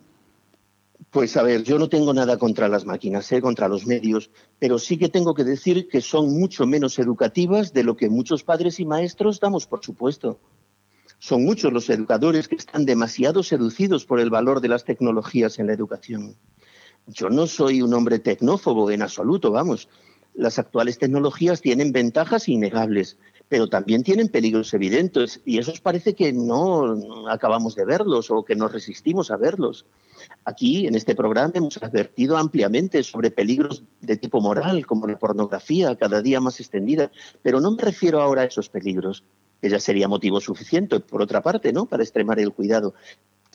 Pues 1.14 1.38
a 1.38 1.44
ver, 1.44 1.62
yo 1.62 1.78
no 1.78 1.90
tengo 1.90 2.12
nada 2.12 2.40
contra 2.40 2.68
las 2.68 2.88
máquinas, 2.88 3.32
¿eh? 3.32 3.40
contra 3.40 3.68
los 3.68 3.86
medios, 3.86 4.32
pero 4.58 4.80
sí 4.80 4.98
que 4.98 5.10
tengo 5.10 5.36
que 5.36 5.44
decir 5.44 5.88
que 5.88 6.02
son 6.02 6.40
mucho 6.40 6.66
menos 6.66 6.98
educativas 6.98 7.72
de 7.72 7.84
lo 7.84 7.96
que 7.96 8.10
muchos 8.10 8.44
padres 8.44 8.80
y 8.80 8.86
maestros 8.86 9.40
damos 9.40 9.68
por 9.68 9.86
supuesto. 9.86 10.40
Son 11.20 11.46
muchos 11.46 11.72
los 11.72 11.88
educadores 11.92 12.48
que 12.48 12.56
están 12.56 12.88
demasiado 12.88 13.44
seducidos 13.44 14.06
por 14.06 14.20
el 14.20 14.32
valor 14.32 14.60
de 14.60 14.70
las 14.70 14.86
tecnologías 14.86 15.60
en 15.60 15.68
la 15.68 15.74
educación. 15.74 16.36
Yo 17.06 17.30
no 17.30 17.46
soy 17.46 17.84
un 17.84 17.94
hombre 17.94 18.18
tecnófobo 18.18 18.90
en 18.90 19.04
absoluto, 19.04 19.52
vamos. 19.52 19.90
Las 20.34 20.58
actuales 20.58 20.98
tecnologías 20.98 21.62
tienen 21.62 21.92
ventajas 21.92 22.50
innegables, 22.50 23.20
pero 23.50 23.68
también 23.68 24.02
tienen 24.02 24.30
peligros 24.30 24.74
evidentes 24.74 25.42
y 25.46 25.60
esos 25.60 25.80
parece 25.80 26.16
que 26.16 26.34
no 26.34 27.30
acabamos 27.30 27.76
de 27.76 27.86
verlos 27.86 28.32
o 28.32 28.44
que 28.44 28.56
nos 28.56 28.72
resistimos 28.72 29.30
a 29.30 29.38
verlos. 29.38 29.86
Aquí, 30.46 30.88
en 30.88 30.96
este 30.96 31.16
programa, 31.16 31.54
hemos 31.56 31.82
advertido 31.82 32.38
ampliamente 32.38 33.02
sobre 33.04 33.32
peligros 33.32 33.84
de 34.02 34.18
tipo 34.18 34.42
moral, 34.42 34.86
como 34.86 35.08
la 35.08 35.18
pornografía, 35.18 35.96
cada 35.96 36.22
día 36.22 36.42
más 36.42 36.60
extendida, 36.60 37.12
pero 37.42 37.62
no 37.62 37.72
me 37.72 37.82
refiero 37.82 38.22
ahora 38.22 38.42
a 38.42 38.46
esos 38.46 38.70
peligros 38.70 39.24
que 39.62 39.70
ya 39.70 39.80
sería 39.80 40.10
motivo 40.10 40.42
suficiente, 40.42 41.00
por 41.00 41.22
otra 41.22 41.42
parte, 41.42 41.72
¿no? 41.72 41.86
Para 41.86 42.04
extremar 42.04 42.38
el 42.40 42.52
cuidado. 42.52 42.94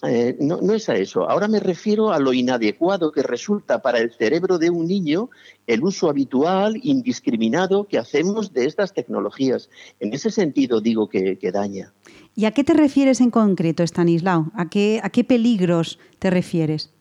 Eh, 0.03 0.36
no, 0.38 0.61
no, 0.61 0.74
es 0.74 0.88
a 0.88 0.94
eso. 0.94 1.28
Ahora 1.28 1.49
me 1.49 1.59
refiero 1.59 2.12
a 2.12 2.20
lo 2.20 2.32
inadecuado 2.32 3.11
que 3.11 3.22
resulta 3.22 3.82
para 3.82 3.99
el 3.99 4.12
cerebro 4.12 4.59
de 4.59 4.70
un 4.70 4.86
niño 4.86 5.28
el 5.66 5.82
uso 5.82 6.09
habitual, 6.09 6.78
indiscriminado 6.82 7.88
que 7.88 7.99
hacemos 7.99 8.53
de 8.53 8.66
estas 8.66 8.94
tecnologías. 8.94 9.70
En 9.99 10.14
ese 10.14 10.30
sentido 10.30 10.80
digo 10.80 11.09
que, 11.09 11.36
que 11.36 11.51
daña. 11.51 11.92
¿Y 12.36 12.44
a 12.44 12.53
qué 12.53 12.62
te 12.62 12.74
refieres 12.74 13.20
en 13.20 13.32
concreto, 13.32 13.82
Stanislao? 13.82 14.53
¿A 14.55 14.70
qué, 14.70 15.01
¿A 15.03 15.11
qué 15.11 15.24
peligros 15.24 15.99
te 16.20 16.30
refieres? 16.30 16.92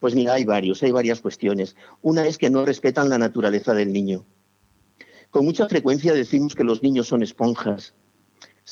Pues 0.00 0.14
mira, 0.14 0.32
hay 0.32 0.44
varios, 0.44 0.82
hay 0.82 0.90
varias 0.90 1.20
cuestiones. 1.20 1.76
Una 2.00 2.26
es 2.26 2.38
que 2.38 2.48
no 2.48 2.64
respetan 2.64 3.10
la 3.10 3.18
naturaleza 3.18 3.74
del 3.74 3.92
niño. 3.92 4.24
Con 5.30 5.44
mucha 5.44 5.68
frecuencia 5.68 6.14
decimos 6.14 6.54
que 6.54 6.64
los 6.64 6.82
niños 6.82 7.08
son 7.08 7.22
esponjas. 7.22 7.94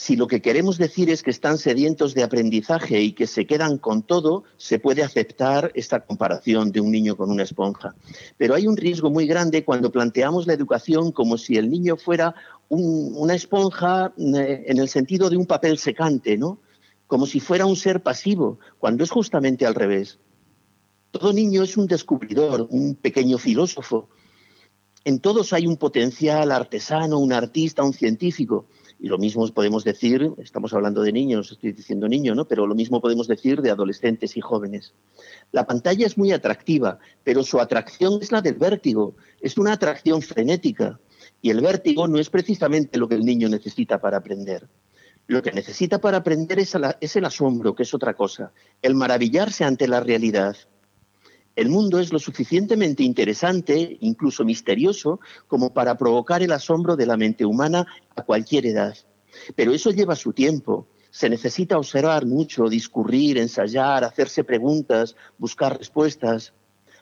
Si 0.02 0.16
lo 0.16 0.28
que 0.28 0.40
queremos 0.40 0.78
decir 0.78 1.10
es 1.10 1.22
que 1.22 1.30
están 1.30 1.58
sedientos 1.58 2.14
de 2.14 2.22
aprendizaje 2.22 3.02
y 3.02 3.12
que 3.12 3.26
se 3.26 3.46
quedan 3.46 3.76
con 3.76 4.02
todo, 4.02 4.44
se 4.56 4.78
puede 4.78 5.02
aceptar 5.02 5.72
esta 5.74 6.06
comparación 6.06 6.72
de 6.72 6.80
un 6.80 6.90
niño 6.90 7.18
con 7.18 7.30
una 7.30 7.42
esponja. 7.42 7.94
Pero 8.38 8.54
hay 8.54 8.66
un 8.66 8.78
riesgo 8.78 9.10
muy 9.10 9.26
grande 9.26 9.62
cuando 9.62 9.92
planteamos 9.92 10.46
la 10.46 10.54
educación 10.54 11.12
como 11.12 11.36
si 11.36 11.58
el 11.58 11.68
niño 11.68 11.98
fuera 11.98 12.34
una 12.70 13.34
esponja 13.34 14.14
eh, 14.16 14.64
en 14.68 14.78
el 14.78 14.88
sentido 14.88 15.28
de 15.28 15.36
un 15.36 15.44
papel 15.44 15.76
secante, 15.76 16.38
¿no? 16.38 16.60
Como 17.06 17.26
si 17.26 17.38
fuera 17.38 17.66
un 17.66 17.76
ser 17.76 18.02
pasivo, 18.02 18.58
cuando 18.78 19.04
es 19.04 19.10
justamente 19.10 19.66
al 19.66 19.74
revés. 19.74 20.18
Todo 21.10 21.34
niño 21.34 21.62
es 21.62 21.76
un 21.76 21.86
descubridor, 21.86 22.66
un 22.70 22.94
pequeño 22.94 23.36
filósofo, 23.36 24.08
en 25.04 25.20
todos 25.20 25.52
hay 25.52 25.66
un 25.66 25.76
potencial 25.76 26.52
artesano, 26.52 27.18
un 27.18 27.32
artista, 27.32 27.82
un 27.82 27.94
científico. 27.94 28.66
Y 29.02 29.08
lo 29.08 29.16
mismo 29.16 29.48
podemos 29.48 29.82
decir, 29.82 30.30
estamos 30.36 30.74
hablando 30.74 31.02
de 31.02 31.10
niños, 31.10 31.50
estoy 31.52 31.72
diciendo 31.72 32.06
niño, 32.06 32.34
¿no? 32.34 32.46
Pero 32.46 32.66
lo 32.66 32.74
mismo 32.74 33.00
podemos 33.00 33.26
decir 33.26 33.62
de 33.62 33.70
adolescentes 33.70 34.36
y 34.36 34.42
jóvenes. 34.42 34.92
La 35.52 35.66
pantalla 35.66 36.06
es 36.06 36.18
muy 36.18 36.32
atractiva, 36.32 36.98
pero 37.24 37.42
su 37.42 37.58
atracción 37.60 38.18
es 38.20 38.30
la 38.30 38.42
del 38.42 38.56
vértigo, 38.56 39.14
es 39.40 39.56
una 39.56 39.72
atracción 39.72 40.20
frenética. 40.20 41.00
Y 41.40 41.48
el 41.48 41.62
vértigo 41.62 42.08
no 42.08 42.18
es 42.18 42.28
precisamente 42.28 42.98
lo 42.98 43.08
que 43.08 43.14
el 43.14 43.24
niño 43.24 43.48
necesita 43.48 43.98
para 43.98 44.18
aprender. 44.18 44.68
Lo 45.26 45.42
que 45.42 45.52
necesita 45.52 45.98
para 45.98 46.18
aprender 46.18 46.58
es, 46.58 46.74
el 46.74 47.24
asombro, 47.24 47.74
que 47.74 47.84
es 47.84 47.94
otra 47.94 48.12
cosa, 48.12 48.52
el 48.82 48.94
maravillarse 48.94 49.64
ante 49.64 49.88
la 49.88 50.00
realidad, 50.00 50.56
el 51.56 51.68
mundo 51.68 51.98
es 51.98 52.12
lo 52.12 52.18
suficientemente 52.18 53.02
interesante, 53.02 53.98
incluso 54.00 54.44
misterioso, 54.44 55.20
como 55.48 55.72
para 55.72 55.96
provocar 55.96 56.42
el 56.42 56.52
asombro 56.52 56.96
de 56.96 57.06
la 57.06 57.16
mente 57.16 57.44
humana 57.44 57.86
a 58.14 58.22
cualquier 58.22 58.66
edad. 58.66 58.96
Pero 59.56 59.72
eso 59.72 59.90
lleva 59.90 60.16
su 60.16 60.32
tiempo. 60.32 60.86
Se 61.10 61.28
necesita 61.28 61.76
observar 61.76 62.24
mucho, 62.24 62.68
discurrir, 62.68 63.36
ensayar, 63.38 64.04
hacerse 64.04 64.44
preguntas, 64.44 65.16
buscar 65.38 65.76
respuestas. 65.76 66.52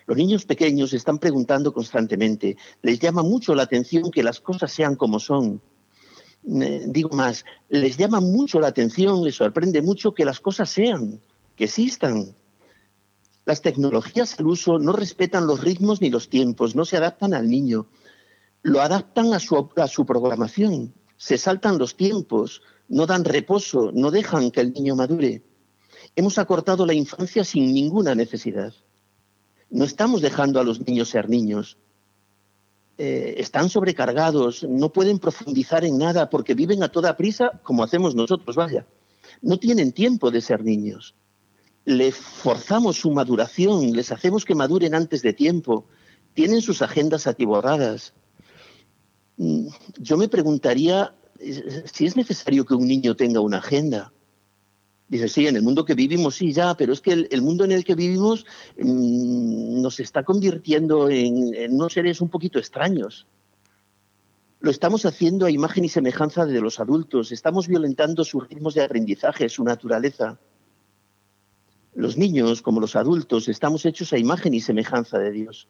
Los 0.07 0.17
niños 0.17 0.47
pequeños 0.47 0.95
están 0.95 1.19
preguntando 1.19 1.73
constantemente. 1.73 2.57
Les 2.81 2.99
llama 2.99 3.23
mucho 3.23 3.55
la 3.55 3.65
atención 3.65 4.11
que 4.11 4.23
las 4.23 4.41
cosas 4.41 4.73
sean 4.73 4.97
como 4.97 5.21
son. 5.21 5.61
Eh, 6.47 6.85
digo 6.87 7.11
más, 7.11 7.45
les 7.69 7.99
llama 7.99 8.21
mucho 8.21 8.59
la 8.59 8.69
atención, 8.69 9.23
les 9.23 9.35
sorprende 9.35 9.83
mucho 9.83 10.15
que 10.15 10.25
las 10.25 10.41
cosas 10.41 10.71
sean, 10.71 11.21
que 11.55 11.65
existan. 11.65 12.35
Las 13.49 13.63
tecnologías 13.63 14.39
al 14.39 14.47
uso 14.47 14.79
no 14.79 14.93
respetan 14.93 15.47
los 15.47 15.63
ritmos 15.63 16.03
ni 16.03 16.11
los 16.11 16.29
tiempos, 16.29 16.77
no 16.77 16.85
se 16.85 16.99
adaptan 16.99 17.33
al 17.33 17.49
niño, 17.49 17.87
lo 18.63 18.83
adaptan 18.83 19.33
a 19.33 19.39
su, 19.39 20.05
programación, 20.05 20.93
se 21.17 21.39
saltan 21.39 21.79
los 21.79 21.97
tiempos, 21.97 22.61
no 22.89 23.07
dan 23.07 23.25
reposo, 23.25 23.91
no 23.95 24.11
dejan 24.11 24.51
que 24.51 24.61
el 24.61 24.75
niño 24.75 24.97
madure. 24.97 25.43
Hemos 26.15 26.37
acortado 26.37 26.85
la 26.85 26.93
infancia 26.93 27.43
sin 27.43 27.73
ninguna 27.73 28.15
necesidad. 28.15 28.75
No 29.71 29.87
estamos 29.87 30.21
dejando 30.21 30.61
a 30.61 30.65
los 30.65 30.87
niños 30.87 31.09
ser 31.09 31.31
niños. 31.31 31.79
Eh, 32.99 33.37
están 33.39 33.71
sobrecargados, 33.71 34.63
no 34.65 34.93
pueden 34.93 35.19
profundizar 35.19 35.87
en 35.87 35.97
nada 35.97 36.29
porque 36.29 36.53
viven 36.53 36.83
a 36.83 36.93
toda 36.93 37.17
prisa 37.17 37.63
como 37.63 37.83
hacemos 37.83 38.15
nosotros, 38.15 38.57
vaya. 38.57 38.87
No 39.41 39.59
tienen 39.59 39.93
tiempo 39.93 40.31
de 40.31 40.43
ser 40.43 40.63
niños. 40.63 41.15
Les 41.85 42.15
forzamos 42.15 42.97
su 42.97 43.11
maduración, 43.11 43.93
les 43.93 44.13
hacemos 44.13 44.45
que 44.45 44.55
maduren 44.55 44.95
antes 44.95 45.23
de 45.23 45.33
tiempo, 45.33 45.87
tienen 46.35 46.61
sus 46.61 46.83
agendas 46.83 47.27
atiborradas. 47.27 48.13
Mm, 49.37 49.69
yo 49.99 50.17
me 50.17 50.29
preguntaría 50.29 51.15
si 51.85 52.07
es 52.07 52.17
necesario 52.17 52.65
que 52.65 52.75
un 52.75 52.87
niño 52.87 53.17
tenga 53.17 53.41
una 53.41 53.59
agenda. 53.59 54.13
Dice, 55.09 55.29
sí, 55.29 55.47
en 55.47 55.57
el 55.57 55.63
mundo 55.63 55.87
que 55.87 55.95
vivimos 55.95 56.35
sí, 56.35 56.53
ya, 56.53 56.75
pero 56.75 56.93
es 56.93 57.01
que 57.01 57.13
el, 57.31 57.43
mundo 57.43 57.65
en 57.65 57.73
el 57.73 57.83
que 57.83 57.95
vivimos 57.95 58.45
mm, 58.79 59.81
nos 59.81 60.01
está 60.01 60.23
convirtiendo 60.23 61.09
en, 61.09 61.73
unos 61.73 61.95
seres 61.95 62.21
un 62.21 62.29
poquito 62.29 62.59
extraños. 62.59 63.27
Lo 64.61 64.71
estamos 64.71 65.07
haciendo 65.07 65.47
a 65.47 65.51
imagen 65.51 65.85
y 65.85 65.89
semejanza 65.89 66.45
de 66.45 66.61
los 66.61 66.79
adultos, 66.79 67.33
estamos 67.33 67.69
violentando 67.69 68.23
sus 68.25 68.49
ritmos 68.49 68.75
de 68.75 68.83
aprendizaje, 68.83 69.49
su 69.49 69.65
naturaleza. 69.65 70.39
Los 71.99 72.17
niños, 72.17 72.63
como 72.63 72.81
los 72.81 72.95
adultos, 72.95 73.49
estamos 73.49 73.85
hechos 73.85 74.13
a 74.13 74.19
imagen 74.19 74.55
y 74.55 74.61
semejanza 74.61 75.19
de 75.19 75.33
Dios. 75.33 75.67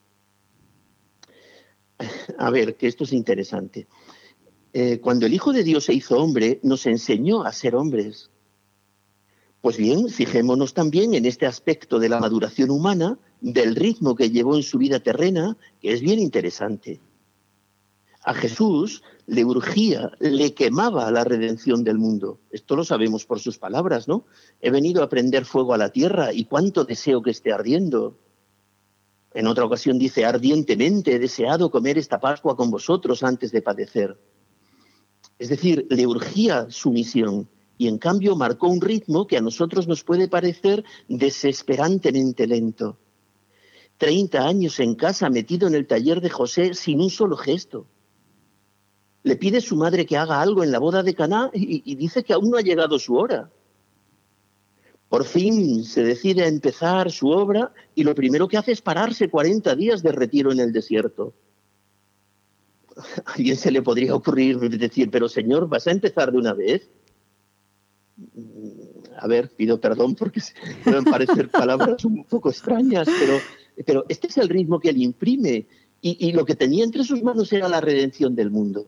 A 2.38 2.50
ver, 2.50 2.76
que 2.76 2.86
esto 2.86 3.04
es 3.04 3.14
interesante. 3.14 3.86
Eh, 4.74 5.00
cuando 5.00 5.24
el 5.24 5.32
Hijo 5.32 5.54
de 5.54 5.64
Dios 5.64 5.84
se 5.84 5.94
hizo 5.94 6.18
hombre, 6.18 6.60
nos 6.62 6.84
enseñó 6.84 7.44
a 7.44 7.52
ser 7.52 7.74
hombres 7.74 8.30
pues 9.60 9.76
bien, 9.76 10.08
fijémonos 10.08 10.72
también 10.72 11.14
en 11.14 11.26
este 11.26 11.46
aspecto 11.46 11.98
de 11.98 12.08
la 12.08 12.20
maduración 12.20 12.70
humana, 12.70 13.18
del 13.40 13.74
ritmo 13.74 14.14
que 14.14 14.30
llevó 14.30 14.56
en 14.56 14.62
su 14.62 14.78
vida 14.78 15.00
terrena, 15.00 15.56
que 15.80 15.92
es 15.92 16.00
bien 16.00 16.20
interesante. 16.20 17.00
A 18.24 18.34
Jesús 18.34 19.02
le 19.26 19.44
urgía, 19.44 20.10
le 20.18 20.54
quemaba 20.54 21.10
la 21.10 21.24
redención 21.24 21.84
del 21.84 21.98
mundo. 21.98 22.40
Esto 22.50 22.76
lo 22.76 22.84
sabemos 22.84 23.24
por 23.24 23.40
sus 23.40 23.58
palabras, 23.58 24.08
¿no? 24.08 24.24
He 24.60 24.70
venido 24.70 25.02
a 25.02 25.08
prender 25.08 25.44
fuego 25.44 25.74
a 25.74 25.78
la 25.78 25.90
tierra 25.90 26.32
y 26.32 26.44
cuánto 26.44 26.84
deseo 26.84 27.22
que 27.22 27.30
esté 27.30 27.52
ardiendo. 27.52 28.18
En 29.34 29.46
otra 29.46 29.64
ocasión 29.64 29.98
dice, 29.98 30.24
ardientemente 30.24 31.14
he 31.14 31.18
deseado 31.18 31.70
comer 31.70 31.98
esta 31.98 32.18
Pascua 32.18 32.56
con 32.56 32.70
vosotros 32.70 33.22
antes 33.22 33.52
de 33.52 33.62
padecer. 33.62 34.18
Es 35.38 35.48
decir, 35.48 35.86
le 35.90 36.06
urgía 36.06 36.66
su 36.70 36.90
misión 36.90 37.48
y 37.76 37.86
en 37.86 37.98
cambio 37.98 38.34
marcó 38.34 38.68
un 38.68 38.80
ritmo 38.80 39.26
que 39.26 39.36
a 39.36 39.40
nosotros 39.40 39.86
nos 39.86 40.02
puede 40.02 40.26
parecer 40.26 40.84
desesperantemente 41.08 42.46
lento. 42.46 42.98
Treinta 43.98 44.46
años 44.46 44.80
en 44.80 44.96
casa 44.96 45.30
metido 45.30 45.68
en 45.68 45.74
el 45.74 45.86
taller 45.86 46.20
de 46.20 46.30
José 46.30 46.74
sin 46.74 47.00
un 47.00 47.10
solo 47.10 47.36
gesto. 47.36 47.86
Le 49.28 49.36
pide 49.36 49.60
su 49.60 49.76
madre 49.76 50.06
que 50.06 50.16
haga 50.16 50.40
algo 50.40 50.64
en 50.64 50.72
la 50.72 50.78
boda 50.78 51.02
de 51.02 51.14
Caná 51.14 51.50
y, 51.52 51.94
dice 51.96 52.24
que 52.24 52.32
aún 52.32 52.48
no 52.48 52.56
ha 52.56 52.62
llegado 52.62 52.98
su 52.98 53.14
hora. 53.14 53.50
Por 55.10 55.26
fin 55.26 55.84
se 55.84 56.02
decide 56.02 56.44
a 56.44 56.48
empezar 56.48 57.10
su 57.10 57.28
obra 57.28 57.70
y 57.94 58.04
lo 58.04 58.14
primero 58.14 58.48
que 58.48 58.56
hace 58.56 58.72
es 58.72 58.80
pararse 58.80 59.28
40 59.28 59.76
días 59.76 60.02
de 60.02 60.12
retiro 60.12 60.50
en 60.50 60.60
el 60.60 60.72
desierto. 60.72 61.34
Alguien 63.26 63.56
se 63.58 63.70
le 63.70 63.82
podría 63.82 64.14
ocurrir 64.14 64.58
decir, 64.58 65.10
pero 65.10 65.28
Señor, 65.28 65.68
¿vas 65.68 65.86
a 65.86 65.90
empezar 65.90 66.32
de 66.32 66.38
una 66.38 66.54
vez? 66.54 66.88
a 69.20 69.26
ver, 69.26 69.50
pido 69.50 69.78
perdón 69.78 70.14
porque 70.14 70.40
pueden 70.84 71.04
parecer 71.04 71.50
palabras 71.50 72.02
un 72.06 72.24
poco 72.24 72.48
extrañas, 72.48 73.06
pero 73.84 74.06
este 74.08 74.28
es 74.28 74.38
el 74.38 74.48
ritmo 74.48 74.80
que 74.80 74.88
él 74.88 75.02
imprime 75.02 75.66
y, 76.00 76.32
lo 76.32 76.46
que 76.46 76.54
tenía 76.54 76.84
entre 76.84 77.04
sus 77.04 77.22
manos 77.22 77.52
era 77.52 77.68
la 77.68 77.82
redención 77.82 78.34
del 78.34 78.50
mundo. 78.50 78.86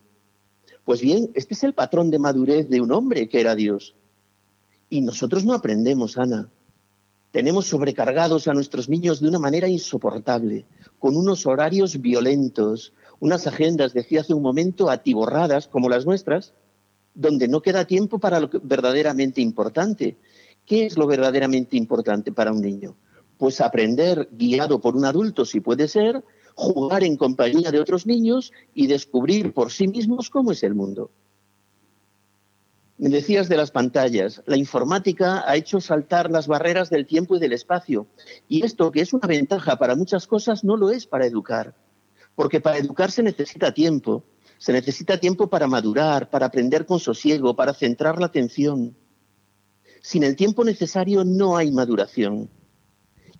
Pues 0.84 1.00
bien, 1.00 1.30
este 1.34 1.54
es 1.54 1.62
el 1.64 1.74
patrón 1.74 2.10
de 2.10 2.18
madurez 2.18 2.68
de 2.68 2.80
un 2.80 2.92
hombre 2.92 3.28
que 3.28 3.40
era 3.40 3.54
Dios. 3.54 3.94
Y 4.88 5.02
nosotros 5.02 5.44
no 5.44 5.54
aprendemos, 5.54 6.18
Ana. 6.18 6.50
Tenemos 7.30 7.66
sobrecargados 7.66 8.48
a 8.48 8.54
nuestros 8.54 8.88
niños 8.88 9.20
de 9.20 9.28
una 9.28 9.38
manera 9.38 9.68
insoportable, 9.68 10.64
con 10.98 11.16
unos 11.16 11.46
horarios 11.46 12.00
violentos, 12.00 12.92
unas 13.20 13.46
agendas, 13.46 13.92
decía 13.92 14.22
hace 14.22 14.34
un 14.34 14.42
momento, 14.42 14.90
atiborradas 14.90 15.68
como 15.68 15.88
las 15.88 16.06
nuestras, 16.06 16.54
donde 17.14 17.46
no 17.46 17.62
queda 17.62 17.84
tiempo 17.84 18.18
para 18.18 18.40
lo 18.40 18.50
verdaderamente 18.62 19.40
importante. 19.40 20.16
¿Qué 20.66 20.86
es 20.86 20.96
lo 20.96 21.06
verdaderamente 21.06 21.76
importante 21.76 22.32
para 22.32 22.52
un 22.52 22.62
niño? 22.62 22.96
Pues 23.38 23.60
aprender 23.60 24.28
guiado 24.32 24.80
por 24.80 24.96
un 24.96 25.04
adulto, 25.04 25.44
si 25.44 25.60
puede 25.60 25.86
ser, 25.86 26.24
jugar 26.54 27.04
en 27.04 27.16
compañía 27.16 27.70
de 27.70 27.80
otros 27.80 28.06
niños 28.06 28.52
y 28.74 28.86
descubrir 28.86 29.52
por 29.52 29.70
sí 29.70 29.88
mismos 29.88 30.30
cómo 30.30 30.52
es 30.52 30.62
el 30.62 30.74
mundo. 30.74 31.10
Me 33.00 33.08
decías 33.08 33.48
de 33.48 33.56
las 33.56 33.70
pantallas, 33.70 34.42
la 34.44 34.58
informática 34.58 35.42
ha 35.48 35.56
hecho 35.56 35.80
saltar 35.80 36.30
las 36.30 36.46
barreras 36.46 36.90
del 36.90 37.06
tiempo 37.06 37.34
y 37.34 37.40
del 37.40 37.54
espacio. 37.54 38.06
Y 38.46 38.62
esto, 38.62 38.92
que 38.92 39.00
es 39.00 39.14
una 39.14 39.26
ventaja 39.26 39.76
para 39.76 39.96
muchas 39.96 40.26
cosas, 40.26 40.64
no 40.64 40.76
lo 40.76 40.90
es 40.90 41.06
para 41.06 41.24
educar. 41.24 41.74
Porque 42.34 42.60
para 42.60 42.76
educar 42.76 43.10
se 43.10 43.22
necesita 43.22 43.72
tiempo, 43.72 44.24
se 44.58 44.74
necesita 44.74 45.16
tiempo 45.16 45.48
para 45.48 45.66
madurar, 45.66 46.28
para 46.28 46.44
aprender 46.44 46.84
con 46.84 47.00
sosiego, 47.00 47.56
para 47.56 47.72
centrar 47.72 48.20
la 48.20 48.26
atención. 48.26 48.94
Sin 50.02 50.22
el 50.22 50.36
tiempo 50.36 50.62
necesario 50.62 51.24
no 51.24 51.56
hay 51.56 51.72
maduración. 51.72 52.50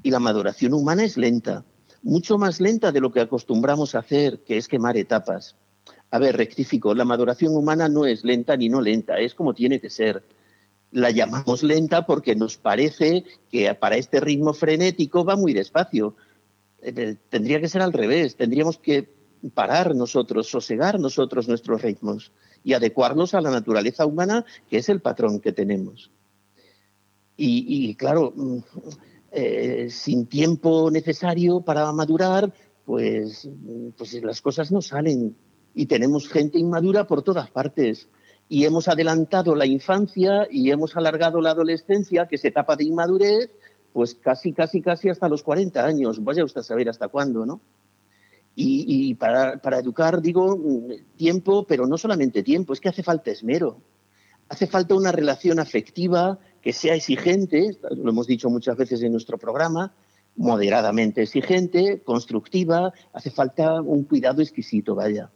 Y 0.03 0.11
la 0.11 0.21
maduración 0.21 0.73
humana 0.73 1.05
es 1.05 1.19
lenta, 1.19 1.67
mucho 2.03 2.39
más 2.39 2.61
lenta 2.61 2.93
de 2.93 3.01
lo 3.01 3.13
que 3.13 3.21
acostumbramos 3.21 3.95
a 3.95 4.01
hacer, 4.01 4.41
que 4.41 4.57
es 4.57 4.69
quemar 4.69 4.97
etapas. 4.97 5.57
A 6.11 6.19
ver, 6.19 6.37
rectifico, 6.37 6.95
la 6.95 7.05
maduración 7.05 7.55
humana 7.55 7.89
no 7.89 8.07
es 8.07 8.25
lenta 8.25 8.57
ni 8.57 8.69
no 8.69 8.81
lenta, 8.81 9.19
es 9.19 9.35
como 9.35 9.55
tiene 9.55 9.81
que 9.81 9.91
ser. 9.91 10.23
La 10.91 11.11
llamamos 11.11 11.63
lenta 11.63 12.05
porque 12.05 12.35
nos 12.35 12.57
parece 12.57 13.25
que 13.51 13.73
para 13.75 13.97
este 13.97 14.19
ritmo 14.19 14.53
frenético 14.53 15.25
va 15.25 15.37
muy 15.37 15.53
despacio. 15.53 16.17
Eh, 16.83 17.17
tendría 17.29 17.61
que 17.61 17.69
ser 17.69 17.83
al 17.83 17.93
revés, 17.93 18.37
tendríamos 18.37 18.79
que 18.79 19.15
parar 19.55 19.95
nosotros, 19.95 20.49
sosegar 20.49 20.99
nosotros 20.99 21.49
nuestros 21.49 21.83
ritmos 21.83 22.33
y 22.65 22.75
adecuarnos 22.75 23.35
a 23.35 23.41
la 23.41 23.51
naturaleza 23.51 24.05
humana, 24.05 24.45
que 24.69 24.79
es 24.79 24.89
el 24.89 25.01
patrón 25.01 25.41
que 25.41 25.53
tenemos. 25.53 26.11
Y, 27.43 27.95
claro, 27.95 28.35
mm, 28.37 28.59
eh, 29.33 29.89
sin 29.91 30.27
tiempo 30.27 30.91
necesario 30.91 31.61
para 31.61 31.93
madurar, 31.93 32.53
pues, 32.85 33.49
pues 33.97 34.15
las 34.23 34.41
cosas 34.41 34.73
no 34.73 34.83
salen. 34.83 35.37
Y 35.75 35.87
tenemos 35.87 36.29
gente 36.29 36.59
inmadura 36.59 37.07
por 37.07 37.23
todas 37.23 37.51
partes. 37.51 38.09
Y 38.49 38.65
hemos 38.65 38.89
adelantado 38.89 39.55
la 39.55 39.67
infancia 39.67 40.49
y 40.51 40.73
hemos 40.73 40.97
alargado 40.97 41.41
la 41.41 41.53
adolescencia, 41.53 42.27
que 42.27 42.39
se 42.39 42.49
etapa 42.49 42.75
de 42.75 42.85
inmadurez, 42.85 43.51
pues 43.93 44.17
casi, 44.17 44.53
casi, 44.53 44.83
casi 44.83 45.09
hasta 45.09 45.29
los 45.29 45.45
40 45.45 45.85
años. 45.85 46.23
Vaya 46.25 46.45
usted 46.45 46.63
a 46.63 46.65
saber 46.65 46.89
hasta 46.89 47.07
cuándo, 47.07 47.47
¿no? 47.47 47.61
Y, 48.57 49.15
para, 49.15 49.57
para, 49.59 49.79
educar, 49.79 50.21
digo, 50.21 50.59
tiempo, 51.17 51.65
pero 51.67 51.87
no 51.87 51.97
solamente 51.97 52.43
tiempo, 52.43 52.75
es 52.75 52.81
que 52.81 52.91
hace 52.91 53.03
falta 53.03 53.31
esmero. 53.31 53.79
Hace 54.51 54.67
falta 54.67 54.95
una 54.95 55.13
relación 55.13 55.61
afectiva 55.61 56.39
que 56.63 56.73
sea 56.73 56.95
exigente, 56.95 57.77
lo 57.91 58.11
hemos 58.11 58.27
dicho 58.27 58.51
muchas 58.51 58.77
veces 58.77 59.03
en 59.03 59.13
nuestro 59.13 59.39
programa, 59.39 59.93
moderadamente 60.37 61.23
exigente, 61.23 62.01
constructiva, 62.03 62.93
hace 63.13 63.31
falta 63.31 63.81
un 63.81 64.05
cuidado 64.05 64.43
exquisito, 64.43 64.95
vaya. 64.95 65.31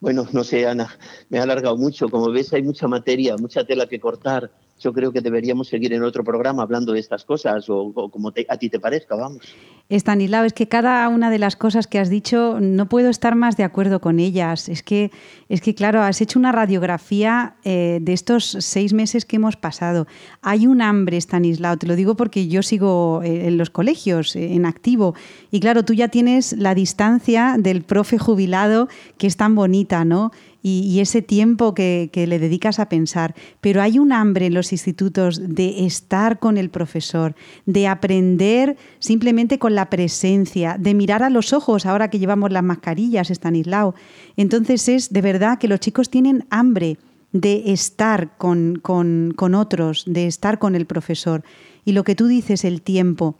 Bueno, 0.00 0.26
no 0.32 0.44
sé, 0.44 0.66
Ana, 0.66 0.98
me 1.30 1.38
ha 1.38 1.44
alargado 1.44 1.76
mucho. 1.76 2.08
Como 2.08 2.30
ves, 2.30 2.52
hay 2.52 2.62
mucha 2.62 2.88
materia, 2.88 3.36
mucha 3.36 3.64
tela 3.64 3.86
que 3.86 4.00
cortar 4.00 4.50
yo 4.80 4.92
creo 4.92 5.12
que 5.12 5.20
deberíamos 5.20 5.68
seguir 5.68 5.92
en 5.92 6.02
otro 6.02 6.24
programa 6.24 6.62
hablando 6.62 6.92
de 6.92 7.00
estas 7.00 7.24
cosas 7.24 7.68
o, 7.68 7.92
como 8.10 8.32
a 8.48 8.56
ti 8.56 8.68
te 8.68 8.80
parezca, 8.80 9.14
vamos. 9.14 9.54
Estanislao, 9.88 10.44
es 10.44 10.52
que 10.54 10.66
cada 10.66 11.06
una 11.08 11.30
de 11.30 11.38
las 11.38 11.56
cosas 11.56 11.86
que 11.86 11.98
has 11.98 12.08
dicho 12.08 12.58
no 12.60 12.88
puedo 12.88 13.10
estar 13.10 13.34
más 13.34 13.56
de 13.56 13.64
acuerdo 13.64 14.00
con 14.00 14.18
ellas. 14.18 14.68
Es 14.68 14.82
que, 14.82 15.10
es 15.48 15.60
que 15.60 15.74
claro, 15.74 16.02
has 16.02 16.20
hecho 16.20 16.38
una 16.38 16.52
radiografía 16.52 17.56
eh, 17.64 17.98
de 18.00 18.12
estos 18.12 18.56
seis 18.60 18.92
meses 18.92 19.24
que 19.24 19.36
hemos 19.36 19.56
pasado. 19.56 20.06
Hay 20.40 20.66
un 20.66 20.80
hambre, 20.80 21.18
Estanislao, 21.18 21.76
te 21.76 21.86
lo 21.86 21.96
digo 21.96 22.16
porque 22.16 22.48
yo 22.48 22.62
sigo 22.62 23.22
eh, 23.22 23.46
en 23.46 23.58
los 23.58 23.70
colegios, 23.70 24.36
eh, 24.36 24.54
en 24.54 24.64
activo, 24.64 25.14
y 25.50 25.60
claro, 25.60 25.84
tú 25.84 25.92
ya 25.92 26.08
tienes 26.08 26.52
la 26.52 26.74
distancia 26.74 27.56
del 27.58 27.82
profe 27.82 28.18
jubilado 28.18 28.88
que 29.18 29.26
es 29.26 29.36
tan 29.36 29.54
bonita, 29.54 30.04
¿no? 30.04 30.30
Y, 30.66 31.00
ese 31.00 31.20
tiempo 31.20 31.74
que, 31.74 32.10
le 32.14 32.38
dedicas 32.38 32.78
a 32.78 32.88
pensar. 32.88 33.34
Pero 33.60 33.82
hay 33.82 33.98
un 33.98 34.12
hambre 34.12 34.46
en 34.46 34.54
los 34.54 34.72
institutos 34.72 35.38
de 35.54 35.84
estar 35.84 36.38
con 36.38 36.56
el 36.56 36.70
profesor, 36.70 37.34
de 37.66 37.86
aprender 37.86 38.78
simplemente 38.98 39.58
con 39.58 39.74
la 39.74 39.90
presencia, 39.90 40.78
de 40.78 40.94
mirar 40.94 41.22
a 41.22 41.28
los 41.28 41.52
ojos 41.52 41.84
ahora 41.84 42.08
que 42.08 42.18
llevamos 42.18 42.50
las 42.50 42.62
mascarillas, 42.62 43.30
Stanislao. 43.30 43.94
Entonces 44.38 44.88
es 44.88 45.12
de 45.12 45.20
verdad 45.20 45.58
que 45.58 45.68
los 45.68 45.80
chicos 45.80 46.08
tienen 46.08 46.46
hambre 46.48 46.96
de 47.32 47.64
estar 47.66 48.38
con, 48.38 48.76
con 48.76 49.54
otros, 49.54 50.04
de 50.06 50.26
estar 50.26 50.58
con 50.58 50.74
el 50.74 50.86
profesor. 50.86 51.44
Y 51.84 51.92
lo 51.92 52.04
que 52.04 52.14
tú 52.14 52.26
dices, 52.26 52.64
el 52.64 52.80
tiempo. 52.80 53.36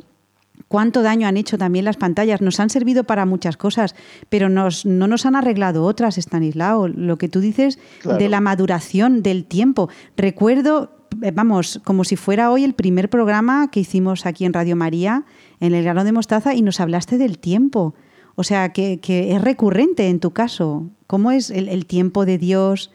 Cuánto 0.69 1.03
daño 1.03 1.27
han 1.27 1.37
hecho 1.37 1.59
también 1.59 1.85
las 1.85 1.97
pantallas. 1.97 2.41
Nos 2.41 2.61
han 2.61 2.71
servido 2.71 3.05
para 3.05 3.27
muchas 3.27 3.57
cosas, 3.57 3.95
pero 4.29 4.49
nos, 4.49 4.87
no 4.87 5.07
nos 5.07 5.27
han 5.27 5.37
arreglado 5.37 5.85
otras, 5.85 6.19
Stanislao. 6.19 6.89
Lo 6.89 7.19
que 7.19 7.29
tú 7.29 7.41
dices 7.41 7.79
de 8.05 8.29
la 8.29 8.41
maduración 8.41 9.23
del 9.23 9.45
tiempo. 9.45 9.89
Recuerdo, 10.17 10.95
eh, 11.23 11.31
vamos, 11.33 11.81
como 11.85 12.05
si 12.05 12.17
fuera 12.17 12.51
hoy 12.51 12.65
el 12.65 12.75
primer 12.75 13.11
programa 13.11 13.71
que 13.71 13.81
hicimos 13.81 14.27
aquí 14.27 14.45
en 14.45 14.53
Radio 14.53 14.77
María, 14.77 15.25
en 15.61 15.75
el 15.75 15.85
grano 15.85 16.05
de 16.05 16.13
mostaza, 16.13 16.55
y 16.55 16.63
nos 16.63 16.81
hablaste 16.81 17.19
del 17.19 17.39
tiempo. 17.39 17.95
O 18.37 18.43
sea, 18.43 18.73
que, 18.73 19.01
es 19.07 19.43
recurrente 19.43 20.09
en 20.09 20.21
tu 20.21 20.33
caso. 20.33 20.91
¿Cómo 21.07 21.31
es 21.31 21.51
el, 21.51 21.87
tiempo 21.87 22.27
de 22.27 22.39
Dios? 22.39 22.91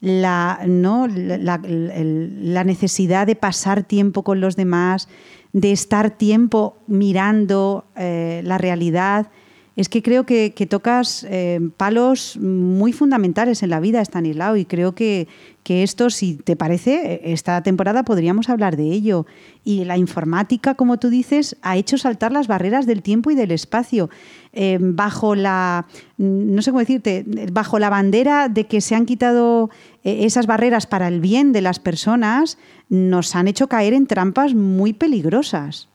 La, 0.00 0.60
¿no? 0.66 1.08
la, 1.08 2.64
necesidad 2.64 3.26
de 3.26 3.34
pasar 3.34 3.82
tiempo 3.82 4.22
con 4.22 4.40
los 4.40 4.54
demás, 4.54 5.08
de 5.56 5.72
estar 5.72 6.10
tiempo 6.10 6.76
mirando 6.86 7.86
eh, 7.96 8.42
la 8.44 8.58
realidad. 8.58 9.28
Es 9.74 9.88
que 9.88 10.02
creo 10.02 10.26
que, 10.26 10.50
tocas 10.68 11.26
eh, 11.30 11.60
palos 11.78 12.36
muy 12.36 12.92
fundamentales 12.92 13.62
en 13.62 13.70
la 13.70 13.80
vida, 13.80 14.02
Stanislao, 14.02 14.58
y 14.58 14.66
creo 14.66 14.94
que, 14.94 15.28
que 15.66 15.82
esto, 15.82 16.10
si 16.10 16.36
te 16.36 16.54
parece, 16.54 17.22
esta 17.24 17.60
temporada 17.60 18.04
podríamos 18.04 18.48
hablar 18.48 18.76
de 18.76 18.84
ello. 18.84 19.26
Y 19.64 19.84
la 19.84 19.98
informática, 19.98 20.76
como 20.76 21.00
tú 21.00 21.10
dices, 21.10 21.56
ha 21.60 21.76
hecho 21.76 21.98
saltar 21.98 22.30
las 22.30 22.46
barreras 22.46 22.86
del 22.86 23.02
tiempo 23.02 23.32
y 23.32 23.34
del 23.34 23.50
espacio. 23.50 24.08
Eh, 24.52 24.78
bajo 24.80 25.34
la, 25.34 25.88
no 26.18 26.62
sé 26.62 26.70
cómo 26.70 26.78
decirte, 26.78 27.24
bajo 27.50 27.80
la 27.80 27.90
bandera 27.90 28.48
de 28.48 28.68
que 28.68 28.80
se 28.80 28.94
han 28.94 29.06
quitado 29.06 29.68
eh, 30.04 30.24
esas 30.24 30.46
barreras 30.46 30.86
para 30.86 31.08
el 31.08 31.20
bien 31.20 31.50
de 31.50 31.62
las 31.62 31.80
personas, 31.80 32.58
nos 32.88 33.34
han 33.34 33.48
hecho 33.48 33.66
caer 33.66 33.92
en 33.92 34.06
trampas 34.06 34.54
muy 34.54 34.92
peligrosas. 34.92 35.88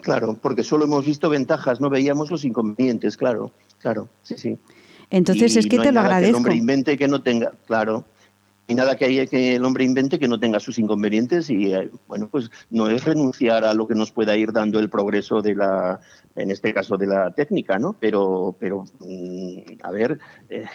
Claro, 0.00 0.36
porque 0.42 0.64
solo 0.64 0.86
hemos 0.86 1.06
visto 1.06 1.30
ventajas, 1.30 1.80
no 1.80 1.90
veíamos 1.90 2.28
los 2.28 2.44
inconvenientes, 2.44 3.16
claro, 3.16 3.52
claro, 3.78 4.08
sí, 4.24 4.34
sí. 4.36 4.58
Entonces 5.10 5.54
es 5.54 5.68
que 5.68 5.78
te 5.78 5.92
lo 5.92 6.00
agradezco. 6.00 6.24
Que 6.24 6.30
el 6.30 6.34
hombre 6.34 6.56
invente 6.56 6.98
que 6.98 7.06
no 7.06 7.22
tenga, 7.22 7.52
claro, 7.68 8.04
y 8.70 8.74
nada 8.76 8.96
que, 8.96 9.04
haya, 9.04 9.26
que 9.26 9.56
el 9.56 9.64
hombre 9.64 9.82
invente 9.82 10.20
que 10.20 10.28
no 10.28 10.38
tenga 10.38 10.60
sus 10.60 10.78
inconvenientes 10.78 11.50
y 11.50 11.74
eh, 11.74 11.90
bueno 12.06 12.28
pues 12.28 12.52
no 12.70 12.88
es 12.88 13.04
renunciar 13.04 13.64
a 13.64 13.74
lo 13.74 13.88
que 13.88 13.96
nos 13.96 14.12
pueda 14.12 14.36
ir 14.36 14.52
dando 14.52 14.78
el 14.78 14.88
progreso 14.88 15.42
de 15.42 15.56
la 15.56 15.98
en 16.36 16.52
este 16.52 16.72
caso 16.72 16.96
de 16.96 17.08
la 17.08 17.32
técnica 17.32 17.80
no 17.80 17.96
pero 17.98 18.54
pero 18.60 18.84
mm, 19.00 19.58
a 19.82 19.90
ver 19.90 20.20
eh, 20.48 20.66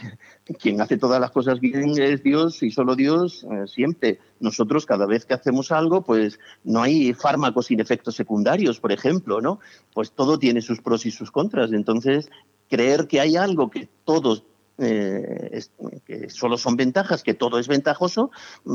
quien 0.59 0.81
hace 0.81 0.97
todas 0.97 1.21
las 1.21 1.31
cosas 1.31 1.61
bien 1.61 1.93
es 1.97 2.21
Dios 2.21 2.61
y 2.63 2.71
solo 2.71 2.97
Dios 2.97 3.45
eh, 3.49 3.65
siempre. 3.65 4.19
Nosotros 4.41 4.85
cada 4.85 5.05
vez 5.05 5.25
que 5.25 5.33
hacemos 5.33 5.71
algo 5.71 6.01
pues 6.01 6.37
no 6.65 6.81
hay 6.81 7.13
fármacos 7.13 7.67
sin 7.67 7.79
efectos 7.79 8.15
secundarios 8.15 8.81
por 8.81 8.91
ejemplo 8.91 9.39
no 9.39 9.61
pues 9.93 10.11
todo 10.11 10.37
tiene 10.37 10.61
sus 10.61 10.81
pros 10.81 11.05
y 11.05 11.11
sus 11.11 11.31
contras. 11.31 11.71
Entonces 11.71 12.29
creer 12.69 13.07
que 13.07 13.21
hay 13.21 13.37
algo 13.37 13.69
que 13.69 13.87
todos 14.03 14.43
eh, 14.77 15.61
que 16.05 16.29
solo 16.29 16.57
son 16.57 16.75
ventajas, 16.75 17.23
que 17.23 17.33
todo 17.33 17.59
es 17.59 17.67
ventajoso, 17.67 18.31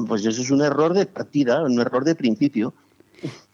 pues 0.06 0.24
eso 0.24 0.42
es 0.42 0.50
un 0.50 0.62
error 0.62 0.94
de 0.94 1.06
partida, 1.06 1.62
un 1.62 1.80
error 1.80 2.04
de 2.04 2.14
principio. 2.14 2.74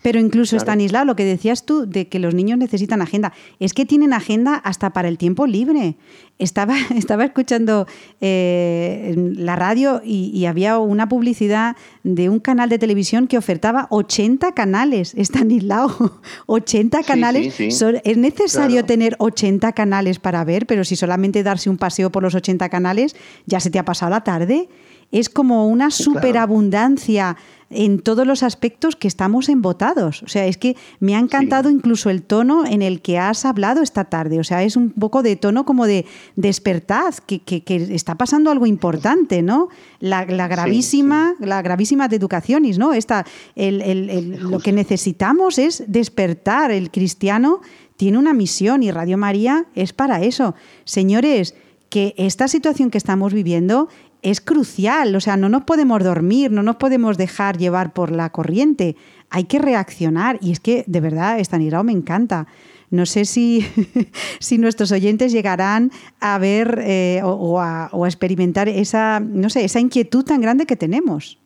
Pero 0.07 0.21
incluso, 0.21 0.57
Stanislao, 0.57 1.05
lo 1.05 1.17
que 1.17 1.25
decías 1.25 1.67
tú 1.67 1.85
de 1.85 2.07
que 2.07 2.21
los 2.21 2.33
niños 2.33 2.59
necesitan 2.59 3.03
agenda, 3.03 3.33
es 3.59 3.75
que 3.75 3.85
tienen 3.85 4.13
agenda 4.13 4.55
hasta 4.55 4.91
para 4.91 5.09
el 5.09 5.19
tiempo 5.19 5.49
libre. 5.49 5.97
Estaba, 6.39 6.77
estaba 6.97 7.25
escuchando 7.25 7.89
eh, 8.21 9.15
la 9.17 9.57
radio 9.57 10.01
y, 10.05 10.47
había 10.47 10.79
una 10.79 11.09
publicidad 11.09 11.75
de 12.05 12.29
un 12.29 12.39
canal 12.39 12.69
de 12.69 12.79
televisión 12.79 13.27
que 13.27 13.37
ofertaba 13.37 13.89
80 13.91 14.53
canales, 14.53 15.13
Stanislao, 15.17 16.21
80 16.47 17.03
canales. 17.03 17.59
es 17.59 18.17
necesario 18.17 18.85
tener 18.85 19.17
80 19.19 19.73
canales 19.73 20.21
para 20.21 20.45
ver, 20.45 20.67
pero 20.67 20.85
si 20.85 20.95
solamente 20.95 21.43
darse 21.43 21.69
un 21.69 21.79
paseo 21.79 22.13
por 22.13 22.23
los 22.23 22.37
80 22.37 22.69
canales, 22.69 23.17
ya 23.47 23.59
se 23.59 23.71
te 23.71 23.81
ha 23.81 23.85
pasado 23.85 24.11
la 24.11 24.23
tarde. 24.23 24.69
Es 25.11 25.29
como 25.29 25.69
una 25.69 25.91
superabundancia 25.91 27.37
en 27.71 27.99
todos 27.99 28.27
los 28.27 28.43
aspectos 28.43 28.95
que 28.95 29.09
estamos 29.09 29.49
embotados. 29.49 30.23
O 30.23 30.29
sea, 30.29 30.47
es 30.47 30.57
que 30.57 30.77
me 31.01 31.17
ha 31.17 31.19
encantado 31.19 31.69
incluso 31.69 32.11
el 32.11 32.23
tono 32.23 32.65
en 32.65 32.81
el 32.83 33.03
que 33.03 33.19
has 33.19 33.45
hablado 33.45 33.83
esta 33.83 34.05
tarde. 34.05 34.39
O 34.39 34.45
sea, 34.45 34.63
es 34.63 34.77
un 34.77 34.91
poco 34.91 35.23
de 35.23 35.37
tono 35.37 35.65
como 35.65 35.87
de 35.87 36.07
despertad, 36.37 37.15
que, 37.15 37.43
está 37.91 38.15
pasando 38.15 38.51
algo 38.51 38.67
importante, 38.67 39.43
¿no? 39.43 39.69
La, 39.99 40.25
gravísima, 40.25 41.35
la 41.41 41.61
gravísima 41.63 42.09
de 42.09 42.17
educaciones, 42.17 42.79
¿no? 42.79 42.93
Esta, 42.93 43.27
lo 43.57 44.61
que 44.61 44.73
necesitamos 44.73 45.59
es 45.59 45.85
despertar. 45.89 46.71
El 46.71 46.91
cristiano 46.91 47.61
tiene 47.97 48.19
una 48.19 48.33
misión 48.33 48.83
y 48.83 48.91
Radio 48.91 49.19
María 49.19 49.67
es 49.75 49.93
para 49.93 50.23
eso. 50.23 50.55
Señores, 50.85 51.55
que 51.89 52.15
esta 52.17 52.49
situación 52.49 52.91
que 52.91 52.99
estamos 52.99 53.33
viviendo 53.33 53.89
es 54.31 54.41
crucial, 54.41 55.15
o 55.15 55.21
sea, 55.21 55.37
no 55.37 55.49
nos 55.49 55.63
podemos 55.63 56.03
dormir, 56.03 56.51
no 56.51 56.65
nos 56.65 56.77
podemos 56.77 57.17
dejar 57.17 57.59
llevar 57.59 57.93
por 57.93 58.11
la 58.11 58.31
corriente, 58.31 58.97
hay 59.31 59.45
que 59.45 59.61
reaccionar 59.61 60.39
y 60.41 60.51
es 60.51 60.59
que 60.59 60.83
de 60.89 61.01
verdad 61.01 61.39
Estanirao 61.39 61.85
me 61.85 61.93
encanta. 61.93 62.49
No 62.91 63.07
sé 63.07 63.25
si, 63.25 63.65
si 64.41 64.59
nuestros 64.59 64.91
oyentes 64.91 65.31
llegarán 65.31 65.93
a 66.19 66.39
ver 66.39 66.83
eh, 66.83 67.21
o, 67.23 67.61
a, 67.61 67.89
o, 67.93 68.05
a, 68.05 68.09
experimentar 68.09 68.69
esa, 68.69 69.21
no 69.21 69.49
sé, 69.49 69.65
esa 69.65 69.79
inquietud 69.79 70.25
tan 70.25 70.41
grande 70.41 70.67
que 70.67 70.77
tenemos. 70.77 71.39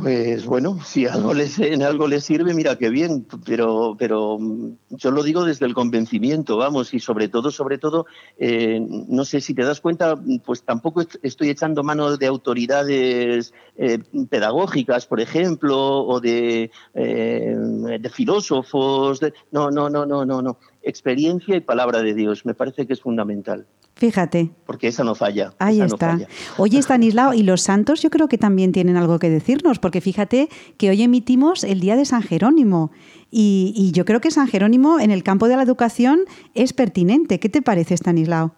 Pues 0.00 0.46
bueno, 0.46 0.78
si 0.84 1.06
algo 1.06 1.34
les, 1.34 1.58
en 1.58 1.82
algo 1.82 2.06
les 2.06 2.24
sirve, 2.24 2.54
mira 2.54 2.78
qué 2.78 2.88
bien, 2.88 3.26
pero, 3.44 3.96
pero 3.98 4.38
mm, 4.38 4.76
yo 4.90 5.10
lo 5.10 5.24
digo 5.24 5.44
desde 5.44 5.66
el 5.66 5.74
convencimiento, 5.74 6.56
vamos, 6.56 6.94
y 6.94 7.00
sobre 7.00 7.28
todo, 7.28 7.50
sobre 7.50 7.78
todo, 7.78 8.06
eh, 8.38 8.80
no 8.80 9.24
sé 9.24 9.40
si 9.40 9.54
te 9.54 9.64
das 9.64 9.80
cuenta, 9.80 10.16
pues 10.44 10.62
tampoco 10.62 11.02
estoy 11.22 11.50
echando 11.50 11.82
mano 11.82 12.16
de 12.16 12.26
autoridades 12.26 13.52
eh, 13.76 13.98
pedagógicas, 14.30 15.06
por 15.06 15.20
ejemplo, 15.20 15.76
o 15.76 16.20
de, 16.20 16.70
eh, 16.94 17.56
de 18.00 18.10
filósofos, 18.10 19.20
no, 19.50 19.70
no, 19.70 19.90
no, 19.90 20.06
no, 20.06 20.24
no, 20.24 20.42
no, 20.42 20.58
experiencia 20.88 21.56
y 21.56 21.60
palabra 21.60 22.02
de 22.02 22.14
Dios, 22.14 22.44
me 22.44 22.54
parece 22.54 22.86
que 22.86 22.92
es 22.92 23.00
fundamental. 23.00 23.66
Fíjate. 23.94 24.50
Porque 24.64 24.88
esa 24.88 25.02
no 25.02 25.14
falla. 25.14 25.52
Ahí 25.58 25.80
está. 25.80 26.18
Oye, 26.56 26.78
Stanislao, 26.78 27.34
y 27.34 27.42
los 27.42 27.62
santos 27.62 28.00
yo 28.00 28.10
creo 28.10 28.28
que 28.28 28.38
también 28.38 28.70
tienen 28.72 28.96
algo 28.96 29.18
que 29.18 29.28
decirnos, 29.28 29.80
porque 29.80 30.00
fíjate 30.00 30.48
que 30.76 30.90
hoy 30.90 31.02
emitimos 31.02 31.64
el 31.64 31.80
Día 31.80 31.96
de 31.96 32.04
San 32.04 32.22
Jerónimo. 32.22 32.92
Y, 33.30 33.74
y 33.76 33.90
yo 33.92 34.04
creo 34.04 34.20
que 34.20 34.30
San 34.30 34.46
Jerónimo 34.46 35.00
en 35.00 35.10
el 35.10 35.22
campo 35.22 35.48
de 35.48 35.56
la 35.56 35.62
educación 35.62 36.20
es 36.54 36.72
pertinente. 36.72 37.40
¿Qué 37.40 37.48
te 37.48 37.60
parece, 37.60 37.94
Stanislao? 37.94 38.54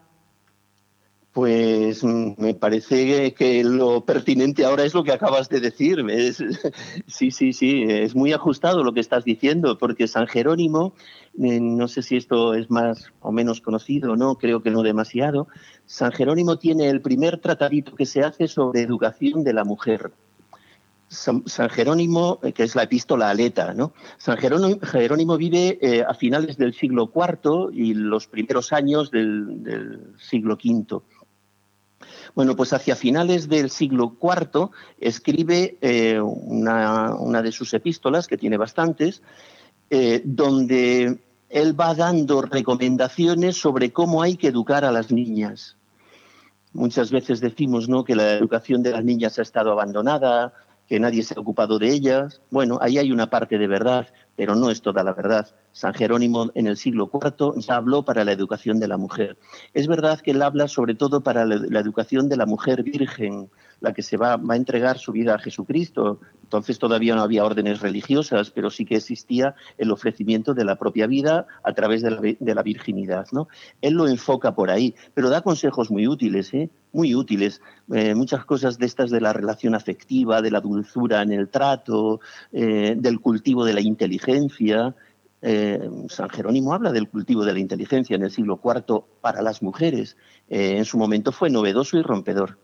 Pues 1.32 2.02
me 2.02 2.54
parece 2.54 3.32
que 3.34 3.62
lo 3.62 4.04
pertinente 4.04 4.64
ahora 4.64 4.84
es 4.84 4.94
lo 4.94 5.04
que 5.04 5.12
acabas 5.12 5.48
de 5.48 5.60
decir. 5.60 6.04
sí, 7.06 7.30
sí, 7.30 7.52
sí, 7.52 7.84
es 7.88 8.16
muy 8.16 8.32
ajustado 8.32 8.82
lo 8.82 8.92
que 8.92 8.98
estás 8.98 9.24
diciendo, 9.24 9.78
porque 9.78 10.08
San 10.08 10.26
Jerónimo, 10.26 10.92
eh, 11.40 11.60
no 11.60 11.86
sé 11.86 12.02
si 12.02 12.16
esto 12.16 12.54
es 12.54 12.68
más 12.68 13.12
o 13.20 13.30
menos 13.30 13.60
conocido, 13.60 14.16
no, 14.16 14.38
creo 14.38 14.60
que 14.60 14.72
no 14.72 14.82
demasiado. 14.82 15.46
San 15.86 16.10
Jerónimo 16.10 16.58
tiene 16.58 16.88
el 16.88 17.00
primer 17.00 17.38
tratadito 17.38 17.94
que 17.94 18.06
se 18.06 18.22
hace 18.22 18.48
sobre 18.48 18.80
educación 18.80 19.44
de 19.44 19.52
la 19.52 19.62
mujer. 19.62 20.10
San, 21.10 21.42
Jerónimo, 21.70 22.38
eh, 22.42 22.52
que 22.52 22.64
es 22.64 22.74
la 22.74 22.84
epístola 22.84 23.30
aleta, 23.30 23.74
¿no? 23.74 23.92
San 24.16 24.36
Jerónimo, 24.36 25.36
vive 25.36 25.78
eh, 25.80 26.04
a 26.06 26.14
finales 26.14 26.56
del 26.56 26.72
siglo 26.72 27.10
IV 27.12 27.70
y 27.72 27.94
los 27.94 28.28
primeros 28.28 28.72
años 28.72 29.10
del, 29.10 29.62
del 29.62 30.14
siglo 30.18 30.54
V. 30.54 31.02
Bueno, 32.34 32.56
pues 32.56 32.72
hacia 32.72 32.96
finales 32.96 33.48
del 33.48 33.70
siglo 33.70 34.16
IV 34.20 34.70
escribe 34.98 35.78
eh, 35.80 36.20
una, 36.20 37.42
de 37.42 37.52
sus 37.52 37.74
epístolas, 37.74 38.26
que 38.26 38.36
tiene 38.36 38.56
bastantes, 38.56 39.22
eh, 39.90 40.22
donde 40.24 41.18
él 41.48 41.78
va 41.78 41.94
dando 41.94 42.42
recomendaciones 42.42 43.56
sobre 43.56 43.92
cómo 43.92 44.22
hay 44.22 44.36
que 44.36 44.48
educar 44.48 44.84
a 44.84 44.92
las 44.92 45.10
niñas. 45.10 45.76
Muchas 46.72 47.10
veces 47.10 47.40
decimos 47.40 47.88
¿no? 47.88 48.04
que 48.04 48.14
la 48.14 48.34
educación 48.34 48.82
de 48.82 48.92
las 48.92 49.04
niñas 49.04 49.38
ha 49.38 49.42
estado 49.42 49.72
abandonada, 49.72 50.52
que 50.88 51.00
nadie 51.00 51.22
se 51.24 51.34
ha 51.34 51.40
ocupado 51.40 51.78
de 51.78 51.88
ellas. 51.88 52.40
Bueno, 52.50 52.78
ahí 52.80 52.98
hay 52.98 53.10
una 53.10 53.28
parte 53.28 53.58
de 53.58 53.66
verdad, 53.66 54.08
pero 54.36 54.54
no 54.54 54.70
es 54.70 54.80
toda 54.80 55.02
la 55.02 55.12
verdad. 55.12 55.48
San 55.72 55.94
Jerónimo 55.94 56.50
en 56.54 56.66
el 56.66 56.76
siglo 56.76 57.10
IV 57.12 57.60
ya 57.60 57.76
habló 57.76 58.04
para 58.04 58.24
la 58.24 58.32
educación 58.32 58.80
de 58.80 58.88
la 58.88 58.96
mujer. 58.96 59.36
Es 59.74 59.86
verdad 59.86 60.20
que 60.20 60.32
él 60.32 60.42
habla 60.42 60.68
sobre 60.68 60.94
todo 60.94 61.20
para 61.20 61.44
la, 61.44 61.80
educación 61.80 62.28
de 62.28 62.36
la 62.36 62.46
mujer 62.46 62.82
virgen, 62.82 63.50
la 63.80 63.92
que 63.92 64.02
se 64.02 64.16
va, 64.16 64.34
a 64.34 64.56
entregar 64.56 64.98
su 64.98 65.12
vida 65.12 65.34
a 65.34 65.38
Jesucristo. 65.38 66.20
Entonces 66.42 66.78
todavía 66.78 67.14
no 67.14 67.22
había 67.22 67.44
órdenes 67.44 67.80
religiosas, 67.80 68.50
pero 68.50 68.70
sí 68.70 68.84
que 68.84 68.96
existía 68.96 69.54
el 69.78 69.90
ofrecimiento 69.90 70.54
de 70.54 70.64
la 70.64 70.76
propia 70.76 71.06
vida 71.06 71.46
a 71.62 71.72
través 71.72 72.02
de 72.02 72.10
la, 72.10 72.20
de 72.20 72.54
la 72.54 72.62
virginidad. 72.62 73.26
¿no? 73.32 73.48
Él 73.80 73.94
lo 73.94 74.08
enfoca 74.08 74.54
por 74.54 74.70
ahí, 74.70 74.94
pero 75.14 75.30
da 75.30 75.42
consejos 75.42 75.90
muy 75.90 76.06
útiles. 76.06 76.52
¿eh? 76.54 76.70
muy 76.92 77.14
útiles. 77.14 77.60
Eh, 77.92 78.14
muchas 78.14 78.44
cosas 78.44 78.78
de 78.78 78.86
estas 78.86 79.10
de 79.10 79.20
la 79.20 79.32
relación 79.32 79.74
afectiva, 79.74 80.42
de 80.42 80.50
la 80.50 80.60
dulzura 80.60 81.22
en 81.22 81.32
el 81.32 81.48
trato, 81.48 82.20
eh, 82.52 82.94
del 82.96 83.20
cultivo 83.20 83.64
de 83.64 83.74
la 83.74 83.80
inteligencia 83.80 84.19
inteligencia. 84.20 84.94
Eh, 85.42 85.80
San 86.08 86.28
Jerónimo 86.28 86.74
habla 86.74 86.92
del 86.92 87.08
cultivo 87.08 87.44
de 87.44 87.54
la 87.54 87.60
inteligencia 87.60 88.14
en 88.14 88.22
el 88.22 88.30
siglo 88.30 88.60
IV 88.62 89.04
para 89.20 89.40
las 89.42 89.62
mujeres. 89.62 90.16
Eh, 90.48 90.76
en 90.76 90.84
su 90.84 90.98
momento 90.98 91.32
fue 91.32 91.50
novedoso 91.50 91.96
y 91.98 92.02
rompedor. 92.02 92.58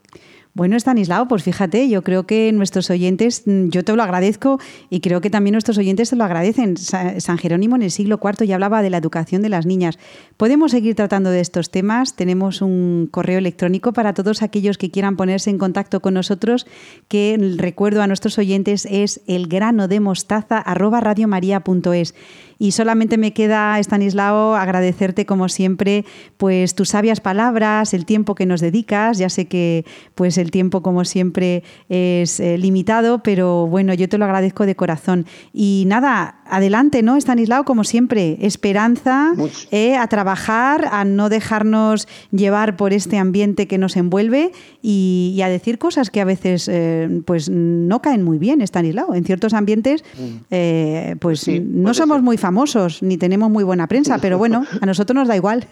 Bueno, 0.56 0.74
Estanislao, 0.74 1.28
pues 1.28 1.42
fíjate, 1.42 1.86
yo 1.90 2.02
creo 2.02 2.26
que 2.26 2.50
nuestros 2.50 2.88
oyentes, 2.88 3.42
mm, 3.44 3.68
yo 3.68 3.84
te 3.84 3.94
lo 3.94 4.02
agradezco 4.02 4.58
y 4.88 5.00
creo 5.00 5.20
que 5.20 5.28
también 5.28 5.52
nuestros 5.52 5.76
oyentes 5.76 6.08
te 6.08 6.16
lo 6.16 6.24
agradecen. 6.24 6.78
San 6.78 7.36
Jerónimo 7.36 7.76
en 7.76 7.82
el 7.82 7.90
siglo 7.90 8.18
IV 8.24 8.46
ya 8.46 8.54
hablaba 8.54 8.80
de 8.80 8.88
la 8.88 8.96
educación 8.96 9.42
de 9.42 9.50
las 9.50 9.66
niñas. 9.66 9.98
Podemos 10.38 10.70
seguir 10.70 10.94
tratando 10.94 11.28
de 11.28 11.40
estos 11.40 11.70
temas. 11.70 12.16
Tenemos 12.16 12.62
un 12.62 13.06
correo 13.10 13.36
electrónico 13.36 13.92
para 13.92 14.14
todos 14.14 14.40
aquellos 14.40 14.78
que 14.78 14.90
quieran 14.90 15.18
ponerse 15.18 15.50
en 15.50 15.58
contacto 15.58 16.00
con 16.00 16.14
nosotros, 16.14 16.66
que 17.08 17.36
recuerdo 17.58 18.00
a 18.00 18.06
nuestros 18.06 18.38
oyentes 18.38 18.88
es 18.90 19.20
elgranodemostaza@radiomaria.es. 19.26 22.14
Y 22.58 22.72
solamente 22.72 23.18
me 23.18 23.34
queda, 23.34 23.78
Estanislao, 23.78 24.54
agradecerte 24.54 25.26
como 25.26 25.50
siempre, 25.50 26.06
pues 26.38 26.74
tus 26.74 26.88
sabias 26.88 27.20
palabras, 27.20 27.92
el 27.92 28.06
tiempo 28.06 28.34
que 28.34 28.46
nos 28.46 28.62
dedicas. 28.62 29.18
Ya 29.18 29.28
sé 29.28 29.44
que 29.44 29.84
pues 30.14 30.38
el 30.38 30.45
tiempo 30.50 30.82
como 30.82 31.04
siempre 31.04 31.62
es 31.88 32.40
eh, 32.40 32.58
limitado, 32.58 33.22
pero 33.22 33.66
bueno, 33.66 33.94
yo 33.94 34.08
te 34.08 34.18
lo 34.18 34.24
agradezco 34.24 34.66
de 34.66 34.74
corazón. 34.74 35.26
Y 35.52 35.84
nada, 35.86 36.40
adelante, 36.48 37.02
¿no, 37.02 37.16
Estanislao? 37.16 37.64
Como 37.64 37.84
siempre, 37.84 38.38
esperanza 38.40 39.32
eh, 39.70 39.96
a 39.96 40.06
trabajar, 40.08 40.88
a 40.90 41.04
no 41.04 41.28
dejarnos 41.28 42.08
llevar 42.30 42.76
por 42.76 42.92
este 42.92 43.18
ambiente 43.18 43.66
que 43.66 43.78
nos 43.78 43.96
envuelve 43.96 44.52
y, 44.82 45.40
a 45.42 45.48
decir 45.48 45.78
cosas 45.78 46.10
que 46.10 46.20
a 46.20 46.24
veces 46.24 46.68
eh, 46.68 47.20
pues 47.24 47.48
no 47.50 48.02
caen 48.02 48.22
muy 48.24 48.38
bien, 48.38 48.60
Estanislao. 48.60 49.14
En 49.14 49.24
ciertos 49.24 49.52
ambientes, 49.52 50.02
mm. 50.18 51.18
pues 51.20 51.48
no 51.48 51.94
somos 51.94 52.22
muy 52.22 52.36
famosos 52.36 53.02
ni 53.02 53.16
tenemos 53.16 53.50
muy 53.50 53.64
buena 53.64 53.86
prensa, 53.86 54.18
pero 54.22 54.38
bueno, 54.38 54.64
a 54.80 54.86
nosotros 54.86 55.14
nos 55.14 55.28
da 55.28 55.36
igual. 55.36 55.66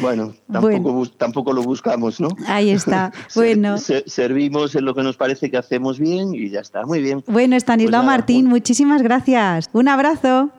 bueno, 0.00 0.34
tampoco, 0.50 1.06
tampoco 1.16 1.52
lo 1.52 1.62
buscamos, 1.62 2.20
¿no? 2.20 2.28
Ahí 2.46 2.70
está. 2.70 3.12
Bueno. 3.34 3.59
Servimos 4.06 4.74
en 4.74 4.84
lo 4.84 4.94
que 4.94 5.02
nos 5.02 5.16
parece 5.16 5.50
que 5.50 5.56
hacemos 5.56 5.98
bien 5.98 6.34
y 6.34 6.50
ya 6.50 6.60
está, 6.60 6.84
muy 6.84 7.00
bien. 7.00 7.22
Bueno, 7.26 7.56
Estanislao 7.56 8.02
pues 8.02 8.06
Martín, 8.06 8.46
muchísimas 8.46 9.02
gracias. 9.02 9.68
Un 9.72 9.88
abrazo. 9.88 10.50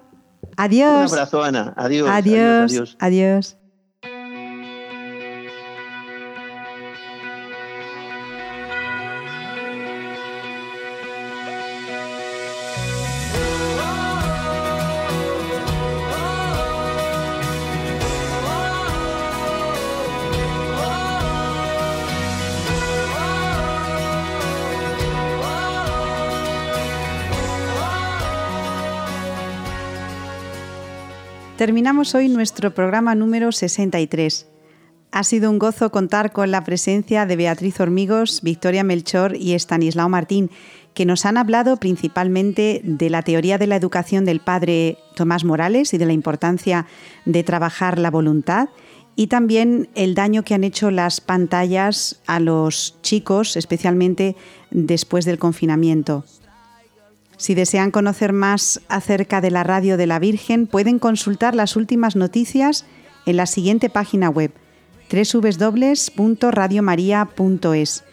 Adiós. 0.58 1.12
Un 1.12 1.18
abrazo, 1.18 1.44
Ana. 1.44 1.74
adiós. 1.78 2.10
adiós. 2.10 2.72
adiós. 2.72 2.98
adiós. 3.00 3.61
Terminamos 31.62 32.16
hoy 32.16 32.28
nuestro 32.28 32.74
programa 32.74 33.14
número 33.14 33.52
63. 33.52 34.48
Ha 35.12 35.24
sido 35.24 35.52
un 35.52 35.60
gozo 35.60 35.92
contar 35.92 36.32
con 36.32 36.50
la 36.50 36.64
presencia 36.64 37.28
de 37.28 37.36
Beatriz 37.36 37.80
Hormigos, 37.80 38.42
Victoria 38.42 38.84
Melchor 38.84 39.36
y 39.36 39.54
Estanislao 39.54 40.10
Martín, 40.10 40.50
que 40.96 41.06
nos 41.06 41.24
han 41.24 41.38
hablado 41.38 41.78
principalmente 41.78 42.82
de 42.84 43.12
la 43.12 43.22
teoría 43.22 43.60
de 43.60 43.68
la 43.68 43.76
educación 43.76 44.26
del 44.26 44.40
padre 44.40 44.98
Tomás 45.16 45.44
Morales 45.44 45.94
y 45.94 46.00
de 46.00 46.08
la 46.08 46.14
importancia 46.14 46.88
de 47.26 47.44
trabajar 47.44 48.00
la 48.00 48.10
voluntad 48.10 48.70
y 49.16 49.28
también 49.28 49.88
el 49.94 50.16
daño 50.16 50.42
que 50.42 50.56
han 50.56 50.64
hecho 50.64 50.90
las 50.90 51.22
pantallas 51.22 52.24
a 52.26 52.40
los 52.40 52.96
chicos, 53.04 53.56
especialmente 53.56 54.36
después 54.72 55.26
del 55.26 55.38
confinamiento. 55.38 56.26
Si 57.42 57.56
desean 57.56 57.90
conocer 57.90 58.34
más 58.34 58.82
acerca 58.88 59.42
de 59.42 59.50
la 59.50 59.64
radio 59.64 59.98
de 59.98 60.06
la 60.06 60.20
Virgen, 60.20 60.68
pueden 60.68 61.00
consultar 61.00 61.56
las 61.56 61.76
últimas 61.76 62.16
noticias 62.16 62.86
en 63.26 63.36
la 63.36 63.48
siguiente 63.48 63.90
página 63.90 64.30
web 64.30 64.52
www.radiomaria.es. 65.12 68.04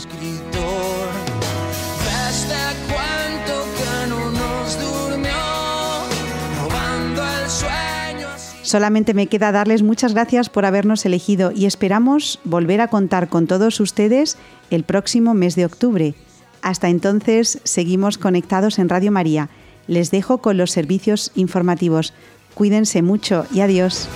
Solamente 8.74 9.14
me 9.14 9.28
queda 9.28 9.52
darles 9.52 9.84
muchas 9.84 10.14
gracias 10.14 10.48
por 10.48 10.64
habernos 10.64 11.06
elegido 11.06 11.52
y 11.54 11.66
esperamos 11.66 12.40
volver 12.42 12.80
a 12.80 12.88
contar 12.88 13.28
con 13.28 13.46
todos 13.46 13.78
ustedes 13.78 14.36
el 14.70 14.82
próximo 14.82 15.32
mes 15.32 15.54
de 15.54 15.64
octubre. 15.64 16.14
Hasta 16.60 16.88
entonces 16.88 17.60
seguimos 17.62 18.18
conectados 18.18 18.80
en 18.80 18.88
Radio 18.88 19.12
María. 19.12 19.48
Les 19.86 20.10
dejo 20.10 20.38
con 20.38 20.56
los 20.56 20.72
servicios 20.72 21.30
informativos. 21.36 22.14
Cuídense 22.54 23.02
mucho 23.02 23.46
y 23.52 23.60
adiós. 23.60 24.08